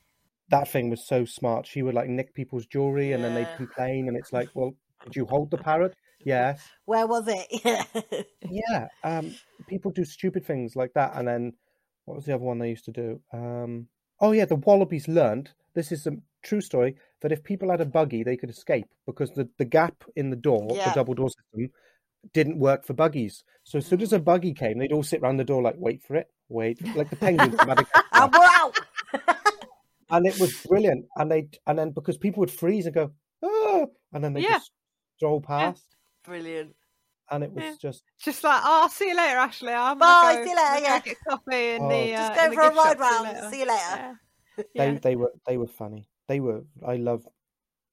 that 0.49 0.67
thing 0.67 0.89
was 0.89 1.05
so 1.07 1.25
smart. 1.25 1.67
She 1.67 1.81
would 1.81 1.93
like 1.95 2.07
nick 2.09 2.33
people's 2.33 2.65
jewelry, 2.65 3.11
and 3.13 3.23
then 3.23 3.33
they'd 3.33 3.55
complain, 3.57 4.07
and 4.07 4.17
it's 4.17 4.31
like, 4.33 4.49
"Well, 4.53 4.73
did 5.03 5.15
you 5.15 5.25
hold 5.25 5.51
the 5.51 5.57
parrot?" 5.57 5.93
Yes. 6.25 6.67
Where 6.85 7.05
was 7.05 7.27
it? 7.27 7.45
Yeah. 7.63 8.21
yeah 8.49 8.87
um 9.03 9.35
people 9.67 9.91
do 9.91 10.03
stupid 10.03 10.43
things 10.45 10.75
like 10.75 10.91
that 10.93 11.11
and 11.15 11.27
then 11.27 11.53
what 12.05 12.15
was 12.15 12.25
the 12.25 12.33
other 12.33 12.43
one 12.43 12.57
they 12.57 12.69
used 12.69 12.85
to 12.85 12.91
do 12.91 13.21
um 13.33 13.87
oh 14.19 14.31
yeah 14.31 14.45
the 14.45 14.55
wallabies 14.55 15.07
learned 15.07 15.51
this 15.75 15.91
is 15.91 16.07
a 16.07 16.13
true 16.43 16.59
story 16.59 16.95
that 17.21 17.31
if 17.31 17.43
people 17.43 17.69
had 17.69 17.81
a 17.81 17.85
buggy 17.85 18.23
they 18.23 18.35
could 18.35 18.49
escape 18.49 18.87
because 19.05 19.29
the 19.31 19.47
the 19.59 19.65
gap 19.65 20.03
in 20.15 20.31
the 20.31 20.35
door 20.35 20.67
Yeah. 20.71 20.89
the 20.89 20.95
double 20.95 21.13
door 21.13 21.29
system 21.29 21.71
didn't 22.33 22.57
work 22.59 22.83
for 22.83 22.93
buggies 22.93 23.43
so 23.63 23.77
as 23.77 23.85
soon 23.85 24.01
as 24.01 24.11
a 24.11 24.19
buggy 24.19 24.53
came 24.53 24.79
they'd 24.79 24.91
all 24.91 25.03
sit 25.03 25.21
around 25.21 25.37
the 25.37 25.43
door 25.43 25.61
like 25.61 25.75
wait 25.77 26.01
for 26.01 26.15
it 26.15 26.29
wait 26.49 26.79
like 26.95 27.09
the 27.11 27.15
penguins 27.15 27.55
from 27.55 27.67
Madagascar. 27.67 28.03
and 28.13 28.33
we're 28.33 28.39
out. 28.55 28.77
And 30.09 30.25
it 30.25 30.39
was 30.39 30.53
brilliant 30.67 31.05
and 31.17 31.31
they 31.31 31.47
and 31.67 31.77
then 31.77 31.91
because 31.91 32.17
people 32.17 32.39
would 32.41 32.51
freeze 32.51 32.85
and 32.85 32.95
go 32.95 33.11
oh 33.43 33.87
and 34.13 34.23
then 34.23 34.33
they 34.33 34.41
Yeah. 34.41 34.53
just 34.59 34.71
stroll 35.17 35.41
past 35.41 35.83
Brilliant. 36.23 36.75
and 37.31 37.43
it 37.43 37.51
was 37.51 37.63
Yeah. 37.63 37.75
just 37.81 38.03
just 38.19 38.43
like, 38.43 38.61
oh, 38.63 38.87
see 38.91 39.09
you 39.09 39.15
later, 39.17 39.37
Ashley. 39.37 39.73
I'm 39.73 39.97
Bye, 39.97 40.35
go, 40.35 40.43
see 40.43 40.49
you 40.49 40.55
later, 40.55 40.83
yeah. 40.85 40.99
Get 40.99 41.17
coffee 41.29 41.69
in 41.75 41.81
Oh. 41.83 41.89
the. 41.89 42.11
Just 42.11 42.31
uh, 42.31 42.35
go 42.35 42.43
in 42.43 42.49
the 42.49 42.55
for 42.55 42.61
a 42.61 42.65
gift 42.65 42.75
shop. 42.75 42.99
ride 42.99 42.99
See 42.99 42.99
you 42.99 43.25
round. 43.25 43.35
later. 43.35 43.49
See 43.51 43.59
you 43.59 43.65
later. 43.67 44.19
Yeah. 44.57 44.63
they 44.75 44.93
Yeah. 44.93 44.99
they 44.99 45.15
were 45.15 45.33
they 45.47 45.57
were 45.57 45.67
funny. 45.67 46.09
They 46.27 46.39
were 46.39 46.63
I 46.85 46.95
love 46.97 47.27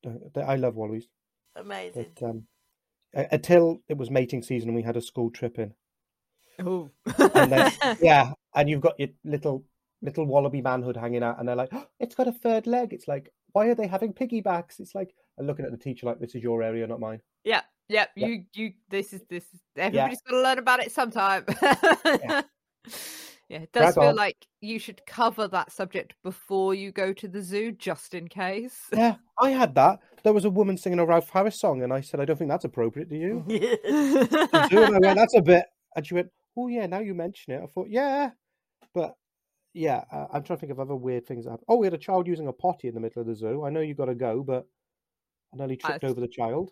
uh, 0.06 0.40
I 0.40 0.56
love 0.56 0.74
wallabies. 0.76 1.08
Amazing. 1.56 2.06
But 2.18 2.26
um, 2.28 2.46
until 3.14 3.78
it 3.88 3.96
was 3.96 4.10
mating 4.10 4.42
season 4.42 4.68
and 4.70 4.76
we 4.76 4.82
had 4.82 4.96
a 4.96 5.00
school 5.00 5.30
trip 5.30 5.58
in, 5.58 5.72
Oh, 6.58 6.90
yeah, 8.00 8.32
and 8.54 8.68
you've 8.68 8.80
got 8.80 8.98
your 8.98 9.08
little 9.24 9.64
little 10.04 10.26
wallaby 10.26 10.60
manhood 10.60 10.96
hanging 10.96 11.22
out, 11.22 11.38
and 11.38 11.48
they're 11.48 11.56
like, 11.56 11.70
oh, 11.72 11.86
it's 11.98 12.14
got 12.14 12.28
a 12.28 12.32
third 12.32 12.66
leg. 12.66 12.92
It's 12.92 13.08
like, 13.08 13.32
why 13.52 13.66
are 13.66 13.74
they 13.74 13.86
having 13.86 14.12
piggybacks? 14.12 14.78
It's 14.78 14.94
like, 14.94 15.14
and 15.38 15.46
looking 15.46 15.64
at 15.64 15.70
the 15.70 15.78
teacher 15.78 16.06
like, 16.06 16.20
this 16.20 16.34
is 16.34 16.42
your 16.42 16.62
area, 16.62 16.86
not 16.86 17.00
mine. 17.00 17.20
Yeah, 17.44 17.62
yeah. 17.88 18.06
Yeah. 18.16 18.26
You, 18.26 18.44
you. 18.54 18.72
This 18.90 19.12
is 19.12 19.22
this. 19.28 19.44
Is, 19.44 19.60
everybody's 19.76 20.22
got 20.22 20.36
to 20.36 20.42
learn 20.42 20.58
about 20.58 20.80
it 20.80 20.92
sometime. 20.92 21.44
yeah. 21.62 22.42
it 23.48 23.72
does 23.72 23.82
Crack 23.82 23.94
feel 23.94 24.04
on. 24.04 24.16
like 24.16 24.46
you 24.60 24.78
should 24.78 25.04
cover 25.06 25.48
that 25.48 25.72
subject 25.72 26.14
before 26.22 26.74
you 26.74 26.92
go 26.92 27.12
to 27.12 27.28
the 27.28 27.42
zoo, 27.42 27.72
just 27.72 28.14
in 28.14 28.28
case. 28.28 28.88
Yeah, 28.92 29.16
I 29.40 29.50
had 29.50 29.74
that. 29.74 30.00
There 30.22 30.32
was 30.32 30.44
a 30.44 30.50
woman 30.50 30.76
singing 30.76 30.98
a 30.98 31.06
Rolf 31.06 31.30
Harris 31.30 31.60
song, 31.60 31.82
and 31.82 31.92
I 31.92 32.00
said, 32.00 32.20
I 32.20 32.24
don't 32.24 32.36
think 32.36 32.50
that's 32.50 32.64
appropriate. 32.64 33.08
Do 33.08 33.16
you? 33.16 33.44
Yeah. 33.48 34.68
and 34.70 34.96
I 34.96 34.98
went, 34.98 35.16
that's 35.16 35.34
a 35.34 35.42
bit. 35.42 35.66
And 35.96 36.06
she 36.06 36.14
went, 36.14 36.28
oh 36.56 36.68
yeah, 36.68 36.86
now 36.86 37.00
you 37.00 37.14
mention 37.14 37.52
it. 37.52 37.62
I 37.62 37.66
thought, 37.66 37.88
yeah, 37.90 38.30
but 38.94 39.14
yeah, 39.74 40.04
uh, 40.10 40.26
I'm 40.32 40.42
trying 40.42 40.56
to 40.56 40.60
think 40.60 40.72
of 40.72 40.80
other 40.80 40.96
weird 40.96 41.26
things 41.26 41.44
that. 41.44 41.60
Oh, 41.68 41.76
we 41.76 41.86
had 41.86 41.94
a 41.94 41.98
child 41.98 42.26
using 42.26 42.46
a 42.48 42.52
potty 42.52 42.88
in 42.88 42.94
the 42.94 43.00
middle 43.00 43.20
of 43.20 43.26
the 43.28 43.34
zoo. 43.34 43.64
I 43.64 43.70
know 43.70 43.80
you 43.80 43.94
got 43.94 44.06
to 44.06 44.14
go, 44.14 44.42
but 44.42 44.66
I 45.52 45.56
nearly 45.58 45.76
tripped 45.76 46.04
over 46.04 46.20
the 46.20 46.28
child. 46.28 46.70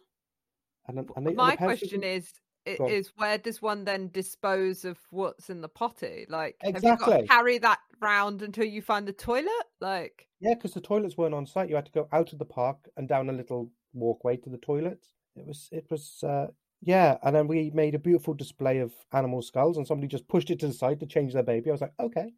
And, 0.89 0.99
and, 1.17 1.27
they, 1.27 1.35
My 1.35 1.57
parents 1.57 1.81
question 1.81 2.03
is. 2.03 2.33
i- 2.67 2.77
Go 2.77 2.85
on. 2.87 2.91
Is 2.93 3.13
where 3.17 3.39
does 3.39 3.61
one 3.61 3.85
then 3.85 4.09
dispose 4.13 4.85
of 4.85 4.99
what's 5.11 5.51
in 5.51 5.61
the 5.61 5.69
potty? 5.69 6.27
Like, 6.29 6.57
have 6.63 6.75
you 6.77 6.81
got 6.83 6.93
Exactly. 6.95 7.23
to 7.23 7.27
carry 7.29 7.59
that 7.59 7.81
round 8.01 8.43
until 8.43 8.65
you 8.65 8.81
find 8.83 9.07
the 9.07 9.13
toilet? 9.13 9.67
Like, 9.81 10.29
yeah, 10.41 10.55
because 10.55 10.73
the 10.73 10.81
toilets 10.81 11.17
weren't 11.17 11.35
on 11.35 11.47
site. 11.47 11.69
You 11.69 11.75
had 11.77 11.87
to 11.87 11.93
go 11.93 12.09
out 12.13 12.33
of 12.33 12.39
the 12.39 12.45
park 12.45 12.89
and 12.97 13.09
down 13.09 13.29
a 13.31 13.33
little 13.33 13.71
walkway 13.93 14.37
to 14.39 14.51
the 14.51 14.59
toilet. 14.59 15.05
It 15.37 15.47
was, 15.47 15.69
it 15.73 15.87
was, 15.91 16.23
uh, 16.23 16.49
yeah. 16.81 17.17
And 17.23 17.35
then 17.35 17.49
we 17.49 17.71
made 17.71 17.95
a 17.95 17.99
beautiful 17.99 18.35
display 18.35 18.79
of 18.79 18.93
animal 19.13 19.43
skulls, 19.43 19.77
and 19.77 19.87
somebody 19.87 20.09
just 20.09 20.29
pushed 20.29 20.51
it 20.51 20.61
to 20.61 20.67
the 20.69 20.73
side 20.73 21.01
to 21.01 21.07
change 21.07 21.33
their 21.33 21.43
baby. 21.43 21.71
I 21.71 21.73
was 21.73 21.81
like, 21.81 21.95
okay. 21.99 22.33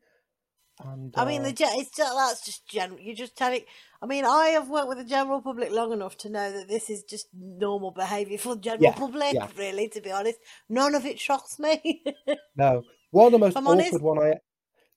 And 0.80 1.14
I 1.16 1.24
mean, 1.24 1.42
uh, 1.42 1.44
the 1.44 1.52
ge- 1.52 1.62
it's 1.62 1.96
just, 1.96 2.14
that's 2.16 2.44
just 2.44 2.66
general. 2.68 3.00
You 3.00 3.14
just 3.14 3.36
tell 3.36 3.52
it. 3.52 3.66
I 4.02 4.06
mean, 4.06 4.24
I 4.24 4.48
have 4.48 4.68
worked 4.68 4.88
with 4.88 4.98
the 4.98 5.04
general 5.04 5.40
public 5.40 5.70
long 5.70 5.92
enough 5.92 6.16
to 6.18 6.28
know 6.28 6.52
that 6.52 6.68
this 6.68 6.90
is 6.90 7.04
just 7.04 7.28
normal 7.32 7.92
behaviour 7.92 8.38
for 8.38 8.56
the 8.56 8.60
general 8.60 8.82
Yeah, 8.82 8.92
public. 8.92 9.32
yeah. 9.34 9.48
Really, 9.56 9.88
to 9.90 10.00
be 10.00 10.10
honest, 10.10 10.38
none 10.68 10.94
of 10.94 11.06
it 11.06 11.18
shocks 11.20 11.58
me. 11.58 12.04
No, 12.56 12.82
one 13.10 13.26
of 13.26 13.32
the 13.32 13.38
most 13.38 13.56
I'm 13.56 13.66
awkward 13.66 13.80
honest. 13.80 14.00
one 14.02 14.18
I, 14.22 14.34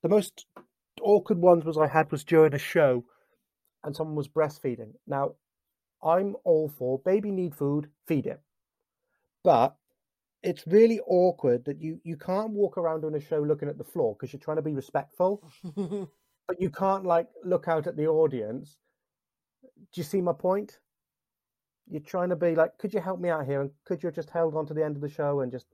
the 0.03 0.09
most 0.09 0.45
awkward 1.01 1.39
ones 1.39 1.65
was 1.65 1.77
I 1.77 1.87
had 1.87 2.11
was 2.11 2.23
during 2.23 2.53
a 2.53 2.59
show, 2.59 3.05
and 3.83 3.95
someone 3.95 4.15
was 4.15 4.27
breastfeeding. 4.27 4.93
Now, 5.07 5.35
I'm 6.03 6.35
all 6.43 6.69
for 6.69 6.99
baby 6.99 7.31
need 7.31 7.55
food, 7.55 7.89
feed 8.07 8.25
it, 8.27 8.41
but 9.43 9.75
it's 10.43 10.65
really 10.67 10.99
awkward 11.07 11.65
that 11.65 11.81
you 11.81 11.99
you 12.03 12.15
can't 12.17 12.51
walk 12.51 12.77
around 12.77 13.03
on 13.03 13.15
a 13.15 13.19
show 13.19 13.39
looking 13.39 13.69
at 13.69 13.77
the 13.77 13.83
floor 13.83 14.15
because 14.15 14.31
you're 14.33 14.39
trying 14.39 14.57
to 14.57 14.61
be 14.63 14.73
respectful, 14.73 15.43
but 16.47 16.61
you 16.61 16.69
can't 16.69 17.05
like 17.05 17.27
look 17.43 17.67
out 17.67 17.87
at 17.87 17.97
the 17.97 18.07
audience. 18.07 18.77
Do 19.93 20.01
you 20.01 20.03
see 20.03 20.21
my 20.21 20.33
point? 20.33 20.79
You're 21.89 22.01
trying 22.01 22.29
to 22.29 22.35
be 22.35 22.53
like, 22.55 22.77
could 22.77 22.93
you 22.93 22.99
help 22.99 23.19
me 23.19 23.29
out 23.29 23.45
here? 23.45 23.61
And 23.61 23.71
could 23.85 24.03
you 24.03 24.07
have 24.07 24.15
just 24.15 24.29
held 24.29 24.55
on 24.55 24.65
to 24.67 24.73
the 24.73 24.83
end 24.83 24.95
of 24.95 25.01
the 25.01 25.09
show 25.09 25.39
and 25.41 25.51
just 25.51 25.65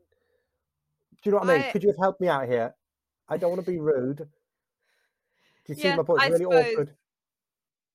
do 1.24 1.30
you 1.30 1.32
know 1.32 1.40
what 1.40 1.50
I 1.50 1.58
mean? 1.60 1.72
Could 1.72 1.84
you 1.84 1.90
have 1.90 2.00
helped 2.00 2.22
me 2.22 2.28
out 2.28 2.48
here? 2.48 2.74
I 3.30 3.38
don't 3.38 3.52
want 3.52 3.64
to 3.66 3.72
be 3.72 3.80
rude. 3.80 4.18
Do 4.18 4.26
you 5.74 5.76
see 5.76 5.96
my 5.96 6.04
point? 6.04 6.22
I 6.22 6.28
It's 6.28 6.40
really 6.40 6.44
suppose- 6.58 6.72
awkward. 6.74 6.96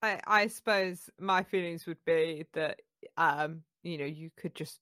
I, 0.00 0.20
I 0.26 0.46
suppose 0.46 1.10
my 1.18 1.42
feelings 1.42 1.86
would 1.86 1.98
be 2.06 2.46
that 2.52 2.80
um 3.16 3.62
you 3.82 3.98
know 3.98 4.04
you 4.04 4.30
could 4.36 4.54
just 4.54 4.78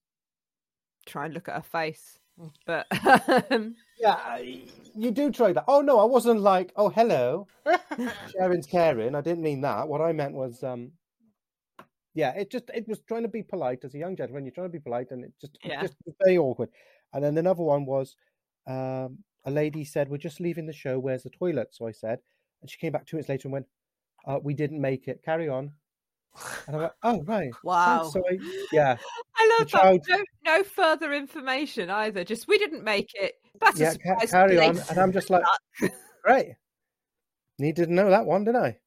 try 1.06 1.24
and 1.26 1.34
look 1.34 1.48
at 1.48 1.54
her 1.56 1.62
face, 1.62 2.18
Mm. 2.38 2.52
but 2.66 2.86
Yeah, 3.98 4.38
you 4.94 5.10
do 5.10 5.30
try 5.32 5.52
that. 5.54 5.64
Oh 5.68 5.80
no, 5.80 5.98
I 5.98 6.04
wasn't 6.04 6.40
like, 6.40 6.70
oh 6.76 6.90
hello, 6.90 7.46
Sharon's 8.32 8.66
caring. 8.66 9.14
I 9.14 9.22
didn't 9.22 9.42
mean 9.42 9.62
that. 9.62 9.88
What 9.88 10.02
I 10.02 10.12
meant 10.12 10.34
was, 10.34 10.62
um, 10.62 10.92
yeah, 12.14 12.32
it 12.32 12.50
just 12.50 12.70
it 12.74 12.86
was 12.88 13.00
trying 13.08 13.22
to 13.22 13.28
be 13.28 13.42
polite 13.42 13.84
as 13.84 13.94
a 13.94 13.98
young 13.98 14.16
gentleman. 14.16 14.44
You're 14.44 14.52
trying 14.52 14.68
to 14.68 14.72
be 14.78 14.80
polite, 14.80 15.10
and 15.12 15.24
it 15.24 15.32
just 15.40 15.54
it 15.64 15.68
Yeah. 15.70 15.80
just 15.80 15.94
very 16.24 16.36
awkward. 16.38 16.68
And 17.14 17.24
then 17.24 17.38
another 17.38 17.62
one 17.62 17.86
was, 17.86 18.16
um, 18.66 19.18
a 19.44 19.50
lady 19.50 19.84
said, 19.84 20.08
"We're 20.10 20.18
just 20.28 20.40
leaving 20.40 20.66
the 20.66 20.72
show. 20.74 20.98
Where's 20.98 21.22
the 21.22 21.30
toilet?" 21.30 21.68
So 21.74 21.86
I 21.86 21.92
said, 21.92 22.18
and 22.60 22.70
she 22.70 22.78
came 22.78 22.92
back 22.92 23.06
two 23.06 23.16
minutes 23.16 23.28
later 23.30 23.48
and 23.48 23.52
went, 23.52 23.66
uh, 24.26 24.38
"We 24.42 24.52
didn't 24.54 24.80
make 24.80 25.08
it. 25.08 25.22
Carry 25.22 25.48
on." 25.48 25.72
And 26.66 26.76
I 26.76 26.78
went, 26.80 26.92
"Oh 27.02 27.22
right, 27.24 27.50
Wow. 27.62 27.98
thanks." 28.00 28.12
So 28.12 28.22
I, 28.28 28.38
yeah, 28.72 28.96
I 29.36 29.46
The 29.58 29.64
love 29.64 29.70
that. 29.72 29.82
child- 29.82 30.06
No, 30.44 30.56
no 30.58 30.64
further 30.64 31.12
information 31.12 31.90
either. 31.90 32.24
Just 32.24 32.48
we 32.48 32.58
didn't 32.58 32.84
make 32.84 33.10
it. 33.14 33.34
That's 33.60 33.80
yeah, 33.80 33.92
a 33.92 33.98
ca- 33.98 34.26
surprise. 34.26 34.30
carry 34.30 34.56
They 34.56 34.66
on. 34.66 34.80
And 34.90 34.98
I'm 34.98 35.12
just 35.12 35.30
like, 35.30 35.44
great. 36.22 36.54
Needed 37.58 37.86
to 37.86 37.92
know 37.94 38.10
that 38.10 38.26
one, 38.26 38.44
didn't 38.44 38.62
I? 38.62 38.78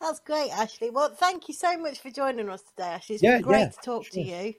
That's 0.00 0.20
great, 0.20 0.50
Ashley. 0.50 0.90
Well, 0.90 1.14
thank 1.14 1.48
you 1.48 1.54
so 1.54 1.76
much 1.78 2.00
for 2.00 2.10
joining 2.10 2.48
us 2.50 2.62
today, 2.62 2.88
Ashley. 2.90 3.14
It's 3.16 3.22
Yeah, 3.24 3.36
been 3.38 3.42
great 3.42 3.60
yeah, 3.60 3.68
to 3.70 3.78
talk 3.82 4.08
to 4.10 4.20
you. 4.20 4.54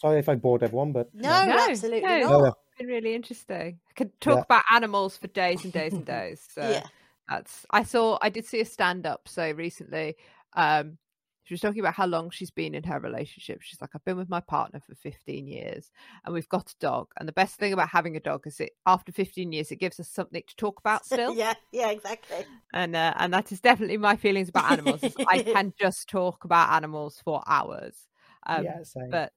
Sorry 0.00 0.18
if 0.20 0.28
I 0.28 0.36
bored 0.36 0.62
everyone, 0.62 0.92
but 0.92 1.12
No, 1.12 1.44
No, 1.46 1.52
absolutely 1.68 2.00
no. 2.08 2.18
not. 2.20 2.30
No, 2.30 2.44
no. 2.44 2.54
been 2.78 2.86
really 2.86 3.14
interesting. 3.14 3.80
I 3.90 3.92
could 3.94 4.18
talk 4.20 4.36
Yeah. 4.36 4.42
about 4.44 4.62
animals 4.72 5.16
for 5.16 5.26
days 5.26 5.64
and 5.64 5.72
days 5.72 5.92
and 5.92 6.06
days. 6.06 6.46
So 6.48 6.62
Yeah. 6.62 6.86
that's 7.28 7.66
I 7.70 7.82
saw 7.82 8.18
I 8.22 8.28
did 8.28 8.46
see 8.46 8.60
a 8.60 8.64
stand 8.64 9.04
up 9.04 9.28
so 9.28 9.50
recently. 9.50 10.16
Um 10.54 10.98
she 11.48 11.54
was 11.54 11.62
talking 11.62 11.80
about 11.80 11.94
how 11.94 12.04
long 12.06 12.28
she's 12.28 12.50
been 12.50 12.74
in 12.74 12.82
her 12.84 13.00
relationship. 13.00 13.62
She's 13.62 13.80
like, 13.80 13.88
I've 13.94 14.04
been 14.04 14.18
with 14.18 14.28
my 14.28 14.40
partner 14.40 14.80
for 14.86 14.94
15 14.94 15.46
years 15.48 15.90
and 16.24 16.34
we've 16.34 16.48
got 16.50 16.70
a 16.70 16.74
dog. 16.78 17.08
And 17.18 17.26
the 17.26 17.32
best 17.32 17.56
thing 17.56 17.72
about 17.72 17.88
having 17.88 18.16
a 18.16 18.20
dog 18.20 18.46
is 18.46 18.60
it 18.60 18.72
after 18.84 19.10
15 19.12 19.50
years 19.50 19.72
it 19.72 19.76
gives 19.76 19.98
us 19.98 20.10
something 20.10 20.42
to 20.46 20.56
talk 20.56 20.78
about 20.78 21.06
still. 21.06 21.34
yeah, 21.34 21.54
yeah, 21.72 21.88
exactly. 21.88 22.44
And 22.74 22.94
uh, 22.94 23.14
and 23.16 23.32
that 23.32 23.50
is 23.50 23.60
definitely 23.62 23.96
my 23.96 24.14
feelings 24.16 24.50
about 24.50 24.70
animals. 24.72 25.00
I 25.26 25.42
can 25.54 25.72
just 25.80 26.06
talk 26.10 26.44
about 26.44 26.70
animals 26.74 27.20
for 27.24 27.42
hours. 27.46 27.96
Um, 28.46 28.64
yeah, 28.64 28.82
same. 28.82 29.08
But 29.10 29.32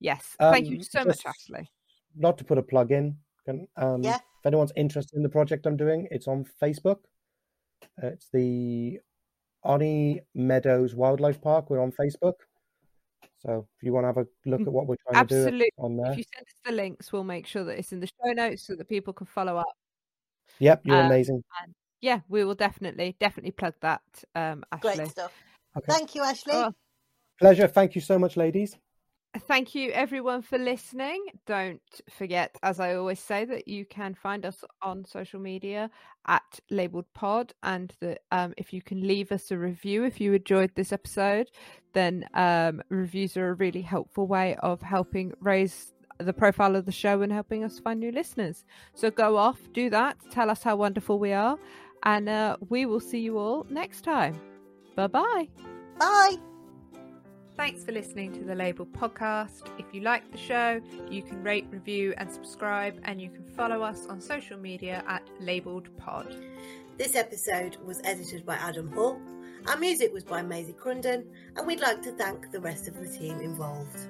yes, 0.00 0.34
thank 0.40 0.68
you 0.68 0.78
Um, 0.78 0.82
so 0.82 1.04
much, 1.04 1.22
just- 1.22 1.26
Ashley. 1.26 1.70
not 2.16 2.38
to 2.38 2.44
put 2.44 2.56
a 2.56 2.62
plug 2.62 2.92
in. 2.92 3.18
Can, 3.44 3.68
um, 3.76 4.02
Yeah. 4.02 4.16
If 4.40 4.46
anyone's 4.46 4.72
interested 4.76 5.16
in 5.16 5.22
the 5.22 5.28
project 5.28 5.66
I'm 5.66 5.76
doing, 5.76 6.08
it's 6.10 6.28
on 6.28 6.46
Facebook. 6.62 7.00
Uh, 8.02 8.06
it's 8.08 8.28
the 8.32 9.00
Oni 9.66 10.20
Meadows 10.34 10.94
Wildlife 10.94 11.40
Park. 11.40 11.70
We're 11.70 11.82
on 11.82 11.92
Facebook. 11.92 12.34
So 13.38 13.66
if 13.76 13.82
you 13.82 13.92
want 13.92 14.04
to 14.04 14.08
have 14.08 14.16
a 14.18 14.26
look 14.48 14.62
at 14.62 14.72
what 14.72 14.86
we're 14.86 14.96
trying 15.08 15.26
to 15.26 15.34
do, 15.34 15.40
Absolutely. 15.42 15.70
on 15.78 15.96
there. 15.96 16.12
If 16.12 16.18
you 16.18 16.24
send 16.34 16.46
us 16.46 16.54
the 16.64 16.72
links, 16.72 17.12
we'll 17.12 17.24
make 17.24 17.46
sure 17.46 17.64
that 17.64 17.78
it's 17.78 17.92
in 17.92 18.00
the 18.00 18.06
show 18.06 18.32
notes 18.32 18.66
so 18.66 18.74
that 18.74 18.88
people 18.88 19.12
can 19.12 19.26
follow 19.26 19.56
up. 19.58 19.76
Yep, 20.58 20.82
you're 20.84 21.02
uh, 21.02 21.06
amazing. 21.06 21.42
Yeah, 22.00 22.20
we 22.28 22.44
will 22.44 22.54
definitely 22.54 23.16
definitely 23.18 23.50
plug 23.50 23.74
that, 23.80 24.02
um, 24.34 24.64
Ashley. 24.72 24.96
Great 24.96 25.08
stuff. 25.08 25.32
Okay. 25.76 25.92
Thank 25.92 26.14
you, 26.14 26.22
Ashley. 26.22 26.54
Oh, 26.54 26.72
Pleasure. 27.38 27.68
Thank 27.68 27.94
you 27.94 28.00
so 28.00 28.18
much, 28.18 28.36
ladies. 28.36 28.76
Thank 29.38 29.74
you, 29.74 29.90
everyone, 29.90 30.42
for 30.42 30.58
listening. 30.58 31.24
Don't 31.46 31.80
forget, 32.10 32.56
as 32.62 32.80
I 32.80 32.94
always 32.94 33.20
say, 33.20 33.44
that 33.44 33.68
you 33.68 33.84
can 33.84 34.14
find 34.14 34.46
us 34.46 34.64
on 34.82 35.04
social 35.04 35.40
media 35.40 35.90
at 36.26 36.60
LABLEd 36.70 37.04
Pod, 37.14 37.52
and 37.62 37.92
that 38.00 38.20
um, 38.30 38.54
if 38.56 38.72
you 38.72 38.82
can 38.82 39.06
leave 39.06 39.32
us 39.32 39.50
a 39.50 39.58
review 39.58 40.04
if 40.04 40.20
you 40.20 40.32
enjoyed 40.32 40.72
this 40.74 40.92
episode, 40.92 41.50
then 41.92 42.24
um, 42.34 42.82
reviews 42.88 43.36
are 43.36 43.50
a 43.50 43.54
really 43.54 43.82
helpful 43.82 44.26
way 44.26 44.56
of 44.56 44.80
helping 44.82 45.32
raise 45.40 45.92
the 46.18 46.32
profile 46.32 46.76
of 46.76 46.86
the 46.86 46.92
show 46.92 47.22
and 47.22 47.32
helping 47.32 47.64
us 47.64 47.78
find 47.78 48.00
new 48.00 48.12
listeners. 48.12 48.64
So 48.94 49.10
go 49.10 49.36
off, 49.36 49.58
do 49.72 49.90
that, 49.90 50.16
tell 50.30 50.50
us 50.50 50.62
how 50.62 50.76
wonderful 50.76 51.18
we 51.18 51.32
are, 51.32 51.58
and 52.04 52.28
uh, 52.28 52.56
we 52.68 52.86
will 52.86 53.00
see 53.00 53.20
you 53.20 53.38
all 53.38 53.66
next 53.68 54.02
time. 54.02 54.40
Bye 54.94 55.08
bye. 55.08 55.48
Bye. 55.98 56.55
Thanks 57.56 57.84
for 57.84 57.92
listening 57.92 58.34
to 58.34 58.44
the 58.44 58.54
Label 58.54 58.84
podcast. 58.84 59.70
If 59.78 59.86
you 59.94 60.02
like 60.02 60.30
the 60.30 60.36
show, 60.36 60.78
you 61.10 61.22
can 61.22 61.42
rate, 61.42 61.66
review, 61.70 62.12
and 62.18 62.30
subscribe, 62.30 63.00
and 63.04 63.18
you 63.18 63.30
can 63.30 63.44
follow 63.56 63.80
us 63.80 64.04
on 64.10 64.20
social 64.20 64.58
media 64.58 65.02
at 65.08 65.22
LABLEd 65.40 65.96
Pod. 65.96 66.36
This 66.98 67.16
episode 67.16 67.78
was 67.82 68.02
edited 68.04 68.44
by 68.44 68.56
Adam 68.56 68.92
Hull. 68.92 69.18
Our 69.68 69.78
music 69.78 70.12
was 70.12 70.22
by 70.22 70.42
Maisy 70.42 70.76
Crunden, 70.76 71.24
and 71.56 71.66
we'd 71.66 71.80
like 71.80 72.02
to 72.02 72.12
thank 72.12 72.50
the 72.52 72.60
rest 72.60 72.88
of 72.88 73.00
the 73.00 73.08
team 73.08 73.40
involved. 73.40 74.00